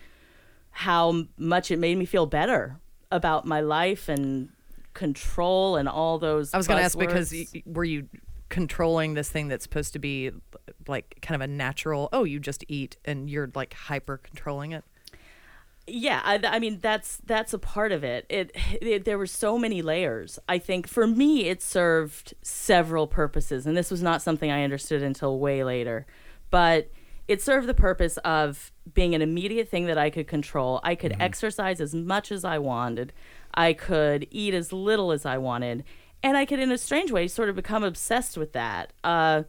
how 0.72 1.26
much 1.38 1.72
it 1.72 1.80
made 1.80 1.98
me 1.98 2.06
feel 2.06 2.26
better 2.26 2.80
about 3.12 3.46
my 3.46 3.62
life 3.62 4.08
and 4.08 4.50
control 4.94 5.76
and 5.76 5.89
all 5.89 6.20
those. 6.20 6.54
I 6.54 6.58
was 6.58 6.68
going 6.68 6.78
to 6.78 6.84
ask 6.84 6.98
because 6.98 7.34
were 7.65 7.84
you 7.84 8.08
controlling 8.50 9.13
this 9.13 9.30
thing 9.30 9.48
that's 9.48 9.63
supposed 9.63 9.94
to 9.94 10.00
be 10.00 10.32
like 10.88 11.18
kind 11.22 11.36
of 11.36 11.42
a 11.42 11.52
natural? 11.52 12.10
Oh, 12.13 12.24
you 12.24 12.39
just 12.39 12.63
eat, 12.68 12.98
and 13.06 13.30
you're 13.30 13.50
like 13.56 13.74
hyper 13.74 14.18
controlling 14.18 14.72
it. 14.74 14.84
Yeah 15.89 16.21
I, 16.23 16.39
I 16.43 16.60
mean 16.60 16.80
that's 16.80 17.17
that's 17.25 17.54
a 17.54 17.60
part 17.60 17.91
of 17.91 18.04
it. 18.04 18.25
it 18.30 18.56
it 18.82 19.06
there 19.06 19.17
were 19.17 19.28
so 19.28 19.58
many 19.58 19.82
layers. 19.82 20.39
I 20.47 20.58
think 20.58 20.88
for 20.88 21.08
me 21.08 21.45
it 21.45 21.62
served 21.62 22.34
several 22.41 23.08
purposes 23.08 23.65
and 23.65 23.75
this 23.75 23.91
was 23.91 24.02
not 24.02 24.21
something 24.21 24.52
i 24.52 24.63
understood 24.63 25.02
until 25.04 25.39
way 25.39 25.63
later. 25.63 26.06
But 26.49 26.91
it 27.28 27.41
served 27.41 27.67
the 27.67 27.75
purpose 27.75 28.17
of 28.17 28.71
being 28.91 29.13
an 29.13 29.21
immediate 29.21 29.69
thing 29.69 29.86
that 29.86 29.97
i 29.97 30.10
could 30.10 30.28
control. 30.28 30.80
I 30.84 30.95
could 30.95 31.15
exercise 31.19 31.80
as 31.82 31.93
much 31.93 32.32
as 32.32 32.43
i 32.43 32.58
wanted. 32.58 33.13
I 33.54 33.73
could 33.73 34.28
eat 34.32 34.54
as 34.54 34.71
little 34.73 35.12
as 35.12 35.25
i 35.25 35.38
wanted. 35.38 35.84
And 36.23 36.38
i 36.38 36.45
could 36.45 36.60
in 36.60 36.71
a 36.71 36.78
strange 36.78 37.12
way 37.12 37.28
sort 37.28 37.49
of 37.49 37.56
become 37.56 37.84
obsessed 37.84 38.38
with 38.38 38.54
that. 38.54 38.93
Uh, 39.04 39.43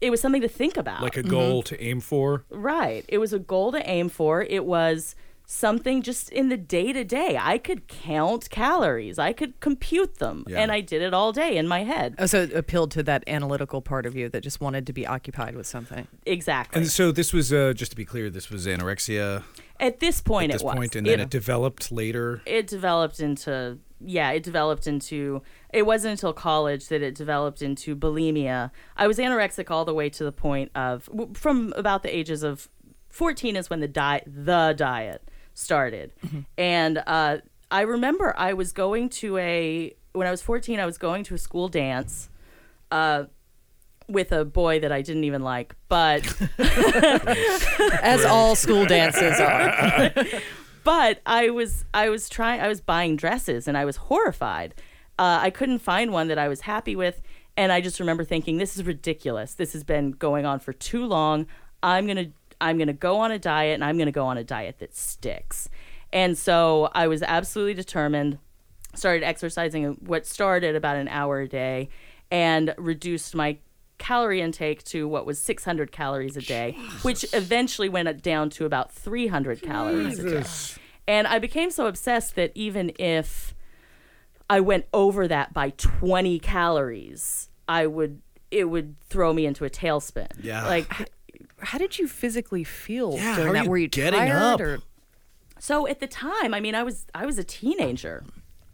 it 0.00 0.10
was 0.10 0.20
something 0.20 0.42
to 0.42 0.48
think 0.48 0.76
about. 0.76 1.02
Like 1.02 1.16
a 1.16 1.22
goal 1.22 1.62
to 1.64 1.82
aim 1.82 2.00
for. 2.00 2.44
Right. 2.50 3.04
It 3.08 3.18
was 3.18 3.32
a 3.32 3.38
goal 3.38 3.72
to 3.72 3.88
aim 3.88 4.08
for. 4.08 4.42
It 4.42 4.64
was 4.64 5.14
something 5.48 6.02
just 6.02 6.28
in 6.30 6.48
the 6.48 6.56
day 6.56 6.92
to 6.92 7.04
day. 7.04 7.38
I 7.40 7.56
could 7.58 7.86
count 7.86 8.50
calories, 8.50 9.16
I 9.18 9.32
could 9.32 9.58
compute 9.60 10.16
them, 10.18 10.44
Yeah. 10.48 10.58
and 10.60 10.72
I 10.72 10.80
did 10.80 11.02
it 11.02 11.14
all 11.14 11.32
day 11.32 11.56
in 11.56 11.68
my 11.68 11.84
head. 11.84 12.16
Oh, 12.18 12.26
so 12.26 12.42
it 12.42 12.52
appealed 12.52 12.90
to 12.92 13.02
that 13.04 13.22
analytical 13.28 13.80
part 13.80 14.06
of 14.06 14.16
you 14.16 14.28
that 14.30 14.42
just 14.42 14.60
wanted 14.60 14.86
to 14.88 14.92
be 14.92 15.06
occupied 15.06 15.54
with 15.54 15.66
something. 15.68 16.08
Exactly. 16.26 16.82
And 16.82 16.90
so 16.90 17.12
this 17.12 17.32
was, 17.32 17.52
uh, 17.52 17.72
just 17.76 17.92
to 17.92 17.96
be 17.96 18.04
clear, 18.04 18.28
this 18.28 18.50
was 18.50 18.66
anorexia 18.66 19.44
At 19.78 20.00
this 20.00 20.20
point, 20.20 20.50
at 20.50 20.54
this 20.56 20.62
it 20.62 20.66
was. 20.66 20.74
point, 20.74 20.96
and 20.96 21.06
then 21.06 21.20
it 21.20 21.30
developed 21.30 21.92
later. 21.92 22.42
it 22.44 22.66
developed 22.66 23.20
into 23.20 23.78
yeah 24.04 24.30
it 24.30 24.42
developed 24.42 24.86
into 24.86 25.40
it 25.72 25.86
wasn't 25.86 26.10
until 26.12 26.30
college 26.34 26.88
that 26.88 27.00
it 27.00 27.14
developed 27.14 27.62
into 27.62 27.96
bulimia 27.96 28.70
i 28.94 29.06
was 29.06 29.16
anorexic 29.16 29.70
all 29.70 29.86
the 29.86 29.94
way 29.94 30.10
to 30.10 30.22
the 30.22 30.30
point 30.30 30.70
of 30.74 31.08
from 31.32 31.72
about 31.78 32.02
the 32.02 32.14
ages 32.14 32.42
of 32.42 32.68
14 33.08 33.56
is 33.56 33.70
when 33.70 33.80
the 33.80 33.88
diet 33.88 34.22
the 34.26 34.74
diet 34.76 35.22
started 35.56 36.12
and 36.58 37.02
uh, 37.06 37.38
i 37.70 37.80
remember 37.80 38.34
i 38.38 38.52
was 38.52 38.72
going 38.72 39.08
to 39.08 39.36
a 39.38 39.92
when 40.12 40.26
i 40.26 40.30
was 40.30 40.42
14 40.42 40.78
i 40.78 40.86
was 40.86 40.98
going 40.98 41.24
to 41.24 41.34
a 41.34 41.38
school 41.38 41.68
dance 41.68 42.28
uh, 42.90 43.24
with 44.08 44.30
a 44.32 44.44
boy 44.44 44.78
that 44.78 44.92
i 44.92 45.02
didn't 45.02 45.24
even 45.24 45.42
like 45.42 45.74
but 45.88 46.22
As 48.02 48.24
all 48.24 48.54
school 48.54 48.86
dances 48.86 49.38
are. 49.40 50.12
but 50.84 51.20
I 51.26 51.50
was 51.50 51.84
I 51.92 52.08
was 52.08 52.28
trying 52.28 52.60
I 52.60 52.68
was 52.68 52.80
buying 52.80 53.16
dresses 53.16 53.66
and 53.68 53.76
I 53.76 53.84
was 53.84 53.96
horrified. 53.96 54.74
Uh, 55.18 55.38
I 55.42 55.50
couldn't 55.50 55.78
find 55.80 56.12
one 56.12 56.28
that 56.28 56.38
I 56.38 56.48
was 56.48 56.62
happy 56.62 56.94
with, 56.94 57.22
and 57.56 57.72
I 57.72 57.80
just 57.80 57.98
remember 58.00 58.24
thinking, 58.24 58.58
"This 58.58 58.76
is 58.76 58.84
ridiculous. 58.84 59.54
This 59.54 59.72
has 59.72 59.82
been 59.82 60.12
going 60.12 60.44
on 60.44 60.60
for 60.60 60.72
too 60.72 61.04
long. 61.04 61.46
I'm 61.82 62.06
gonna 62.06 62.30
I'm 62.60 62.78
gonna 62.78 62.92
go 62.92 63.18
on 63.18 63.30
a 63.30 63.38
diet, 63.38 63.74
and 63.74 63.84
I'm 63.84 63.98
gonna 63.98 64.12
go 64.12 64.26
on 64.26 64.38
a 64.38 64.44
diet 64.44 64.78
that 64.78 64.96
sticks." 64.96 65.68
And 66.12 66.36
so 66.38 66.90
I 66.94 67.06
was 67.06 67.22
absolutely 67.22 67.74
determined. 67.74 68.38
Started 68.94 69.24
exercising 69.24 69.98
what 70.00 70.24
started 70.26 70.74
about 70.74 70.96
an 70.96 71.08
hour 71.08 71.40
a 71.40 71.48
day, 71.48 71.90
and 72.30 72.74
reduced 72.78 73.34
my 73.34 73.58
calorie 73.98 74.40
intake 74.40 74.84
to 74.84 75.08
what 75.08 75.24
was 75.24 75.40
600 75.40 75.90
calories 75.90 76.36
a 76.36 76.42
day, 76.42 76.76
which 77.02 77.24
eventually 77.32 77.88
went 77.88 78.22
down 78.22 78.50
to 78.50 78.64
about 78.64 78.92
300 78.92 79.62
calories 79.62 80.18
a 80.18 80.30
day. 80.30 80.44
And 81.08 81.26
I 81.26 81.38
became 81.38 81.70
so 81.70 81.86
obsessed 81.86 82.34
that 82.36 82.52
even 82.54 82.92
if 82.98 83.54
I 84.50 84.60
went 84.60 84.86
over 84.92 85.26
that 85.28 85.52
by 85.54 85.70
20 85.70 86.38
calories, 86.38 87.48
I 87.68 87.86
would 87.86 88.20
it 88.50 88.64
would 88.64 88.98
throw 89.00 89.32
me 89.32 89.46
into 89.46 89.64
a 89.64 89.70
tailspin. 89.70 90.30
Yeah. 90.42 90.66
Like 90.66 91.10
How 91.58 91.78
did 91.78 91.98
you 91.98 92.06
physically 92.06 92.64
feel 92.64 93.14
Yeah, 93.14 93.36
during 93.36 93.46
how 93.48 93.52
that? 93.54 93.64
you 93.64 93.70
Were 93.70 93.78
you 93.78 93.88
getting 93.88 94.20
tired 94.20 94.32
up? 94.36 94.60
or 94.60 94.78
so 95.58 95.86
at 95.86 96.00
the 96.00 96.06
time, 96.06 96.52
I 96.52 96.60
mean, 96.60 96.74
I 96.74 96.82
was 96.82 97.06
I 97.14 97.26
was 97.26 97.38
a 97.38 97.44
teenager. 97.44 98.24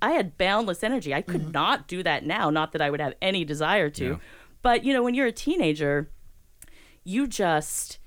I 0.01 0.13
had 0.13 0.37
boundless 0.37 0.83
energy. 0.83 1.15
I 1.15 1.23
could 1.23 1.43
mm-hmm. 1.43 1.53
not 1.53 1.87
do 1.87 2.03
that 2.03 2.27
now. 2.27 2.51
Not 2.51 2.73
that 2.73 2.83
I 2.83 2.91
would 2.91 3.01
have 3.01 3.15
any 3.23 3.45
desire 3.45 3.89
to, 3.91 4.05
Yeah. 4.05 4.17
but 4.61 4.85
you 4.85 4.93
know, 4.93 5.03
when 5.03 5.15
you're 5.15 5.29
a 5.29 5.33
teenager, 5.33 6.11
you 7.05 7.27
just 7.29 7.99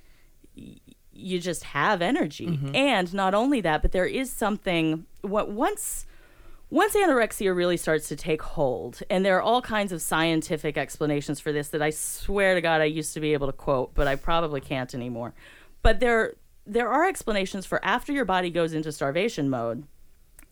you 0.53 1.39
just 1.39 1.63
have 1.63 2.01
energy, 2.01 2.47
mm-hmm. 2.47 2.75
and 2.75 3.13
not 3.13 3.33
only 3.33 3.61
that, 3.61 3.81
but 3.81 3.93
there 3.93 4.05
is 4.05 4.29
something. 4.29 5.05
What 5.21 5.49
once 5.49 6.05
once 6.69 6.95
anorexia 6.95 7.55
really 7.55 7.77
starts 7.77 8.07
to 8.09 8.15
take 8.15 8.41
hold, 8.41 9.01
and 9.09 9.25
there 9.25 9.37
are 9.37 9.41
all 9.41 9.61
kinds 9.61 9.91
of 9.91 10.01
scientific 10.01 10.77
explanations 10.77 11.39
for 11.39 11.51
this 11.51 11.69
that 11.69 11.81
I 11.81 11.91
swear 11.91 12.55
to 12.55 12.61
God 12.61 12.81
I 12.81 12.85
used 12.85 13.13
to 13.13 13.19
be 13.19 13.33
able 13.33 13.47
to 13.47 13.53
quote, 13.53 13.93
but 13.93 14.07
I 14.07 14.15
probably 14.15 14.61
can't 14.61 14.93
anymore. 14.93 15.33
But 15.81 15.99
there 15.99 16.33
there 16.65 16.89
are 16.89 17.07
explanations 17.07 17.65
for 17.65 17.83
after 17.85 18.11
your 18.11 18.25
body 18.25 18.49
goes 18.49 18.73
into 18.73 18.91
starvation 18.91 19.49
mode, 19.49 19.83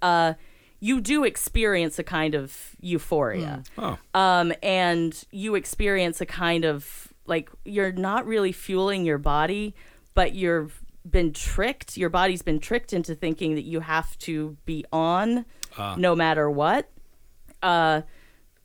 uh, 0.03 0.33
you 0.79 1.01
do 1.01 1.23
experience 1.23 1.97
a 1.97 2.03
kind 2.03 2.35
of 2.35 2.75
euphoria 2.79 3.63
Oh. 3.79 3.97
um, 4.13 4.53
and 4.61 5.23
you 5.31 5.55
experience 5.55 6.21
a 6.21 6.25
kind 6.27 6.65
of 6.65 7.11
like 7.25 7.49
you're 7.65 7.91
not 7.93 8.27
really 8.27 8.51
fueling 8.51 9.05
your 9.05 9.17
body, 9.17 9.73
but 10.13 10.33
you've 10.33 10.81
been 11.09 11.33
tricked. 11.33 11.97
Your 11.97 12.09
body's 12.09 12.41
been 12.43 12.59
tricked 12.59 12.93
into 12.93 13.15
thinking 13.15 13.55
that 13.55 13.63
you 13.63 13.79
have 13.79 14.17
to 14.19 14.55
be 14.65 14.85
on 14.91 15.45
no 15.97 16.15
matter 16.15 16.49
what, 16.49 16.89
uh, 17.61 18.01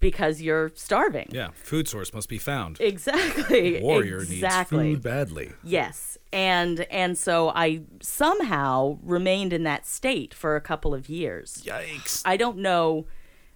because 0.00 0.40
you're 0.40 0.70
starving. 0.74 1.28
Yeah. 1.32 1.48
Food 1.54 1.88
source 1.88 2.12
must 2.14 2.28
be 2.28 2.38
found. 2.38 2.80
Exactly. 2.80 3.80
Warrior 3.82 4.18
exactly. 4.18 4.78
needs 4.78 4.96
food 4.96 5.02
badly. 5.02 5.52
Yes. 5.64 6.18
And 6.32 6.80
and 6.90 7.16
so 7.16 7.50
I 7.50 7.82
somehow 8.00 8.98
remained 9.02 9.52
in 9.52 9.64
that 9.64 9.86
state 9.86 10.34
for 10.34 10.56
a 10.56 10.60
couple 10.60 10.94
of 10.94 11.08
years. 11.08 11.62
Yikes. 11.64 12.22
I 12.24 12.36
don't 12.36 12.58
know. 12.58 13.06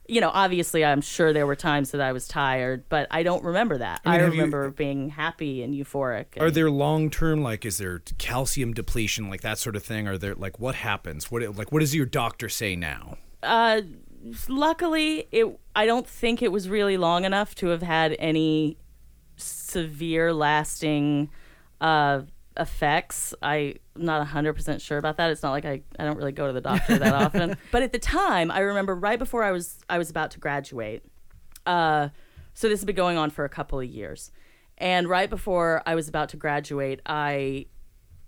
You 0.08 0.20
know, 0.20 0.30
obviously, 0.34 0.84
I'm 0.84 1.00
sure 1.00 1.32
there 1.32 1.46
were 1.46 1.54
times 1.54 1.92
that 1.92 2.00
I 2.00 2.10
was 2.10 2.26
tired, 2.26 2.84
but 2.88 3.06
I 3.12 3.22
don't 3.22 3.44
remember 3.44 3.78
that. 3.78 4.00
I, 4.04 4.18
mean, 4.18 4.26
you- 4.26 4.30
remember 4.32 4.70
being 4.70 5.10
happy 5.10 5.62
and 5.62 5.72
euphoric. 5.72 6.40
Are 6.40 6.50
there 6.50 6.70
long 6.70 7.08
term 7.08 7.40
like 7.42 7.64
is 7.64 7.78
there 7.78 8.00
calcium 8.18 8.74
depletion 8.74 9.30
like 9.30 9.42
that 9.42 9.58
sort 9.58 9.76
of 9.76 9.84
thing? 9.84 10.08
Are 10.08 10.18
there 10.18 10.34
like 10.34 10.58
what 10.58 10.74
happens? 10.74 11.30
What 11.30 11.42
like 11.56 11.70
what 11.70 11.80
does 11.80 11.94
your 11.94 12.06
doctor 12.06 12.48
say 12.48 12.74
now? 12.74 13.16
Uh, 13.42 13.82
luckily, 14.48 15.28
it. 15.32 15.58
I 15.74 15.86
don't 15.86 16.06
think 16.06 16.42
it 16.42 16.52
was 16.52 16.68
really 16.68 16.96
long 16.96 17.24
enough 17.24 17.54
to 17.56 17.68
have 17.68 17.82
had 17.82 18.14
any 18.18 18.76
severe, 19.36 20.32
lasting 20.32 21.30
uh, 21.80 22.22
effects. 22.56 23.34
I'm 23.42 23.78
not 23.96 24.26
100% 24.26 24.80
sure 24.80 24.98
about 24.98 25.16
that. 25.16 25.30
It's 25.30 25.42
not 25.42 25.50
like 25.52 25.64
I, 25.64 25.82
I 25.98 26.04
don't 26.04 26.16
really 26.16 26.32
go 26.32 26.46
to 26.46 26.52
the 26.52 26.60
doctor 26.60 26.98
that 26.98 27.14
often. 27.24 27.56
But 27.70 27.82
at 27.82 27.92
the 27.92 27.98
time, 27.98 28.50
I 28.50 28.60
remember 28.60 28.94
right 28.94 29.18
before 29.18 29.42
I 29.42 29.52
was 29.52 29.78
I 29.88 29.98
was 29.98 30.10
about 30.10 30.30
to 30.32 30.38
graduate. 30.38 31.04
Uh, 31.66 32.08
so 32.54 32.68
this 32.68 32.80
had 32.80 32.86
been 32.86 32.96
going 32.96 33.16
on 33.16 33.30
for 33.30 33.44
a 33.44 33.48
couple 33.48 33.80
of 33.80 33.86
years. 33.86 34.30
And 34.78 35.08
right 35.08 35.30
before 35.30 35.82
I 35.86 35.94
was 35.94 36.08
about 36.08 36.28
to 36.30 36.36
graduate, 36.36 37.00
I 37.06 37.66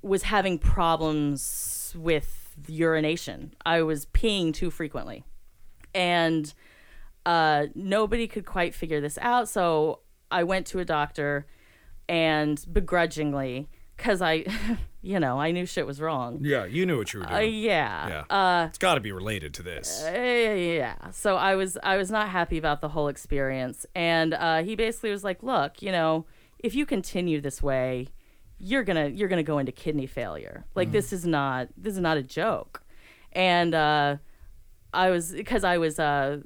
was 0.03 0.25
having 0.25 0.59
problems 0.59 1.95
with 1.97 2.44
urination. 2.67 3.55
I 3.67 3.83
was 3.83 4.07
peeing 4.07 4.53
too 4.55 4.71
frequently. 4.71 5.25
And 5.95 6.53
uh, 7.27 7.67
nobody 7.75 8.27
could 8.27 8.47
quite 8.47 8.75
figure 8.75 9.01
this 9.01 9.19
out. 9.21 9.49
So 9.49 10.01
I 10.31 10.43
went 10.45 10.67
to 10.69 10.79
a 10.81 10.85
doctor 10.85 11.47
and 12.09 12.65
begrudgingly, 12.73 13.69
because 13.97 14.21
I, 14.21 14.45
you 15.03 15.19
know, 15.21 15.39
I 15.41 15.53
knew 15.53 15.65
shit 15.67 15.87
was 15.87 16.01
wrong. 16.01 16.41
Yeah, 16.43 16.65
you 16.65 16.85
knew 16.85 16.99
what 16.99 17.13
you 17.15 17.21
were 17.21 17.27
Uh, 17.33 17.41
doing. 17.41 17.55
yeah. 17.55 18.09
yeah. 18.29 18.37
Uh, 18.37 18.67
it's 18.67 18.79
got 18.79 18.97
to 18.97 19.01
be 19.01 19.13
related 19.13 19.55
to 19.55 19.63
this. 19.63 20.05
uh, 20.05 20.11
yeah. 20.13 21.11
So 21.13 21.37
I 21.37 21.55
was 21.55 21.79
I 21.83 21.97
was 21.97 22.11
not 22.11 22.29
happy 22.29 22.59
about 22.59 22.81
the 22.81 22.89
whole 22.91 23.09
experience, 23.09 23.87
and 23.95 24.35
uh, 24.35 24.63
he 24.63 24.75
basically 24.77 25.11
was 25.11 25.25
like, 25.25 25.43
"Look, 25.43 25.81
you 25.81 25.93
know, 25.93 26.27
if 26.59 26.75
you 26.75 26.85
continue 26.87 27.41
this 27.41 27.63
way, 27.63 28.09
you're 28.59 28.85
gonna 28.85 29.09
you're 29.09 29.29
gonna 29.29 29.43
go 29.43 29.59
into 29.59 29.73
kidney 29.73 30.07
failure. 30.07 30.65
Like 30.75 30.93
this 30.93 31.13
is 31.13 31.25
not 31.27 31.69
this 31.77 31.95
is 31.95 32.01
not 32.01 32.17
a 32.17 32.23
joke." 32.23 32.83
And 33.33 33.75
uh, 33.75 34.17
I 34.93 35.11
was 35.11 35.33
because 35.33 35.65
I 35.65 35.79
was 35.79 35.99
uh, 35.99 36.39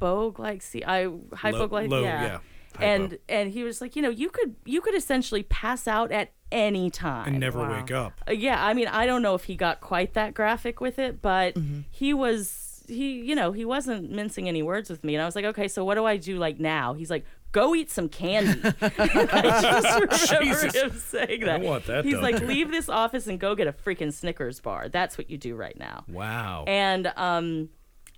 hypoglycemia. 0.00 0.84
I 0.86 1.04
hypoglycemia. 1.36 1.88
low, 1.90 2.02
yeah. 2.02 2.22
yeah. 2.22 2.38
And 2.78 3.02
Hypo. 3.12 3.22
and 3.28 3.50
he 3.52 3.64
was 3.64 3.80
like, 3.80 3.96
you 3.96 4.02
know, 4.02 4.10
you 4.10 4.30
could 4.30 4.54
you 4.64 4.80
could 4.80 4.94
essentially 4.94 5.42
pass 5.42 5.88
out 5.88 6.12
at 6.12 6.32
any 6.52 6.90
time 6.90 7.28
and 7.28 7.40
never 7.40 7.68
wake 7.68 7.90
up. 7.90 8.20
uh, 8.28 8.32
yeah, 8.32 8.64
I 8.64 8.74
mean, 8.74 8.88
I 8.88 9.06
don't 9.06 9.22
know 9.22 9.34
if 9.34 9.44
he 9.44 9.56
got 9.56 9.80
quite 9.80 10.14
that 10.14 10.34
graphic 10.34 10.80
with 10.80 10.98
it, 10.98 11.20
but 11.22 11.54
Mm-hmm. 11.54 11.80
he 11.90 12.14
was 12.14 12.69
he, 12.90 13.20
you 13.20 13.34
know, 13.34 13.52
he 13.52 13.64
wasn't 13.64 14.10
mincing 14.10 14.48
any 14.48 14.62
words 14.62 14.90
with 14.90 15.02
me, 15.04 15.14
and 15.14 15.22
I 15.22 15.24
was 15.26 15.34
like, 15.36 15.44
okay, 15.46 15.68
so 15.68 15.84
what 15.84 15.94
do 15.94 16.04
I 16.04 16.16
do 16.16 16.36
like 16.38 16.58
now? 16.60 16.92
He's 16.94 17.10
like, 17.10 17.24
go 17.52 17.74
eat 17.74 17.90
some 17.90 18.08
candy. 18.08 18.60
I 18.82 19.60
just 19.62 20.30
remember 20.30 20.60
Jesus. 20.62 20.74
him 20.74 20.90
saying 20.92 21.40
that. 21.40 21.60
I 21.60 21.64
want 21.64 21.86
that 21.86 22.04
He's 22.04 22.14
done 22.14 22.22
like, 22.22 22.40
leave 22.40 22.70
this 22.70 22.88
office 22.88 23.26
and 23.26 23.40
go 23.40 23.54
get 23.54 23.66
a 23.66 23.72
freaking 23.72 24.12
Snickers 24.12 24.60
bar. 24.60 24.88
That's 24.88 25.16
what 25.16 25.30
you 25.30 25.38
do 25.38 25.54
right 25.56 25.78
now. 25.78 26.04
Wow. 26.08 26.64
And 26.66 27.06
um, 27.16 27.70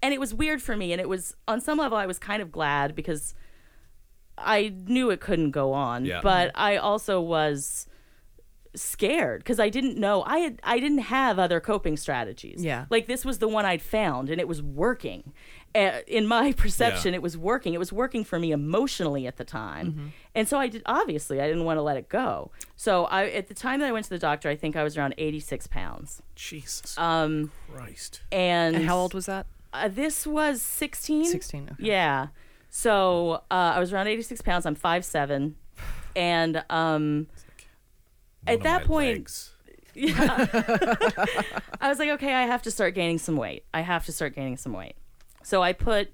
and 0.03 0.12
it 0.12 0.18
was 0.20 0.35
weird 0.35 0.61
for 0.61 0.77
me, 0.77 0.93
and 0.93 1.01
it 1.01 1.09
was 1.09 1.37
on 1.47 1.61
some 1.61 1.79
level 1.79 1.97
I 1.97 2.07
was 2.07 2.18
kind 2.18 2.43
of 2.43 2.51
glad 2.51 2.95
because 2.95 3.35
I 4.39 4.75
knew 4.87 5.11
it 5.11 5.20
couldn't 5.20 5.51
go 5.53 5.73
on, 5.73 6.05
Yeah. 6.05 6.20
but 6.23 6.51
I 6.55 6.77
also 6.77 7.20
was 7.20 7.87
scared 8.75 9.41
because 9.41 9.61
I 9.61 9.68
didn't 9.68 9.99
know 9.99 10.23
I 10.25 10.39
had 10.39 10.61
I 10.64 10.79
didn't 10.81 10.99
have 11.01 11.39
other 11.39 11.61
coping 11.61 11.97
strategies. 11.97 12.64
Yeah. 12.64 12.87
like 12.91 13.07
this 13.07 13.25
was 13.25 13.39
the 13.39 13.49
one 13.49 13.64
I'd 13.66 13.83
found, 13.83 14.31
and 14.31 14.41
it 14.41 14.49
was 14.49 14.62
working. 14.62 15.33
Uh, 15.75 16.01
in 16.07 16.27
my 16.27 16.53
perception, 16.57 17.12
Yeah. 17.12 17.16
it 17.16 17.23
was 17.23 17.37
working. 17.37 17.73
It 17.73 17.79
was 17.79 17.93
working 17.93 18.25
for 18.25 18.39
me 18.39 18.53
emotionally 18.53 19.27
at 19.27 19.37
the 19.39 19.45
time, 19.45 19.87
Mm-hmm. 19.93 20.07
and 20.35 20.47
so 20.49 20.59
I 20.59 20.68
did. 20.68 20.83
Obviously, 20.87 21.41
I 21.41 21.47
didn't 21.49 21.64
want 21.64 21.79
to 21.79 21.83
let 21.83 21.97
it 21.97 22.09
go. 22.11 22.51
So 22.77 23.05
I, 23.07 23.29
at 23.31 23.49
the 23.49 23.55
time 23.55 23.81
that 23.81 23.89
I 23.89 23.93
went 23.93 24.05
to 24.05 24.11
the 24.11 24.18
doctor, 24.18 24.49
I 24.51 24.57
think 24.57 24.77
I 24.77 24.83
was 24.85 24.97
around 24.99 25.14
eighty 25.18 25.41
six 25.41 25.66
pounds, 25.66 26.23
Jesus 26.35 26.97
um, 26.99 27.51
Christ. 27.73 28.20
and, 28.31 28.77
And 28.77 28.85
how 28.85 28.97
old 28.99 29.14
was 29.14 29.27
that? 29.27 29.47
uh, 29.73 29.89
this 29.89 30.27
was 30.27 30.61
16. 30.61 31.25
16, 31.25 31.62
okay. 31.73 31.75
Yeah. 31.79 32.27
So 32.68 33.43
uh, 33.51 33.73
I 33.77 33.81
was 33.81 33.93
around 33.93 34.07
86 34.09 34.43
pounds. 34.43 34.66
I'm 34.66 34.75
five 34.75 35.05
seven, 35.05 35.57
And 36.16 36.62
um, 36.68 37.29
One 38.45 38.55
at 38.55 38.62
that 38.62 38.84
point, 38.84 39.18
legs. 39.18 39.55
I 39.97 41.88
was 41.88 41.99
like, 41.99 42.11
okay, 42.11 42.32
I 42.32 42.43
have 42.43 42.62
to 42.62 42.70
start 42.70 42.95
gaining 42.95 43.18
some 43.18 43.36
weight. 43.36 43.64
I 43.74 43.82
have 43.82 44.07
to 44.07 44.12
start 44.12 44.34
gaining 44.34 44.57
some 44.57 44.72
weight. 44.72 44.97
So 45.43 45.62
I 45.62 45.72
put 45.72 46.11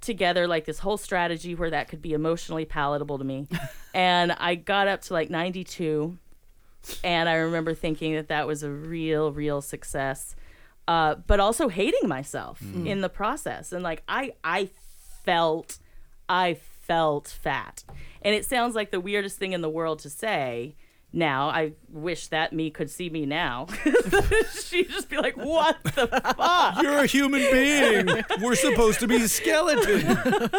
together 0.00 0.46
like 0.46 0.64
this 0.64 0.78
whole 0.78 0.96
strategy 0.96 1.54
where 1.54 1.70
that 1.70 1.88
could 1.88 2.00
be 2.00 2.12
emotionally 2.12 2.64
palatable 2.64 3.18
to 3.18 3.24
me. 3.24 3.48
and 3.94 4.32
I 4.32 4.54
got 4.54 4.88
up 4.88 5.02
to 5.02 5.12
like 5.12 5.30
92. 5.30 6.16
And 7.02 7.28
I 7.28 7.34
remember 7.34 7.74
thinking 7.74 8.14
that 8.14 8.28
that 8.28 8.46
was 8.46 8.62
a 8.62 8.70
real, 8.70 9.32
real 9.32 9.60
success. 9.60 10.36
Uh, 10.86 11.16
but 11.16 11.40
also 11.40 11.68
hating 11.68 12.08
myself 12.08 12.62
in 12.62 13.00
the 13.00 13.08
process. 13.08 13.72
And 13.72 13.82
like, 13.82 14.04
I, 14.08 14.34
I 14.44 14.70
felt, 15.24 15.78
I 16.28 16.54
felt 16.54 17.26
fat. 17.26 17.82
And 18.22 18.36
it 18.36 18.44
sounds 18.44 18.76
like 18.76 18.92
the 18.92 19.00
weirdest 19.00 19.36
thing 19.36 19.52
in 19.52 19.62
the 19.62 19.68
world 19.68 19.98
to 20.00 20.10
say. 20.10 20.76
Now, 21.16 21.48
I 21.48 21.72
wish 21.88 22.28
that 22.28 22.52
me 22.52 22.70
could 22.70 22.90
see 22.90 23.08
me 23.08 23.24
now. 23.24 23.68
She'd 24.52 24.90
just 24.90 25.08
be 25.08 25.16
like, 25.16 25.34
what 25.34 25.82
the 25.82 26.06
fuck? 26.08 26.82
You're 26.82 26.98
a 26.98 27.06
human 27.06 27.40
being. 27.50 28.22
We're 28.42 28.54
supposed 28.54 29.00
to 29.00 29.08
be 29.08 29.26
skeleton. 29.26 30.50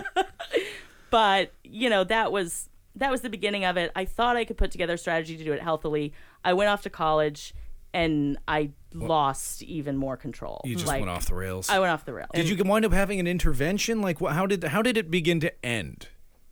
but 1.12 1.54
you 1.64 1.90
know 1.92 2.04
that 2.04 2.32
was 2.32 2.70
that 2.96 3.12
was 3.12 3.22
the 3.22 3.30
beginning 3.30 3.64
of 3.64 3.78
it 3.78 3.92
i 3.96 4.04
thought 4.04 4.36
i 4.36 4.44
could 4.44 4.58
put 4.58 4.72
together 4.72 4.96
a 4.96 4.98
strategy 4.98 5.38
to 5.38 5.44
do 5.44 5.54
it 5.54 5.62
healthily 5.62 6.14
i 6.44 6.52
went 6.52 6.70
off 6.70 6.82
to 6.82 6.90
college 6.90 7.54
and 7.94 8.38
i 8.48 8.70
lost 8.94 9.64
even 9.64 9.96
more 9.96 10.18
control 10.18 10.60
You 10.66 10.76
just 10.76 10.88
like, 10.88 11.00
went 11.00 11.10
off 11.10 11.28
the 11.28 11.36
rails. 11.36 11.70
i 11.70 11.80
went 11.80 11.92
off 11.92 12.04
the 12.04 12.14
rail 12.14 12.28
did 12.34 12.50
you 12.50 12.62
wind 12.64 12.84
up 12.84 12.92
having 12.92 13.20
an 13.20 13.28
intervention? 13.28 14.02
Like, 14.02 14.20
how 14.20 14.46
did 14.46 14.64
how 14.66 14.82
did 14.82 14.98
it 14.98 15.10
begin 15.10 15.40
to 15.42 15.66
end? 15.66 16.10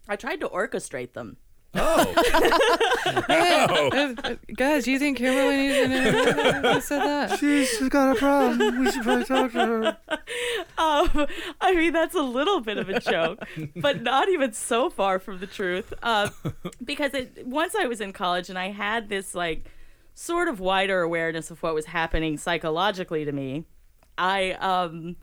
i 0.08 0.16
tried 0.16 0.39
to 0.39 0.47
orchestrate 0.47 1.14
them 1.14 1.38
Oh, 1.78 2.13
Uh, 3.28 4.36
guys, 4.55 4.86
do 4.86 4.91
you 4.91 4.99
think 4.99 5.17
Kimberly 5.17 5.57
needs 5.57 5.76
to 5.76 5.88
know 5.88 6.73
who 6.73 6.82
said 6.82 6.99
that? 6.99 7.39
she's 7.39 7.89
got 7.89 8.15
a 8.15 8.19
problem. 8.19 8.80
We 8.80 8.91
should 8.91 9.03
probably 9.03 9.26
talk 9.26 9.51
to 9.53 9.57
her. 9.59 9.97
um, 10.78 11.28
i 11.61 11.73
mean 11.76 11.93
that's 11.93 12.15
a 12.15 12.21
little 12.21 12.59
bit 12.61 12.78
of 12.78 12.89
a 12.89 12.99
joke 12.99 13.39
but 13.76 14.01
not 14.01 14.30
even 14.30 14.51
so 14.53 14.89
far 14.89 15.19
from 15.19 15.39
the 15.39 15.47
truth 15.47 15.93
uh, 16.03 16.30
because 16.84 17.13
it, 17.13 17.45
once 17.45 17.76
i 17.76 17.86
was 17.86 18.01
in 18.01 18.11
college 18.13 18.49
and 18.49 18.57
i 18.59 18.69
had 18.69 19.09
this 19.09 19.34
like 19.36 19.65
sort 20.13 20.47
of 20.47 20.59
wider 20.59 21.01
awareness 21.01 21.49
of 21.51 21.61
what 21.63 21.73
was 21.73 21.86
happening 21.86 22.38
psychologically 22.38 23.26
to 23.26 23.32
me 23.32 23.65
i 24.17 24.51
um 24.53 25.15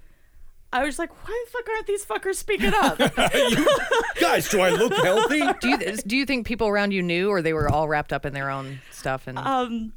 I 0.73 0.85
was 0.85 0.99
like, 0.99 1.11
why 1.27 1.45
the 1.45 1.51
fuck 1.51 1.69
aren't 1.69 1.87
these 1.87 2.05
fuckers 2.07 2.37
speaking 2.37 2.73
up? 2.75 2.99
Guys, 4.21 4.49
do 4.49 4.61
I 4.61 4.71
look 4.71 4.93
healthy? 4.95 5.43
Do 5.61 5.69
you 5.69 5.97
do 6.07 6.17
you 6.17 6.25
think 6.27 6.47
people 6.47 6.69
around 6.69 6.93
you 6.93 7.03
knew, 7.03 7.29
or 7.29 7.43
they 7.43 7.53
were 7.53 7.69
all 7.69 7.89
wrapped 7.89 8.13
up 8.13 8.25
in 8.25 8.33
their 8.33 8.51
own 8.51 8.81
stuff? 8.91 9.27
And 9.27 9.39
um, 9.39 9.93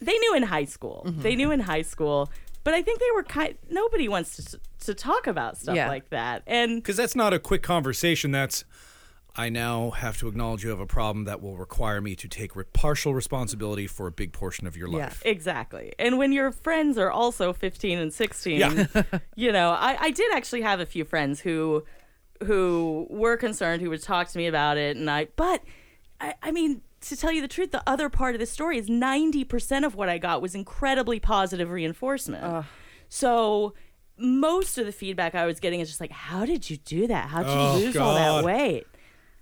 they 0.00 0.16
knew 0.18 0.34
in 0.34 0.42
high 0.44 0.64
school. 0.64 1.04
They 1.06 1.34
knew 1.34 1.50
in 1.50 1.60
high 1.60 1.82
school, 1.82 2.30
but 2.64 2.74
I 2.74 2.82
think 2.82 3.00
they 3.00 3.10
were 3.14 3.22
kind. 3.22 3.56
Nobody 3.70 4.08
wants 4.08 4.36
to 4.36 4.60
to 4.86 4.94
talk 4.94 5.26
about 5.26 5.56
stuff 5.58 5.74
Yeah. 5.76 5.88
like 5.88 6.10
that, 6.10 6.42
and 6.46 6.76
Because 6.82 6.96
that's 6.96 7.16
not 7.16 7.32
a 7.32 7.38
quick 7.38 7.62
conversation. 7.62 8.30
That's 8.30 8.64
I 9.38 9.48
now 9.50 9.90
have 9.90 10.18
to 10.18 10.26
acknowledge 10.28 10.64
you 10.64 10.70
have 10.70 10.80
a 10.80 10.86
problem 10.86 11.24
that 11.26 11.40
will 11.40 11.56
require 11.56 12.00
me 12.00 12.16
to 12.16 12.26
take 12.28 12.56
re- 12.56 12.64
partial 12.72 13.14
responsibility 13.14 13.86
for 13.86 14.08
a 14.08 14.10
big 14.10 14.32
portion 14.32 14.66
of 14.66 14.76
your 14.76 14.88
Yeah. 14.88 14.96
life. 15.04 15.22
Exactly. 15.24 15.92
And 15.98 16.18
when 16.18 16.32
your 16.32 16.50
friends 16.50 16.98
are 16.98 17.10
also 17.10 17.52
15 17.52 17.98
and 17.98 18.12
16, 18.12 18.58
Yeah. 18.58 18.86
you 19.36 19.52
know, 19.52 19.70
I, 19.70 19.96
I 20.00 20.10
did 20.10 20.34
actually 20.34 20.62
have 20.62 20.80
a 20.80 20.86
few 20.86 21.04
friends 21.04 21.40
who 21.40 21.84
who 22.44 23.06
were 23.10 23.36
concerned, 23.36 23.82
who 23.82 23.90
would 23.90 24.02
talk 24.02 24.28
to 24.28 24.38
me 24.38 24.46
about 24.46 24.76
it. 24.76 24.96
And 24.96 25.10
I, 25.10 25.26
but 25.36 25.62
I, 26.20 26.34
I 26.42 26.50
mean, 26.52 26.82
to 27.02 27.16
tell 27.16 27.32
you 27.32 27.40
the 27.40 27.48
truth, 27.48 27.70
the 27.72 27.82
other 27.84 28.08
part 28.08 28.34
of 28.36 28.38
the 28.40 28.46
story 28.46 28.78
is 28.78 28.88
90% 28.88 29.84
of 29.84 29.94
what 29.96 30.08
I 30.08 30.18
got 30.18 30.40
was 30.42 30.54
incredibly 30.54 31.18
positive 31.20 31.70
reinforcement. 31.70 32.64
So 33.08 33.74
most 34.18 34.78
of 34.78 34.86
the 34.86 34.92
feedback 34.92 35.34
I 35.34 35.46
was 35.46 35.58
getting 35.60 35.80
is 35.80 35.88
just 35.88 36.00
like, 36.00 36.10
how 36.12 36.44
did 36.44 36.68
you 36.70 36.76
do 36.76 37.06
that? 37.08 37.28
How 37.28 37.42
did 37.42 37.50
Oh, 37.50 37.76
you 37.78 37.86
lose 37.86 37.96
all 37.96 38.14
that 38.14 38.44
weight? 38.44 38.86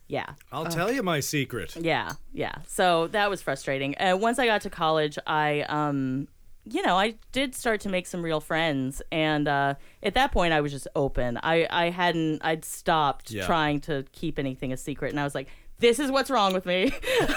Yeah. 0.09 0.27
I'll 0.53 0.67
tell 0.67 0.93
you 0.93 1.03
my 1.03 1.21
secret. 1.21 1.75
Yeah, 1.77 2.13
yeah. 2.33 2.57
So 2.67 3.09
that 3.09 3.29
was 3.29 3.43
frustrating. 3.43 3.95
Uh, 3.99 4.17
once 4.17 4.39
I 4.39 4.47
got 4.47 4.61
to 4.63 4.71
college, 4.71 5.19
I, 5.27 5.63
um, 5.63 6.29
you 6.65 6.83
know, 6.83 6.97
I 6.97 7.15
did 7.33 7.55
start 7.55 7.81
to 7.83 7.89
make 7.89 8.07
some 8.07 8.23
real 8.23 8.41
friends, 8.41 9.03
and 9.13 9.47
uh, 9.49 9.75
at 10.03 10.15
that 10.15 10.33
point, 10.33 10.53
I 10.53 10.61
was 10.61 10.73
just 10.73 10.87
open. 10.95 11.39
I, 11.43 11.67
I 11.71 11.91
hadn't, 11.91 12.45
I'd 12.45 12.65
stopped 12.65 13.31
Yeah. 13.31 13.47
trying 13.47 13.81
to 13.83 14.05
keep 14.13 14.39
anything 14.39 14.73
a 14.73 14.77
secret, 14.77 15.11
and 15.11 15.19
I 15.21 15.25
was 15.25 15.35
like, 15.35 15.49
"This 15.79 15.99
is 16.01 16.11
what's 16.11 16.31
wrong 16.31 16.53
with 16.55 16.67
me." 16.67 16.93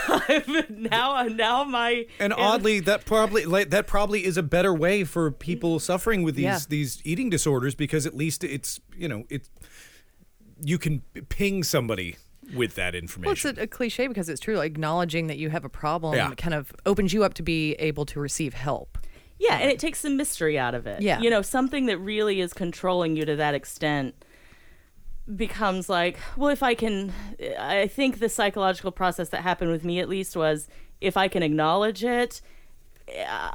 now, 0.70 1.24
now 1.24 1.64
my 1.64 2.06
And 2.20 2.34
oddly, 2.34 2.80
that 2.82 3.06
probably 3.06 3.46
like, 3.46 3.70
that 3.70 3.88
probably 3.88 4.26
is 4.26 4.38
a 4.38 4.44
better 4.44 4.74
way 4.74 5.04
for 5.04 5.32
people 5.32 5.80
suffering 5.80 6.24
with 6.24 6.36
these 6.36 6.44
Yeah. 6.46 6.60
these 6.68 7.02
eating 7.04 7.30
disorders 7.30 7.76
because 7.76 8.06
at 8.06 8.16
least 8.16 8.44
it's 8.44 8.80
you 8.98 9.08
know 9.08 9.26
it's 9.30 9.50
you 10.64 10.78
can 10.78 11.02
ping 11.30 11.64
somebody 11.64 12.18
with 12.56 12.76
that 12.76 12.96
information. 12.96 13.26
well, 13.46 13.54
it's 13.54 13.60
a, 13.60 13.64
a 13.64 13.68
cliche 13.68 14.08
because 14.08 14.30
it's 14.30 14.40
true. 14.42 14.58
Like, 14.58 14.72
acknowledging 14.72 15.28
that 15.28 15.38
you 15.38 15.50
have 15.50 15.66
a 15.66 15.70
problem 15.70 16.16
Yeah. 16.16 16.34
kind 16.36 16.54
of 16.54 16.72
opens 16.86 17.14
you 17.14 17.24
up 17.24 17.34
to 17.36 17.44
be 17.44 17.74
able 17.74 18.06
to 18.08 18.20
receive 18.20 18.54
help. 18.54 18.98
Yeah, 19.40 19.58
and 19.60 19.72
it 19.72 19.80
takes 19.80 20.02
the 20.02 20.10
mystery 20.10 20.60
out 20.60 20.76
of 20.76 20.86
it. 20.86 21.02
Yeah. 21.02 21.22
You 21.22 21.30
know, 21.30 21.42
something 21.42 21.86
that 21.86 21.98
really 21.98 22.42
is 22.42 22.54
controlling 22.54 23.16
you 23.16 23.24
to 23.26 23.36
that 23.38 23.54
extent 23.54 24.16
becomes 25.36 25.90
like, 25.90 26.18
well, 26.36 26.50
if 26.50 26.64
I 26.64 26.74
can, 26.74 27.14
I 27.60 27.88
think 27.88 28.20
the 28.20 28.30
psychological 28.30 28.92
process 28.92 29.30
that 29.30 29.42
happened 29.42 29.72
with 29.72 29.84
me 29.86 30.00
at 30.00 30.10
least 30.10 30.36
was 30.36 30.68
if 31.02 31.16
I 31.16 31.28
can 31.28 31.44
acknowledge 31.44 32.04
it, 32.04 32.42
uh, 33.28 33.52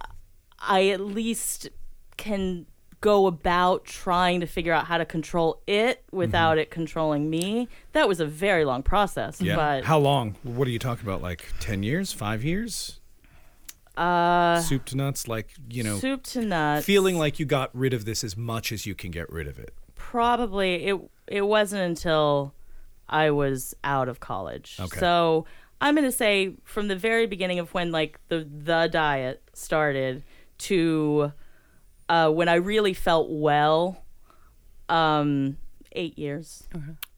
I 0.60 0.88
at 0.88 1.00
least 1.00 1.68
can 2.16 2.66
go 3.04 3.26
about 3.26 3.84
trying 3.84 4.40
to 4.40 4.46
figure 4.46 4.72
out 4.72 4.86
how 4.86 4.98
to 4.98 5.04
control 5.04 5.60
it 5.66 6.02
without 6.10 6.56
it 6.58 6.70
controlling 6.70 7.28
me. 7.28 7.68
That 7.92 8.08
was 8.08 8.18
a 8.20 8.26
very 8.26 8.64
long 8.64 8.82
process. 8.82 9.40
yeah. 9.40 9.56
But 9.56 9.84
How 9.84 9.98
long? 9.98 10.36
What 10.42 10.66
are 10.66 10.70
you 10.70 10.78
talking 10.78 11.06
about? 11.06 11.20
Like 11.22 11.44
ten 11.60 11.82
years? 11.82 12.12
Five 12.12 12.42
years? 12.42 13.00
uh, 13.96 14.60
Soup 14.60 14.84
to 14.86 14.96
nuts? 14.96 15.28
Like 15.28 15.50
you 15.70 15.82
know, 15.82 15.98
soup 15.98 16.22
to 16.34 16.40
nuts. 16.42 16.84
feeling 16.86 17.16
like 17.18 17.38
you 17.38 17.46
got 17.46 17.70
rid 17.74 17.92
of 17.94 18.04
this 18.04 18.24
as 18.24 18.36
much 18.36 18.72
as 18.72 18.86
you 18.86 18.94
can 18.94 19.10
get 19.10 19.30
rid 19.30 19.46
of 19.46 19.58
it. 19.58 19.72
probably 19.94 20.86
it 20.86 20.96
it 21.26 21.42
wasn't 21.42 21.82
until 21.82 22.54
I 23.08 23.30
was 23.30 23.74
out 23.84 24.08
of 24.08 24.18
college. 24.20 24.78
Okay. 24.80 24.98
So 24.98 25.46
I'm 25.80 25.94
gonna 25.94 26.10
say 26.12 26.54
from 26.64 26.88
the 26.88 26.96
very 26.96 27.26
beginning 27.26 27.58
of 27.58 27.72
when 27.74 27.92
like 27.92 28.18
the 28.28 28.48
the 28.72 28.88
diet 28.90 29.42
started 29.52 30.24
to 30.70 31.32
uh, 32.08 32.30
when 32.30 32.48
I 32.48 32.54
really 32.56 32.94
felt 32.94 33.28
well, 33.30 34.04
um, 34.88 35.56
eight 35.92 36.18
years. 36.18 36.68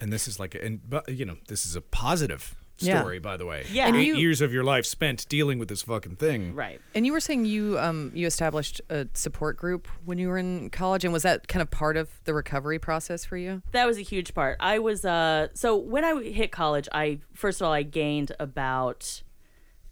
And 0.00 0.12
this 0.12 0.28
is 0.28 0.38
like, 0.38 0.54
a, 0.54 0.64
and 0.64 0.80
but, 0.88 1.08
you 1.08 1.24
know, 1.24 1.36
this 1.48 1.64
is 1.66 1.76
a 1.76 1.80
positive 1.80 2.54
Yeah. 2.78 3.00
story, 3.00 3.18
by 3.18 3.38
the 3.38 3.46
way. 3.46 3.64
Yeah. 3.72 3.86
And 3.86 3.96
eight 3.96 4.06
you- 4.08 4.16
years 4.16 4.42
of 4.42 4.52
your 4.52 4.62
life 4.62 4.84
spent 4.84 5.26
dealing 5.30 5.58
with 5.58 5.68
this 5.68 5.82
fucking 5.82 6.16
thing. 6.16 6.54
Right. 6.54 6.78
And 6.94 7.06
you 7.06 7.12
were 7.12 7.20
saying 7.20 7.46
you 7.46 7.78
um 7.78 8.12
you 8.14 8.26
established 8.26 8.82
a 8.90 9.08
support 9.14 9.56
group 9.56 9.88
when 10.04 10.18
you 10.18 10.28
were 10.28 10.36
in 10.36 10.68
college, 10.68 11.02
and 11.04 11.10
was 11.12 11.22
that 11.22 11.48
kind 11.48 11.62
of 11.62 11.70
part 11.70 11.96
of 11.96 12.10
the 12.24 12.34
recovery 12.34 12.78
process 12.78 13.24
for 13.24 13.38
you? 13.38 13.62
That 13.72 13.86
was 13.86 13.96
a 13.96 14.02
huge 14.02 14.34
part. 14.34 14.58
I 14.60 14.78
was 14.78 15.06
uh 15.06 15.48
so 15.54 15.74
when 15.76 16.04
I 16.04 16.22
hit 16.22 16.52
college, 16.52 16.86
I 16.92 17.20
first 17.32 17.62
of 17.62 17.66
all 17.66 17.72
I 17.72 17.82
gained 17.82 18.32
about 18.38 19.22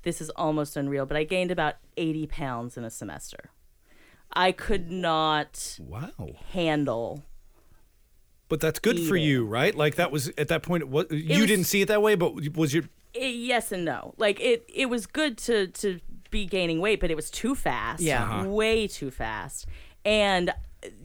this 0.03 0.20
is 0.20 0.28
almost 0.36 0.76
unreal, 0.76 1.07
but 1.07 1.16
I 1.16 1.24
gained 1.24 1.51
about 1.51 1.76
80 1.97 2.26
pounds 2.26 2.76
in 2.76 2.84
a 2.84 2.90
semester. 2.90 3.49
I 4.35 4.53
could 4.53 4.91
not 4.91 5.78
Wow. 5.80 6.11
handle 6.53 7.22
But 8.49 8.61
that's 8.61 8.78
good 8.78 9.01
for 9.01 9.16
you, 9.16 9.45
right? 9.47 9.74
Like 9.74 9.95
that 9.97 10.11
was 10.12 10.30
at 10.39 10.49
that 10.49 10.62
point. 10.62 10.89
What 10.89 11.11
you 11.11 11.41
was- 11.41 11.47
didn't 11.49 11.64
see 11.64 11.82
it 11.82 11.89
that 11.89 12.03
way, 12.03 12.14
but 12.14 12.35
was 12.57 12.74
your 12.74 12.85
it, 13.14 13.28
yes 13.35 13.70
and 13.72 13.85
no. 13.85 14.14
Like 14.18 14.41
it, 14.41 14.64
it 14.72 14.87
was 14.87 15.07
good 15.07 15.39
to 15.39 15.68
to 15.68 16.01
be 16.30 16.47
gaining 16.47 16.80
weight, 16.80 17.01
but 17.01 17.11
it 17.11 17.14
was 17.16 17.30
too 17.30 17.55
fast. 17.55 18.03
Yeah. 18.03 18.24
Uh-huh. 18.24 18.49
way 18.49 18.87
too 18.89 19.11
fast. 19.11 19.66
And 20.05 20.53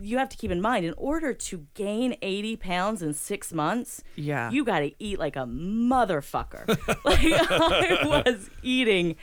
you 0.02 0.18
have 0.18 0.28
to 0.28 0.36
keep 0.36 0.52
in 0.52 0.60
mind, 0.60 0.86
in 0.86 0.94
order 0.98 1.34
to 1.34 1.66
gain 1.76 2.18
eighty 2.22 2.56
pounds 2.58 3.02
in 3.02 3.14
six 3.14 3.54
months, 3.54 4.04
Yeah. 4.16 4.52
you 4.52 4.66
got 4.66 4.80
to 4.80 4.92
eat 5.00 5.20
like 5.20 5.36
a 5.38 5.46
motherfucker. 5.46 6.68
like 7.06 7.20
I 7.24 8.24
was 8.26 8.50
eating 8.64 9.16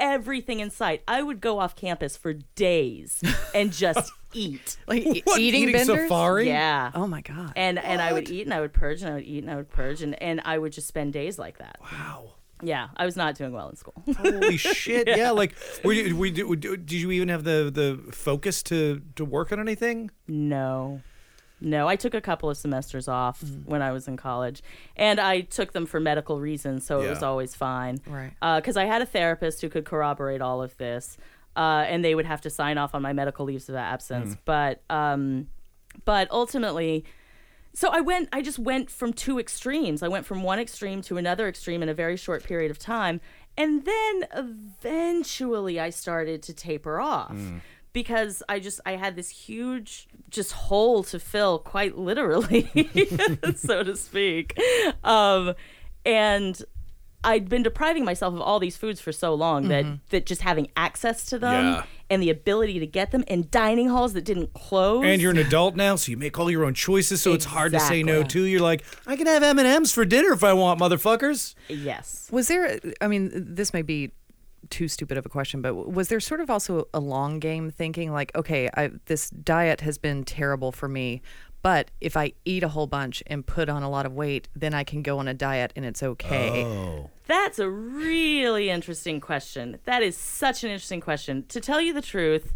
everything 0.00 0.60
in 0.60 0.70
sight. 0.70 1.02
I 1.08 1.22
would 1.22 1.40
go 1.40 1.58
off 1.58 1.76
campus 1.76 2.16
for 2.16 2.32
days 2.32 3.22
and 3.54 3.72
just 3.72 4.12
eat. 4.32 4.76
Like 4.86 5.02
e- 5.06 5.22
What, 5.24 5.40
eating, 5.40 5.62
eating 5.62 5.72
benders? 5.74 6.02
safari? 6.08 6.46
Yeah. 6.48 6.90
Oh 6.94 7.06
my 7.06 7.20
god. 7.20 7.52
And 7.56 7.78
and 7.78 8.00
I 8.02 8.12
would 8.12 8.28
eat 8.30 8.42
and 8.46 8.54
I 8.54 8.60
would 8.60 8.72
purge 8.72 9.02
and 9.02 9.10
I 9.10 9.14
would 9.14 9.24
eat 9.24 9.42
and 9.44 9.50
I 9.50 9.56
would 9.56 9.70
purge 9.70 10.02
and, 10.02 10.20
and 10.22 10.40
I 10.44 10.58
would 10.58 10.72
just 10.72 10.88
spend 10.88 11.12
days 11.12 11.38
like 11.38 11.58
that. 11.58 11.76
wow. 11.82 12.32
Yeah, 12.62 12.88
I 12.96 13.04
was 13.04 13.16
not 13.16 13.34
doing 13.34 13.52
well 13.52 13.68
in 13.68 13.76
school. 13.76 13.94
Holy 14.16 14.56
shit! 14.58 15.06
Yeah, 15.08 15.32
like 15.32 15.54
were 15.84 15.92
you, 15.92 16.16
were 16.16 16.26
you, 16.26 16.56
did 16.56 16.92
you 16.92 17.10
even 17.10 17.28
have 17.28 17.44
the 17.44 17.70
the 17.74 18.12
focus 18.12 18.62
to 18.64 19.02
to 19.16 19.24
work 19.24 19.52
on 19.52 19.60
anything? 19.60 20.10
no. 20.28 21.02
No, 21.64 21.88
I 21.88 21.96
took 21.96 22.14
a 22.14 22.20
couple 22.20 22.50
of 22.50 22.56
semesters 22.56 23.08
off 23.08 23.42
when 23.64 23.80
I 23.82 23.90
was 23.90 24.06
in 24.06 24.16
college, 24.16 24.62
and 24.96 25.18
I 25.18 25.40
took 25.40 25.72
them 25.72 25.86
for 25.86 25.98
medical 25.98 26.38
reasons, 26.38 26.84
so 26.86 27.00
it 27.00 27.08
was 27.08 27.22
always 27.22 27.54
fine. 27.54 27.98
Right. 28.06 28.32
Because 28.56 28.76
I 28.76 28.84
had 28.84 29.00
a 29.02 29.06
therapist 29.06 29.62
who 29.62 29.68
could 29.70 29.84
corroborate 29.84 30.40
all 30.42 30.62
of 30.62 30.76
this, 30.76 31.16
uh, 31.56 31.84
and 31.88 32.04
they 32.04 32.14
would 32.14 32.26
have 32.26 32.42
to 32.42 32.50
sign 32.50 32.78
off 32.78 32.94
on 32.94 33.02
my 33.02 33.12
medical 33.12 33.46
leaves 33.46 33.68
of 33.68 33.74
absence. 33.76 34.36
But, 34.44 34.82
um, 34.90 35.48
but 36.04 36.30
ultimately, 36.30 37.04
so 37.72 37.88
I 37.88 38.00
went. 38.02 38.28
I 38.32 38.40
just 38.40 38.58
went 38.58 38.88
from 38.90 39.12
two 39.12 39.40
extremes. 39.40 40.02
I 40.02 40.08
went 40.08 40.26
from 40.26 40.42
one 40.44 40.60
extreme 40.60 41.02
to 41.02 41.16
another 41.16 41.48
extreme 41.48 41.82
in 41.82 41.88
a 41.88 41.94
very 41.94 42.16
short 42.16 42.44
period 42.44 42.70
of 42.70 42.78
time, 42.78 43.20
and 43.56 43.84
then 43.84 44.26
eventually 44.32 45.80
I 45.80 45.90
started 45.90 46.42
to 46.44 46.52
taper 46.52 47.00
off 47.00 47.34
because 47.94 48.42
I 48.50 48.60
just 48.60 48.78
I 48.84 48.92
had 48.96 49.16
this 49.16 49.30
huge 49.30 50.06
just 50.28 50.52
hole 50.52 51.02
to 51.04 51.18
fill, 51.18 51.58
quite 51.58 51.96
literally, 51.96 52.68
so 53.56 53.82
to 53.82 53.96
speak, 53.96 54.54
um, 55.02 55.54
and. 56.04 56.62
I'd 57.26 57.48
been 57.48 57.62
depriving 57.62 58.04
myself 58.04 58.34
of 58.34 58.42
all 58.42 58.60
these 58.60 58.76
foods 58.76 59.00
for 59.00 59.10
so 59.10 59.32
long 59.32 59.68
that 59.68 59.86
that 60.10 60.26
just 60.26 60.42
having 60.42 60.68
access 60.76 61.24
to 61.30 61.38
them 61.38 61.64
Yeah. 61.64 61.84
and 62.10 62.22
the 62.22 62.28
ability 62.28 62.78
to 62.80 62.86
get 62.86 63.12
them 63.12 63.24
in 63.26 63.48
dining 63.50 63.88
halls 63.88 64.12
that 64.12 64.26
didn't 64.26 64.52
close. 64.52 65.06
And 65.06 65.22
you're 65.22 65.30
an 65.30 65.38
adult 65.38 65.74
now, 65.74 65.96
so 65.96 66.10
you 66.10 66.18
make 66.18 66.38
all 66.38 66.50
your 66.50 66.66
own 66.66 66.74
choices. 66.74 67.22
So 67.22 67.32
it's 67.32 67.46
hard 67.46 67.72
to 67.72 67.80
say 67.80 68.02
no 68.02 68.24
to. 68.24 68.42
You're 68.42 68.60
like, 68.60 68.84
I 69.06 69.16
can 69.16 69.26
have 69.26 69.42
M 69.42 69.58
and 69.58 69.66
M's 69.66 69.90
for 69.90 70.04
dinner 70.04 70.34
if 70.34 70.44
I 70.44 70.52
want, 70.52 70.78
motherfuckers. 70.78 71.54
yes. 71.68 72.28
Was 72.30 72.48
there? 72.48 72.78
I 73.00 73.06
mean, 73.06 73.30
this 73.32 73.72
may 73.72 73.80
be 73.80 74.10
too 74.74 74.88
stupid 74.88 75.16
of 75.16 75.24
a 75.24 75.28
question, 75.28 75.62
but 75.62 75.74
was 75.74 76.08
there 76.08 76.18
sort 76.18 76.40
of 76.40 76.50
also 76.50 76.88
a 76.92 76.98
long 76.98 77.38
game 77.38 77.70
thinking 77.70 78.10
like, 78.10 78.34
okay, 78.34 78.68
I, 78.76 78.90
this 79.06 79.30
diet 79.30 79.82
has 79.82 79.98
been 79.98 80.24
terrible 80.24 80.72
for 80.72 80.88
me, 80.88 81.22
but 81.62 81.92
if 82.00 82.16
I 82.16 82.32
eat 82.44 82.64
a 82.64 82.68
whole 82.68 82.88
bunch 82.88 83.22
and 83.28 83.46
put 83.46 83.68
on 83.68 83.84
a 83.84 83.88
lot 83.88 84.04
of 84.04 84.12
weight, 84.14 84.48
then 84.56 84.74
I 84.74 84.82
can 84.82 85.00
go 85.02 85.20
on 85.20 85.28
a 85.28 85.34
diet 85.34 85.72
and 85.76 85.84
it's 85.84 86.02
okay. 86.02 86.64
Oh. 86.64 87.10
That's 87.28 87.60
a 87.60 87.70
really 87.70 88.68
interesting 88.68 89.20
question. 89.20 89.78
That 89.84 90.02
is 90.02 90.16
such 90.16 90.64
an 90.64 90.70
interesting 90.72 91.00
question. 91.00 91.44
To 91.50 91.60
tell 91.60 91.80
you 91.80 91.92
the 91.92 92.02
truth, 92.02 92.52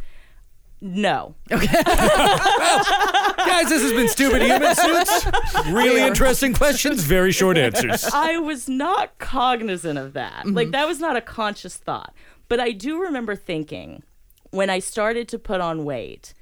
no. 0.80 1.34
Okay. 1.50 1.66
Guys, 1.84 3.68
this 3.68 3.82
has 3.82 3.92
been 3.92 4.08
Stupid 4.08 4.42
Human 4.42 4.74
Suits. 4.74 5.26
Really 5.70 6.02
interesting 6.02 6.54
questions, 6.54 7.02
very 7.02 7.32
short 7.32 7.58
answers. 7.58 8.04
I 8.12 8.38
was 8.38 8.68
not 8.68 9.18
cognizant 9.18 9.98
of 9.98 10.12
that. 10.12 10.46
Like 10.46 10.66
mm-hmm. 10.66 10.72
that 10.72 10.86
was 10.86 11.00
not 11.00 11.16
a 11.16 11.20
conscious 11.20 11.76
thought. 11.76 12.14
But 12.48 12.60
I 12.60 12.72
do 12.72 13.00
remember 13.00 13.36
thinking 13.36 14.02
when 14.50 14.70
I 14.70 14.78
started 14.78 15.28
to 15.28 15.38
put 15.38 15.60
on 15.60 15.84
weight, 15.84 16.32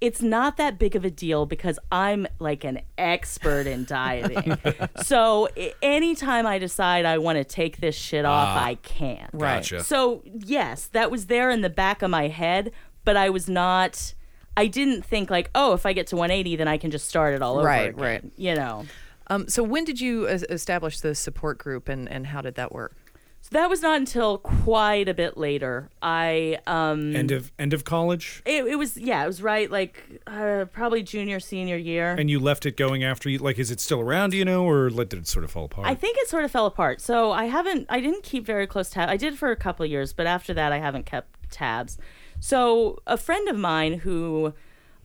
it's 0.00 0.22
not 0.22 0.56
that 0.56 0.78
big 0.78 0.96
of 0.96 1.04
a 1.04 1.10
deal 1.10 1.44
because 1.44 1.78
I'm 1.92 2.26
like 2.38 2.64
an 2.64 2.80
expert 2.96 3.66
in 3.66 3.84
dieting. 3.84 4.56
so 5.02 5.48
anytime 5.82 6.46
I 6.46 6.58
decide 6.58 7.04
I 7.04 7.18
want 7.18 7.36
to 7.36 7.44
take 7.44 7.80
this 7.80 7.94
shit 7.94 8.24
off, 8.24 8.48
ah. 8.48 8.64
I 8.64 8.74
can. 8.76 9.28
Right. 9.32 9.56
Gotcha. 9.56 9.84
So, 9.84 10.22
yes, 10.24 10.86
that 10.86 11.10
was 11.10 11.26
there 11.26 11.50
in 11.50 11.60
the 11.60 11.68
back 11.68 12.00
of 12.00 12.10
my 12.10 12.28
head, 12.28 12.72
but 13.04 13.16
I 13.16 13.30
was 13.30 13.48
not 13.48 14.14
I 14.56 14.66
didn't 14.66 15.04
think 15.04 15.30
like, 15.30 15.48
"Oh, 15.54 15.72
if 15.74 15.86
I 15.86 15.92
get 15.92 16.08
to 16.08 16.16
180, 16.16 16.56
then 16.56 16.68
I 16.68 16.76
can 16.76 16.90
just 16.90 17.08
start 17.08 17.34
it 17.34 17.40
all 17.42 17.56
over 17.56 17.66
Right, 17.66 17.90
again." 17.90 18.02
right. 18.02 18.24
You 18.36 18.54
know. 18.54 18.84
Um, 19.28 19.48
so 19.48 19.62
when 19.62 19.84
did 19.84 20.00
you 20.00 20.26
establish 20.26 21.00
the 21.00 21.14
support 21.14 21.56
group 21.58 21.88
and, 21.88 22.08
and 22.08 22.26
how 22.26 22.40
did 22.40 22.56
that 22.56 22.72
work? 22.72 22.96
So 23.42 23.48
that 23.52 23.70
was 23.70 23.80
not 23.80 23.96
until 23.96 24.36
quite 24.38 25.08
a 25.08 25.14
bit 25.14 25.38
later. 25.38 25.88
I 26.02 26.58
um 26.66 27.16
End 27.16 27.30
of 27.30 27.52
end 27.58 27.72
of 27.72 27.84
college, 27.84 28.42
it, 28.44 28.66
it 28.66 28.74
was 28.76 28.98
yeah, 28.98 29.22
it 29.24 29.26
was 29.26 29.40
right 29.40 29.70
like 29.70 30.04
uh, 30.26 30.66
probably 30.72 31.02
junior 31.02 31.40
senior 31.40 31.76
year. 31.76 32.10
and 32.18 32.28
you 32.28 32.38
left 32.38 32.66
it 32.66 32.76
going 32.76 33.02
after 33.02 33.30
you. 33.30 33.38
Like, 33.38 33.58
is 33.58 33.70
it 33.70 33.80
still 33.80 34.00
around? 34.00 34.30
Do 34.30 34.36
you 34.36 34.44
know, 34.44 34.68
or 34.68 34.90
did 34.90 35.14
it 35.14 35.26
sort 35.26 35.44
of 35.44 35.50
fall 35.52 35.64
apart? 35.66 35.86
I 35.86 35.94
think 35.94 36.18
it 36.18 36.28
sort 36.28 36.44
of 36.44 36.50
fell 36.50 36.66
apart. 36.66 37.00
So 37.00 37.30
I 37.32 37.46
haven't, 37.46 37.86
I 37.88 38.00
didn't 38.00 38.24
keep 38.24 38.44
very 38.44 38.66
close 38.66 38.90
tabs. 38.90 39.10
I 39.10 39.16
did 39.16 39.38
for 39.38 39.50
a 39.50 39.56
couple 39.56 39.84
of 39.84 39.90
years, 39.90 40.12
but 40.12 40.26
after 40.26 40.52
that, 40.54 40.70
I 40.72 40.78
haven't 40.78 41.06
kept 41.06 41.50
tabs. 41.50 41.96
So 42.40 42.98
a 43.06 43.16
friend 43.16 43.48
of 43.48 43.56
mine 43.56 44.00
who, 44.00 44.54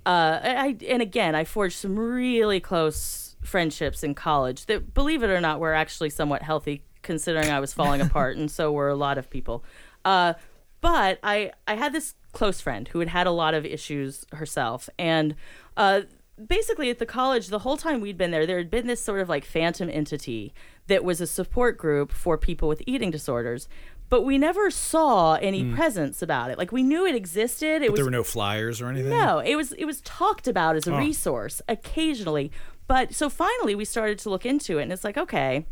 uh, 0.05 0.39
I 0.41 0.77
and 0.87 1.01
again, 1.01 1.35
I 1.35 1.43
forged 1.43 1.77
some 1.77 1.99
really 1.99 2.59
close 2.59 3.35
friendships 3.43 4.03
in 4.03 4.15
college 4.15 4.65
that, 4.65 4.93
believe 4.93 5.21
it 5.21 5.29
or 5.29 5.41
not, 5.41 5.59
were 5.59 5.73
actually 5.73 6.09
somewhat 6.09 6.41
healthy, 6.41 6.83
considering 7.03 7.49
I 7.51 7.59
was 7.59 7.73
falling 7.73 8.01
apart, 8.07 8.37
and 8.37 8.49
so 8.49 8.71
were 8.71 8.89
a 8.89 8.95
lot 8.95 9.17
of 9.17 9.29
people. 9.29 9.63
Uh, 10.03 10.33
but 10.81 11.19
I, 11.23 11.51
I 11.67 11.75
had 11.75 11.93
this 11.93 12.15
close 12.31 12.61
friend 12.61 12.87
who 12.87 12.99
had 12.99 13.09
had 13.09 13.27
a 13.27 13.31
lot 13.31 13.53
of 13.53 13.65
issues 13.65 14.25
herself, 14.31 14.89
and 14.97 15.35
uh, 15.77 16.01
basically 16.43 16.89
at 16.89 16.99
the 16.99 17.05
college, 17.05 17.47
the 17.47 17.59
whole 17.59 17.77
time 17.77 18.01
we'd 18.01 18.17
been 18.17 18.31
there, 18.31 18.45
there 18.45 18.57
had 18.57 18.69
been 18.69 18.87
this 18.87 19.01
sort 19.01 19.19
of 19.19 19.29
like 19.29 19.45
phantom 19.45 19.89
entity 19.89 20.53
that 20.87 21.03
was 21.03 21.21
a 21.21 21.27
support 21.27 21.77
group 21.77 22.11
for 22.11 22.37
people 22.37 22.67
with 22.67 22.81
eating 22.85 23.11
disorders. 23.11 23.67
But 24.15 24.23
we 24.23 24.37
never 24.37 24.71
saw 24.71 25.33
any 25.35 25.73
presence 25.73 26.21
about 26.21 26.49
it. 26.49 26.57
Like 26.57 26.71
we 26.71 26.83
knew 26.83 27.05
it 27.05 27.15
existed. 27.15 27.81
It 27.81 27.91
was 27.91 27.97
there 27.97 28.05
were 28.05 28.11
no 28.11 28.23
flyers 28.23 28.79
or 28.81 28.87
anything. 28.87 29.09
no, 29.09 29.39
it 29.39 29.55
was 29.57 29.73
it 29.73 29.83
was 29.83 29.99
talked 30.01 30.47
about 30.47 30.77
as 30.77 30.87
a 30.87 30.95
resource 30.95 31.61
occasionally. 31.67 32.49
But 32.87 33.13
so 33.13 33.29
finally 33.29 33.75
we 33.75 33.83
started 33.83 34.17
to 34.19 34.29
look 34.29 34.45
into 34.45 34.77
it 34.79 34.83
and 34.83 34.93
it's 34.93 35.03
like, 35.03 35.17
okay, 35.17 35.65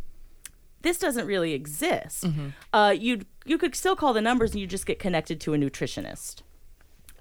this 0.82 0.98
doesn't 1.00 1.26
really 1.26 1.54
exist. 1.54 2.26
Uh, 2.74 2.94
you 2.98 3.22
you 3.46 3.58
could 3.58 3.76
still 3.76 3.96
call 3.96 4.12
the 4.12 4.22
numbers 4.22 4.52
and 4.52 4.60
you 4.60 4.68
just 4.68 4.86
get 4.86 5.00
connected 5.00 5.40
to 5.42 5.54
a 5.54 5.58
nutritionist. 5.58 6.42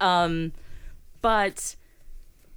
Um, 0.01 0.53
but 1.21 1.77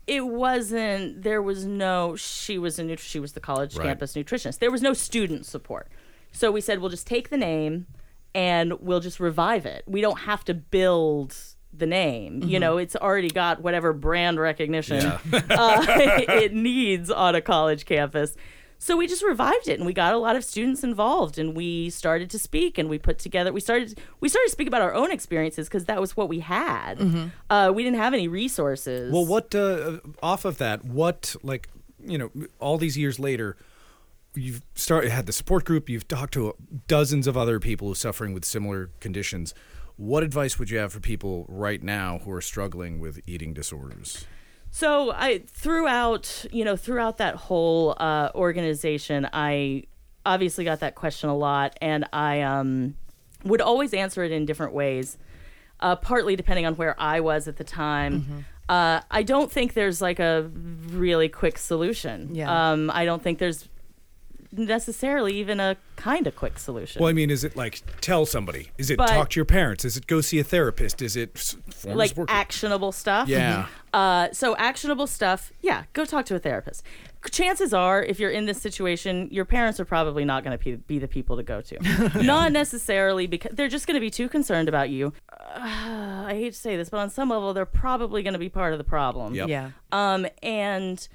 it 0.07 0.25
wasn't. 0.25 1.21
There 1.21 1.41
was 1.41 1.65
no. 1.65 2.15
She 2.15 2.57
was 2.57 2.79
a 2.79 2.97
she 2.97 3.19
was 3.19 3.33
the 3.33 3.39
college 3.39 3.75
Right. 3.77 3.85
campus 3.89 4.15
nutritionist. 4.15 4.57
There 4.57 4.71
was 4.71 4.81
no 4.81 4.93
student 4.93 5.45
support. 5.45 5.87
So 6.31 6.51
we 6.51 6.61
said 6.61 6.79
we'll 6.79 6.89
just 6.89 7.05
take 7.05 7.29
the 7.29 7.37
name 7.37 7.85
and 8.35 8.73
we'll 8.81 8.99
just 8.99 9.19
revive 9.19 9.65
it. 9.65 9.83
We 9.87 10.01
don't 10.01 10.19
have 10.19 10.43
to 10.45 10.53
build 10.53 11.35
the 11.73 11.87
name. 11.87 12.43
You 12.43 12.59
know, 12.59 12.77
it's 12.77 12.95
already 12.95 13.29
got 13.29 13.61
whatever 13.61 13.93
brand 13.93 14.39
recognition 14.39 15.05
uh, 15.33 15.85
it 15.89 16.53
needs 16.53 17.09
on 17.09 17.33
a 17.33 17.41
college 17.41 17.85
campus. 17.85 18.35
So 18.77 18.97
we 18.97 19.07
just 19.07 19.23
revived 19.23 19.69
it 19.69 19.79
and 19.79 19.85
we 19.85 19.93
got 19.93 20.13
a 20.13 20.17
lot 20.17 20.35
of 20.35 20.43
students 20.43 20.83
involved 20.83 21.39
and 21.39 21.55
we 21.55 21.89
started 21.89 22.29
to 22.31 22.39
speak 22.39 22.77
and 22.77 22.89
we 22.89 22.99
put 22.99 23.17
together 23.17 23.53
we 23.53 23.61
started 23.61 23.97
we 24.19 24.27
started 24.27 24.47
to 24.47 24.51
speak 24.51 24.67
about 24.67 24.81
our 24.81 24.93
own 24.93 25.11
experiences 25.11 25.67
because 25.67 25.85
that 25.85 25.99
was 25.99 26.17
what 26.17 26.27
we 26.27 26.41
had. 26.41 27.31
Uh, 27.49 27.71
we 27.73 27.83
didn't 27.83 27.97
have 27.97 28.13
any 28.13 28.27
resources. 28.27 29.13
Well, 29.13 29.25
what 29.25 29.55
uh, 29.55 29.99
off 30.21 30.43
of 30.43 30.57
that? 30.57 30.83
What 30.83 31.37
like 31.41 31.69
you 32.05 32.17
know? 32.17 32.31
All 32.59 32.77
these 32.77 32.97
years 32.97 33.17
later, 33.17 33.55
you've 34.37 34.61
started 34.75 35.11
had 35.11 35.25
the 35.25 35.33
support 35.33 35.65
group. 35.65 35.89
You've 35.89 36.07
talked 36.07 36.33
to 36.33 36.55
dozens 36.87 37.27
of 37.27 37.37
other 37.37 37.59
people 37.59 37.87
who 37.87 37.93
are 37.93 37.95
suffering 37.95 38.33
with 38.33 38.45
similar 38.45 38.89
conditions. 38.99 39.53
What 39.97 40.23
advice 40.23 40.59
would 40.59 40.69
you 40.69 40.77
have 40.77 40.91
for 40.91 40.99
people 40.99 41.45
right 41.47 41.81
now 41.81 42.19
who 42.19 42.31
are 42.31 42.41
struggling 42.41 42.99
with 42.99 43.21
eating 43.25 43.53
disorders? 43.53 44.25
So 44.71 45.11
I 45.13 45.43
throughout 45.47 46.45
you 46.51 46.65
know 46.65 46.75
throughout 46.75 47.17
that 47.17 47.35
whole 47.35 47.95
uh, 47.97 48.29
organization, 48.35 49.27
I 49.31 49.83
obviously 50.25 50.65
got 50.65 50.81
that 50.81 50.95
question 50.95 51.29
a 51.29 51.35
lot, 51.35 51.77
and 51.81 52.05
I 52.11 52.41
um, 52.41 52.95
would 53.45 53.61
always 53.61 53.93
answer 53.93 54.23
it 54.23 54.31
in 54.31 54.45
different 54.45 54.73
ways, 54.73 55.17
uh, 55.79 55.95
partly 55.95 56.35
depending 56.35 56.65
on 56.65 56.75
where 56.75 56.99
I 56.99 57.21
was 57.21 57.47
at 57.47 57.57
the 57.57 57.63
time. 57.63 58.45
Uh, 58.67 59.01
I 59.11 59.23
don't 59.23 59.51
think 59.51 59.75
there's 59.75 60.01
like 60.01 60.19
a 60.19 60.49
really 60.87 61.29
quick 61.29 61.57
solution. 61.57 62.33
Yeah. 62.33 62.71
Um, 62.71 62.89
I 62.89 63.05
don't 63.05 63.21
think 63.21 63.37
there's 63.37 63.69
necessarily 64.57 65.33
even 65.35 65.59
a 65.59 65.77
kind 65.95 66.27
of 66.27 66.35
quick 66.35 66.59
solution. 66.59 66.99
Well, 67.01 67.09
I 67.09 67.13
mean, 67.13 67.29
is 67.29 67.43
it 67.43 67.55
like 67.55 67.81
tell 68.01 68.25
somebody? 68.25 68.69
Is 68.77 68.89
it 68.89 68.97
But- 68.97 69.07
talk 69.07 69.29
to 69.31 69.39
your 69.39 69.45
parents? 69.45 69.85
Is 69.85 69.97
it 69.97 70.07
go 70.07 70.21
see 70.21 70.39
a 70.39 70.43
therapist? 70.43 71.01
Is 71.01 71.15
it 71.15 71.31
s- 71.35 71.57
form 71.69 71.93
a 71.95 71.97
like 71.97 72.13
actionable 72.27 72.91
stuff. 72.91 73.27
Yeah. 73.29 73.67
Uh, 73.93 74.27
so 74.33 74.57
actionable 74.57 75.07
stuff, 75.07 75.53
yeah, 75.61 75.83
go 75.93 76.03
talk 76.03 76.25
to 76.25 76.35
a 76.35 76.39
therapist. 76.39 76.83
Chances 77.31 77.73
are, 77.73 78.03
if 78.03 78.19
you're 78.19 78.29
in 78.29 78.45
this 78.45 78.61
situation, 78.61 79.29
your 79.31 79.45
parents 79.45 79.79
are 79.79 79.85
probably 79.85 80.25
not 80.25 80.43
going 80.43 80.55
to 80.57 80.77
be 80.77 80.99
the 80.99 81.07
people 81.07 81.37
to 81.37 81.43
go 81.43 81.61
to. 81.61 82.21
Not 82.23 82.51
necessarily 82.51 83.25
because 83.25 83.55
they're 83.55 83.69
just 83.69 83.87
going 83.87 83.95
to 83.95 84.01
be 84.01 84.11
too 84.11 84.27
concerned 84.29 84.67
about 84.69 84.89
you. 84.89 85.11
Uh, 85.31 86.25
I 86.27 86.33
hate 86.37 86.53
to 86.53 86.59
say 86.59 86.75
this, 86.77 86.89
but 86.89 86.97
on 86.99 87.09
some 87.09 87.29
level, 87.29 87.53
they're 87.53 87.65
probably 87.65 88.21
going 88.21 88.33
to 88.33 88.39
be 88.39 88.49
part 88.49 88.73
of 88.73 88.77
the 88.77 88.83
problem. 88.83 89.33
Yep. 89.33 89.47
Yeah. 89.47 89.71
Um, 89.91 90.27
and 90.43 90.99
you 90.99 91.07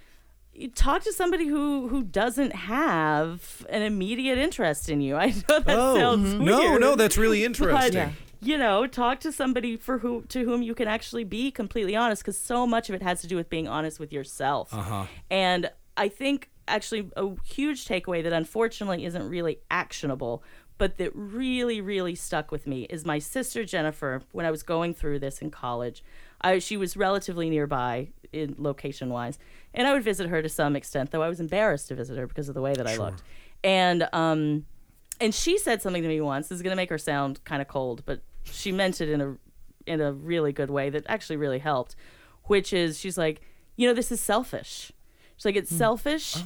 talk 0.69 1.03
to 1.03 1.13
somebody 1.13 1.47
who 1.47 1.89
who 1.89 2.03
doesn't 2.03 2.55
have 2.55 3.67
an 3.69 3.83
immediate 3.83 4.39
interest 4.39 4.89
in 4.89 5.01
you. 5.01 5.17
I 5.25 5.27
know 5.27 5.61
that 5.61 5.79
Oh 5.79 5.97
sounds 5.97 6.35
no, 6.35 6.59
weird 6.59 6.81
no, 6.81 6.91
no, 6.91 6.97
that's 6.97 7.17
really 7.17 7.45
interesting. 7.45 7.95
Yeah. 7.95 8.11
you 8.43 8.57
know 8.57 8.87
talk 8.87 9.21
to 9.21 9.33
somebody 9.33 9.77
for 9.77 9.99
who 9.99 10.23
to 10.29 10.45
whom 10.45 10.63
you 10.63 10.75
can 10.75 10.89
actually 10.89 11.25
be 11.25 11.51
completely 11.51 11.95
honest 11.97 12.23
because 12.23 12.39
so 12.39 12.67
much 12.67 12.89
of 12.89 12.95
it 12.95 13.03
has 13.03 13.21
to 13.21 13.27
do 13.27 13.37
with 13.37 13.51
being 13.51 13.69
honest 13.69 14.01
with 14.01 14.13
yourself 14.13 14.73
uh-huh. 14.73 15.05
and 15.31 15.71
i 15.97 16.09
think 16.09 16.49
actually 16.67 17.11
a 17.17 17.29
huge 17.45 17.85
takeaway 17.85 18.23
that 18.23 18.33
unfortunately 18.33 19.05
isn't 19.05 19.29
really 19.29 19.59
actionable 19.71 20.43
but 20.79 20.97
that 20.97 21.11
really 21.15 21.83
really 21.83 22.15
stuck 22.15 22.51
with 22.51 22.67
me 22.67 22.85
is 22.85 23.05
my 23.05 23.19
sister 23.19 23.63
jennifer 23.65 24.23
when 24.33 24.47
i 24.47 24.51
was 24.51 24.63
going 24.63 24.95
through 24.95 25.19
this 25.19 25.41
in 25.41 25.51
college 25.51 26.03
I, 26.41 26.59
she 26.61 26.79
was 26.79 26.97
relatively 26.97 27.51
nearby 27.51 28.09
in 28.33 28.55
location 28.57 29.11
wise 29.11 29.39
and 29.75 29.87
i 29.87 29.93
would 29.93 30.03
visit 30.03 30.29
her 30.29 30.43
to 30.43 30.49
some 30.49 30.75
extent 30.77 31.11
though 31.11 31.23
i 31.23 31.29
was 31.29 31.41
embarrassed 31.41 31.89
to 31.89 31.95
visit 31.95 32.17
her 32.19 32.27
because 32.27 32.49
of 32.49 32.55
the 32.55 32.61
way 32.61 32.73
that 32.75 32.87
i 32.87 32.95
looked 32.97 33.23
and 33.65 34.09
um 34.13 34.65
and 35.21 35.35
she 35.35 35.59
said 35.59 35.83
something 35.83 36.01
to 36.03 36.09
me 36.09 36.19
once. 36.23 36.49
This 36.49 36.57
is 36.57 36.63
going 36.63 36.71
to 36.73 36.77
make 36.77 36.89
her 36.89 36.97
sound 36.97 37.45
kind 37.45 37.61
of 37.61 37.69
cold, 37.69 38.03
but 38.07 38.23
she 38.45 38.73
meant 38.73 39.03
it 39.03 39.11
in 39.11 39.21
a 39.21 39.37
in 39.87 40.01
a 40.01 40.15
really 40.15 40.51
good 40.51 40.71
way 40.71 40.89
that 40.89 41.05
actually 41.11 41.37
really 41.37 41.59
helped. 41.59 41.95
Which 42.45 42.73
is, 42.73 42.99
she's 42.99 43.19
like, 43.19 43.43
you 43.77 43.87
know, 43.87 43.93
this 43.93 44.11
is 44.11 44.19
selfish. 44.19 44.93
She's 45.37 45.45
like, 45.45 45.57
it's 45.57 45.71
selfish 45.71 46.37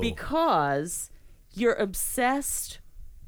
because 0.00 1.10
you're 1.54 1.72
obsessed 1.74 2.80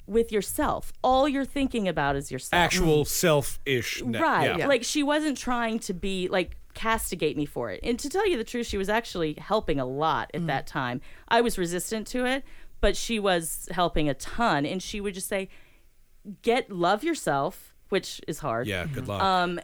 with 0.07 0.30
yourself. 0.32 0.92
All 1.03 1.28
you're 1.28 1.44
thinking 1.46 1.88
about 1.88 2.16
is 2.16 2.30
yourself. 2.30 2.61
Actual 2.61 3.05
self-ish. 3.07 4.03
ne- 4.05 4.18
Right. 4.18 4.59
Yeah. 4.59 4.66
Like 4.66 4.84
she 4.84 5.03
wasn't 5.03 5.38
trying 5.38 5.78
to 5.80 5.94
be 5.94 6.28
like 6.28 6.57
castigate 6.75 7.37
me 7.37 7.47
for 7.47 7.71
it. 7.71 7.81
And 7.83 7.99
to 7.99 8.09
tell 8.09 8.29
you 8.29 8.37
the 8.37 8.45
truth, 8.45 8.66
she 8.66 8.79
was 8.79 8.89
actually 8.89 9.35
helping 9.39 9.81
a 9.81 9.85
lot 9.85 10.31
at 10.35 10.47
that 10.47 10.66
time. 10.66 11.01
I 11.29 11.41
was 11.41 11.59
resistant 11.59 12.07
to 12.09 12.25
it, 12.27 12.45
but 12.81 12.97
she 12.97 13.18
was 13.18 13.68
helping 13.71 14.09
a 14.09 14.14
ton 14.14 14.64
and 14.64 14.83
she 14.83 15.01
would 15.01 15.14
just 15.14 15.29
say 15.29 15.49
get 16.43 16.71
love 16.71 17.03
yourself, 17.05 17.75
which 17.89 18.21
is 18.29 18.41
hard. 18.41 18.66
Yeah. 18.66 18.87
Good 18.87 19.09
luck. 19.09 19.23
Um, 19.23 19.61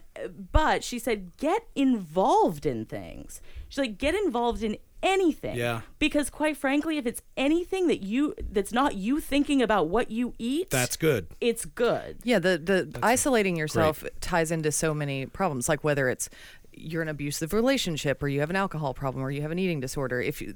but 0.52 0.82
she 0.82 0.98
said, 0.98 1.36
get 1.36 1.66
involved 1.74 2.66
in 2.66 2.84
things. 2.84 3.40
She's 3.68 3.78
like, 3.78 3.98
get 3.98 4.14
involved 4.14 4.62
in 4.62 4.76
anything. 5.02 5.56
Yeah. 5.56 5.82
Because 5.98 6.30
quite 6.30 6.56
frankly, 6.56 6.98
if 6.98 7.06
it's 7.06 7.22
anything 7.36 7.86
that 7.88 8.02
you 8.02 8.34
that's 8.50 8.72
not 8.72 8.96
you 8.96 9.20
thinking 9.20 9.62
about 9.62 9.88
what 9.88 10.10
you 10.10 10.34
eat, 10.38 10.70
that's 10.70 10.96
good. 10.96 11.28
it's 11.40 11.64
good. 11.64 12.18
Yeah, 12.24 12.38
the 12.38 12.58
the 12.58 12.98
isolating 13.02 13.56
yourself 13.56 14.04
ties 14.20 14.50
into 14.50 14.72
so 14.72 14.94
many 14.94 15.26
problems, 15.26 15.68
like 15.68 15.84
whether 15.84 16.08
it's 16.08 16.28
you're 16.76 17.02
in 17.02 17.08
an 17.08 17.14
abusive 17.14 17.52
relationship 17.52 18.22
or 18.22 18.28
you 18.28 18.40
have 18.40 18.50
an 18.50 18.56
alcohol 18.56 18.94
problem 18.94 19.24
or 19.24 19.30
you 19.30 19.42
have 19.42 19.50
an 19.50 19.58
eating 19.58 19.80
disorder. 19.80 20.20
If 20.20 20.40
you 20.40 20.54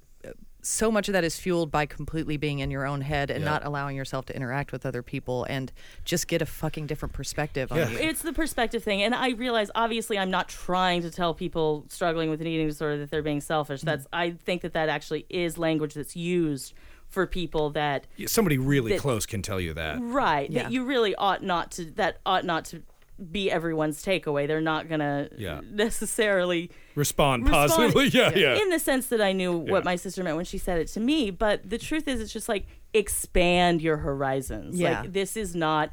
so 0.62 0.90
much 0.92 1.08
of 1.08 1.14
that 1.14 1.24
is 1.24 1.38
fueled 1.38 1.70
by 1.70 1.86
completely 1.86 2.36
being 2.36 2.58
in 2.58 2.70
your 2.70 2.86
own 2.86 3.00
head 3.00 3.30
and 3.30 3.42
not 3.42 3.64
allowing 3.64 3.96
yourself 3.96 4.26
to 4.26 4.36
interact 4.36 4.72
with 4.72 4.84
other 4.84 5.02
people 5.02 5.44
and 5.44 5.72
just 6.04 6.28
get 6.28 6.42
a 6.42 6.46
fucking 6.46 6.86
different 6.86 7.14
perspective 7.14 7.72
Yeah. 7.74 7.86
on 7.86 7.92
you. 7.92 7.98
It's 7.98 8.20
the 8.20 8.34
perspective 8.34 8.84
thing, 8.84 9.02
and 9.02 9.14
I 9.14 9.30
realize 9.30 9.70
obviously 9.74 10.18
I'm 10.18 10.30
not 10.30 10.48
trying 10.48 11.00
to 11.02 11.10
tell 11.10 11.32
people 11.32 11.86
struggling 11.88 12.28
with 12.28 12.42
an 12.42 12.46
eating 12.46 12.68
disorder 12.68 12.98
that 12.98 13.10
they're 13.10 13.22
being 13.22 13.40
selfish. 13.40 13.80
That's 13.80 14.04
mm-hmm. 14.04 14.14
I 14.16 14.30
think 14.32 14.60
that 14.60 14.74
that 14.74 14.90
actually 14.90 15.24
is 15.30 15.56
language 15.56 15.94
that's 15.94 16.14
used 16.14 16.74
for 17.08 17.26
people 17.26 17.70
that 17.70 18.06
Somebody 18.26 18.58
really 18.58 18.92
That- 18.92 19.00
close 19.00 19.24
can 19.26 19.40
tell 19.42 19.60
you 19.60 19.72
that. 19.74 19.98
right 20.00 20.50
Yeah. 20.50 20.64
that 20.64 20.72
you 20.72 20.84
really 20.84 21.14
ought 21.14 21.42
not 21.42 21.70
to 21.72 21.86
that 21.92 22.18
ought 22.26 22.44
not 22.44 22.66
to 22.66 22.82
be 23.30 23.50
everyone's 23.50 24.02
takeaway. 24.04 24.46
They're 24.46 24.60
not 24.60 24.88
gonna 24.88 25.28
Yeah. 25.36 25.60
necessarily 25.70 26.70
Respond 26.94 27.44
respond- 27.44 27.70
positively. 27.70 28.08
Yeah, 28.12 28.32
yeah. 28.34 28.62
in 28.62 28.70
the 28.70 28.78
sense 28.78 29.06
that 29.08 29.20
I 29.20 29.32
knew 29.32 29.64
Yeah. 29.64 29.72
what 29.72 29.84
my 29.84 29.96
sister 29.96 30.22
meant 30.24 30.36
when 30.36 30.44
she 30.44 30.58
said 30.58 30.78
it 30.78 30.88
to 30.88 31.00
me. 31.00 31.30
But 31.30 31.68
the 31.68 31.78
truth 31.78 32.08
is, 32.08 32.20
it's 32.20 32.32
just 32.32 32.48
like 32.48 32.66
expand 32.94 33.82
your 33.82 33.98
horizons. 33.98 34.78
Yeah. 34.78 35.00
Like 35.02 35.12
this 35.12 35.36
is 35.36 35.54
not 35.54 35.90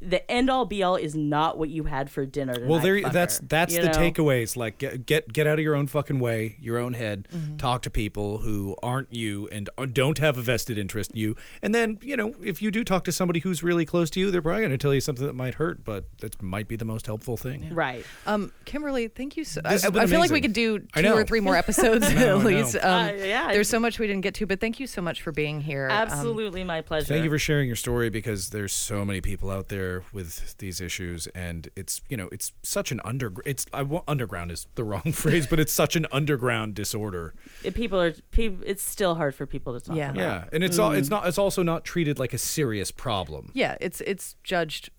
the 0.00 0.28
end 0.30 0.48
all 0.50 0.64
be 0.64 0.82
all. 0.82 0.96
Is 0.96 1.14
not 1.14 1.58
what 1.58 1.70
you 1.70 1.84
had 1.84 2.10
for 2.10 2.24
dinner. 2.26 2.54
Tonight, 2.54 2.68
Well, 2.68 2.80
there. 2.80 2.96
fucker. 2.96 3.12
That's 3.12 3.38
that's 3.40 3.74
You 3.74 3.82
the 3.82 3.88
know? 3.88 3.92
takeaways. 3.92 4.56
Like 4.56 4.78
get 4.78 5.06
get 5.06 5.32
get 5.32 5.46
out 5.46 5.58
of 5.58 5.62
your 5.64 5.74
own 5.74 5.86
fucking 5.86 6.20
way, 6.20 6.56
your 6.60 6.78
own 6.78 6.94
head. 6.94 7.28
Mm-hmm. 7.34 7.56
Talk 7.56 7.82
to 7.82 7.90
people 7.90 8.38
who 8.38 8.76
aren't 8.82 9.12
you 9.12 9.48
and 9.50 9.68
uh, 9.78 9.86
don't 9.86 10.18
have 10.18 10.38
a 10.38 10.42
vested 10.42 10.78
interest 10.78 11.12
in 11.12 11.18
you. 11.18 11.36
And 11.62 11.74
then 11.74 11.98
you 12.02 12.16
know, 12.16 12.34
if 12.42 12.62
you 12.62 12.70
do 12.70 12.84
talk 12.84 13.04
to 13.04 13.12
somebody 13.12 13.40
who's 13.40 13.62
really 13.62 13.84
close 13.84 14.10
to 14.10 14.20
you, 14.20 14.30
they're 14.30 14.42
probably 14.42 14.60
going 14.62 14.70
to 14.70 14.78
tell 14.78 14.94
you 14.94 15.00
something 15.00 15.26
that 15.26 15.34
might 15.34 15.54
hurt, 15.54 15.84
but 15.84 16.04
that 16.20 16.40
might 16.42 16.68
be 16.68 16.76
the 16.76 16.84
most 16.84 17.06
helpful 17.06 17.36
thing. 17.36 17.74
Right. 17.74 18.04
Um, 18.26 18.52
Kimberly, 18.64 19.08
thank 19.08 19.36
you. 19.36 19.44
So, 19.44 19.60
I, 19.64 19.72
This 19.74 19.82
has 19.82 19.90
been 19.92 20.02
I 20.02 20.06
feel 20.06 20.20
like 20.20 20.30
we 20.30 20.40
could 20.40 20.52
do 20.52 20.78
two 20.78 21.12
or 21.12 21.24
three 21.24 21.40
more 21.40 21.56
episodes 21.64 22.06
I 22.06 22.12
at 22.14 22.38
least. 22.38 22.76
Um, 22.76 22.82
Uh, 22.82 23.12
yeah. 23.12 23.52
There's 23.52 23.68
so 23.68 23.80
much 23.80 23.98
we 23.98 24.06
didn't 24.06 24.22
get 24.22 24.34
to, 24.34 24.46
but 24.46 24.60
thank 24.60 24.78
you 24.80 24.86
so 24.86 25.02
much 25.02 25.22
for 25.22 25.32
being 25.32 25.60
here. 25.60 25.86
Um, 25.86 25.96
Absolutely, 26.08 26.64
my 26.64 26.80
pleasure. 26.82 27.06
Thank 27.06 27.24
you 27.24 27.30
for 27.30 27.38
sharing 27.38 27.66
your 27.66 27.76
story 27.76 28.10
because 28.10 28.50
there's 28.50 28.72
so 28.72 29.04
many 29.04 29.20
people 29.20 29.50
out 29.50 29.68
there 29.68 29.87
with 30.12 30.56
these 30.58 30.80
issues, 30.80 31.26
and 31.28 31.68
it's 31.76 32.00
you 32.08 32.16
know 32.16 32.28
it's 32.32 32.52
such 32.62 32.90
an 32.92 33.00
under 33.04 33.32
it's 33.44 33.66
I 33.72 33.82
wa- 33.82 34.02
underground 34.08 34.50
is 34.50 34.66
the 34.74 34.84
wrong 34.90 35.12
phrase, 35.12 35.46
but 35.46 35.58
it's 35.60 35.72
such 35.72 35.96
an 35.96 36.06
underground 36.12 36.74
disorder. 36.74 37.34
It- 37.64 37.74
people 37.74 38.00
are. 38.00 38.12
People, 38.30 38.58
it's 38.66 38.82
still 38.82 39.14
hard 39.16 39.34
for 39.34 39.46
people 39.46 39.78
to 39.78 39.84
talk 39.84 39.96
Yeah. 39.96 40.10
about. 40.10 40.20
Yeah, 40.20 40.44
and 40.52 40.62
it's 40.64 40.78
all 40.78 40.92
it's 40.92 41.10
not 41.10 41.26
it's 41.28 41.38
also 41.38 41.62
not 41.62 41.84
treated 41.84 42.18
like 42.18 42.32
a 42.32 42.38
serious 42.38 42.90
problem. 42.90 43.50
yeah, 43.54 43.76
it's 43.80 44.00
it's 44.02 44.36
judged. 44.42 44.90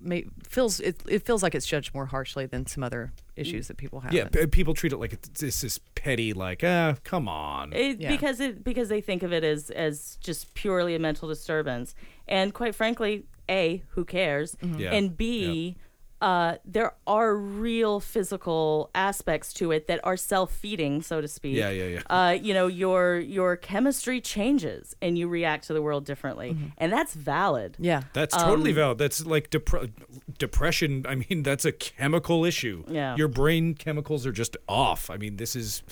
May, 0.00 0.26
feels 0.46 0.80
it, 0.80 1.00
it 1.08 1.24
feels 1.24 1.42
like 1.42 1.54
it's 1.54 1.66
judged 1.66 1.94
more 1.94 2.04
harshly 2.06 2.44
than 2.44 2.66
some 2.66 2.82
other 2.84 3.12
issues 3.36 3.68
that 3.68 3.78
people 3.78 4.00
have. 4.00 4.12
Yeah, 4.12 4.28
p- 4.28 4.46
people 4.48 4.74
treat 4.74 4.92
it 4.92 4.98
like 4.98 5.14
it's 5.14 5.28
this 5.40 5.62
this 5.62 5.78
petty, 5.94 6.34
like 6.34 6.62
ah, 6.62 6.96
come 7.04 7.26
on. 7.26 7.72
It, 7.72 8.00
Yeah. 8.00 8.10
because 8.10 8.38
it 8.38 8.62
because 8.62 8.90
they 8.90 9.00
think 9.00 9.22
of 9.22 9.32
it 9.32 9.44
as 9.44 9.70
as 9.70 10.18
just 10.20 10.52
purely 10.52 10.94
a 10.94 10.98
mental 10.98 11.26
disturbance, 11.28 11.94
and 12.28 12.52
quite 12.52 12.74
frankly, 12.74 13.24
a 13.48 13.82
who 13.90 14.04
cares, 14.04 14.56
Yeah. 14.76 14.92
and 14.92 15.16
b. 15.16 15.76
Uh, 16.22 16.56
there 16.64 16.94
are 17.06 17.36
real 17.36 18.00
physical 18.00 18.88
aspects 18.94 19.52
to 19.52 19.70
it 19.72 19.88
that 19.88 20.00
are 20.04 20.16
self-feeding, 20.16 21.02
so 21.02 21.20
to 21.20 21.28
speak. 21.28 21.54
Yeah, 21.54 21.68
yeah, 21.68 21.84
yeah. 21.86 22.00
Uh, 22.08 22.30
you 22.30 22.54
know, 22.54 22.66
your 22.66 23.18
your 23.18 23.56
chemistry 23.56 24.22
changes, 24.22 24.96
and 25.02 25.18
you 25.18 25.28
react 25.28 25.66
to 25.66 25.74
the 25.74 25.82
world 25.82 26.06
differently, 26.06 26.56
and 26.78 26.90
that's 26.90 27.12
valid. 27.12 27.76
yeah. 27.78 28.02
That's 28.14 28.34
totally 28.34 28.70
Um, 28.70 28.76
valid. 28.76 28.98
That's 28.98 29.26
like 29.26 29.50
depre- 29.50 29.90
depression. 30.38 31.04
I 31.06 31.16
mean, 31.16 31.42
that's 31.42 31.66
a 31.66 31.72
chemical 31.72 32.44
issue. 32.46 32.84
Yeah. 32.88 33.16
Your 33.16 33.28
brain 33.28 33.74
chemicals 33.74 34.24
are 34.24 34.32
just 34.32 34.56
off. 34.66 35.10
I 35.10 35.18
mean, 35.18 35.36
this 35.36 35.54
is 35.54 35.82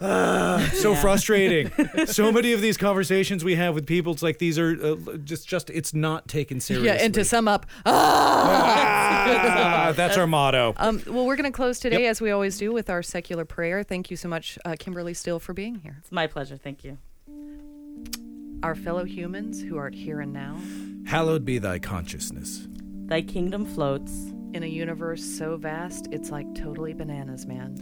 ah, 0.00 0.68
so 0.74 0.94
frustrating. 0.94 1.70
so 2.06 2.32
many 2.32 2.52
of 2.52 2.60
these 2.60 2.76
conversations 2.76 3.44
we 3.44 3.54
have 3.56 3.74
with 3.74 3.86
people, 3.86 4.12
it's 4.12 4.22
like 4.22 4.38
these 4.38 4.58
are 4.58 4.76
uh, 4.82 4.96
just 5.24 5.48
just 5.48 5.70
it's 5.70 5.94
not 5.94 6.28
taken 6.28 6.60
seriously. 6.60 6.88
Yeah, 6.88 7.04
and 7.04 7.14
to 7.14 7.24
sum 7.24 7.48
up, 7.48 7.66
ah! 7.86 9.88
Ah, 9.88 9.92
that's 9.94 10.16
our 10.16 10.26
motto. 10.26 10.74
um, 10.76 11.02
well, 11.06 11.26
we're 11.26 11.36
going 11.36 11.50
to 11.50 11.56
close 11.56 11.78
today 11.78 12.06
as 12.06 12.20
we 12.20 12.30
always 12.30 12.58
do 12.58 12.72
with 12.72 12.90
our 12.90 13.02
secular 13.02 13.44
prayer. 13.44 13.82
Thank 13.82 14.10
you 14.10 14.16
so 14.16 14.28
much, 14.28 14.58
uh, 14.64 14.76
Kimberly 14.78 15.14
Steele, 15.14 15.38
for 15.38 15.52
being 15.52 15.76
here. 15.76 15.96
It's 16.00 16.12
my 16.12 16.26
pleasure. 16.26 16.56
Thank 16.56 16.84
you. 16.84 16.98
Our 18.62 18.74
fellow 18.74 19.04
humans 19.04 19.62
who 19.62 19.78
art 19.78 19.94
here 19.94 20.20
and 20.20 20.32
now, 20.32 20.56
Hallowed 21.06 21.44
be 21.44 21.58
thy 21.58 21.78
consciousness. 21.78 22.68
Thy 23.06 23.22
kingdom 23.22 23.64
floats. 23.64 24.12
in 24.52 24.62
a 24.62 24.66
universe 24.66 25.24
so 25.24 25.56
vast, 25.56 26.08
it's 26.12 26.30
like 26.30 26.46
totally 26.54 26.92
bananas, 26.92 27.46
man. 27.46 27.76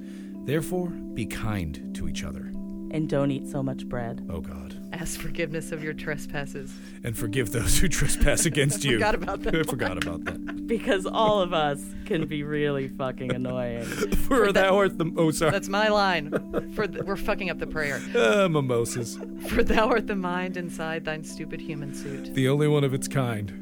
Therefore, 0.49 0.88
be 0.88 1.26
kind 1.26 1.94
to 1.94 2.09
each 2.09 2.24
other. 2.24 2.46
and 2.90 3.07
don't 3.07 3.30
eat 3.30 3.46
so 3.46 3.62
much 3.62 3.86
bread. 3.86 4.26
Oh 4.30 4.40
God. 4.40 4.74
Ask 4.94 5.20
forgiveness 5.20 5.72
of 5.72 5.84
your 5.84 5.92
trespasses. 5.92 6.72
And 7.05 7.14
forgive 7.14 7.53
those 7.53 7.76
who 7.78 7.86
trespass 7.86 8.46
against 8.46 8.82
you. 8.82 8.92
I 8.96 9.12
Forgot 9.12 9.14
about 9.14 9.42
that 9.42 9.55
I 9.61 9.62
forgot 9.64 10.03
about 10.03 10.24
that. 10.24 10.66
Because 10.66 11.05
all 11.05 11.42
of 11.42 11.53
us 11.53 11.84
can 12.07 12.24
be 12.26 12.44
really 12.44 12.88
fucking 12.88 13.30
annoying. 13.34 13.84
For 14.26 14.51
thou 14.51 14.78
art 14.78 14.96
the 14.96 15.12
oh 15.18 15.30
sorry. 15.32 15.51
That's 15.51 15.68
my 15.68 15.88
line. 15.88 16.30
For 16.74 16.86
th- 16.86 17.05
we're 17.05 17.16
fucking 17.16 17.51
up 17.51 17.59
the 17.59 17.66
prayer. 17.66 18.01
Uh, 18.16 18.49
mimosas. 18.51 19.18
For 19.49 19.62
thou 19.62 19.88
art 19.90 20.07
the 20.07 20.16
mind 20.16 20.57
inside 20.57 21.05
thine 21.05 21.24
stupid 21.24 21.61
human 21.61 21.92
suit, 21.94 22.32
The 22.34 22.49
only 22.49 22.68
one 22.68 22.84
of 22.84 22.94
its 22.94 23.07
kind. 23.07 23.53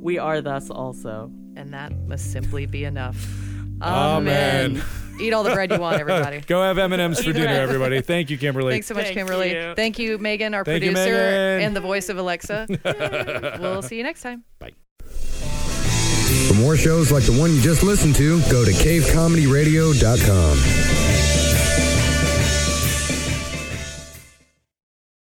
We 0.00 0.16
are 0.18 0.40
thus 0.40 0.70
also. 0.70 1.30
and 1.56 1.74
that 1.74 1.92
must 2.08 2.32
simply 2.32 2.64
be 2.64 2.84
enough. 2.84 3.18
Amen. 3.82 4.82
Eat 5.22 5.32
all 5.32 5.42
the 5.44 5.52
bread 5.54 5.70
you 5.70 5.78
want, 5.78 5.96
everybody. 6.00 6.40
Go 6.40 6.62
have 6.62 6.78
M&M's 6.78 7.22
for 7.24 7.32
dinner, 7.32 7.52
everybody. 7.52 8.00
Thank 8.00 8.30
you, 8.30 8.38
Kimberly. 8.38 8.72
Thanks 8.72 8.86
so 8.86 8.94
much, 8.94 9.04
Thank 9.04 9.16
Kimberly. 9.16 9.52
you. 9.52 9.74
Thank 9.74 9.98
you, 9.98 10.18
Megan, 10.18 10.54
our 10.54 10.64
Thank 10.64 10.82
you, 10.84 10.92
producer 10.92 11.12
Megan. 11.12 11.66
and 11.66 11.76
the 11.76 11.80
voice 11.80 12.08
of 12.08 12.18
Alexa. 12.18 12.66
we'll 13.60 13.82
see 13.82 13.96
you 13.96 14.02
next 14.02 14.22
time. 14.22 14.44
Bye. 14.58 14.72
For 16.48 16.54
more 16.54 16.76
shows 16.76 17.12
like 17.12 17.24
the 17.24 17.38
one 17.38 17.54
you 17.54 17.60
just 17.60 17.82
listened 17.82 18.14
to, 18.16 18.40
go 18.50 18.64
to 18.64 18.70
cavecomedyradio.com. 18.72 21.11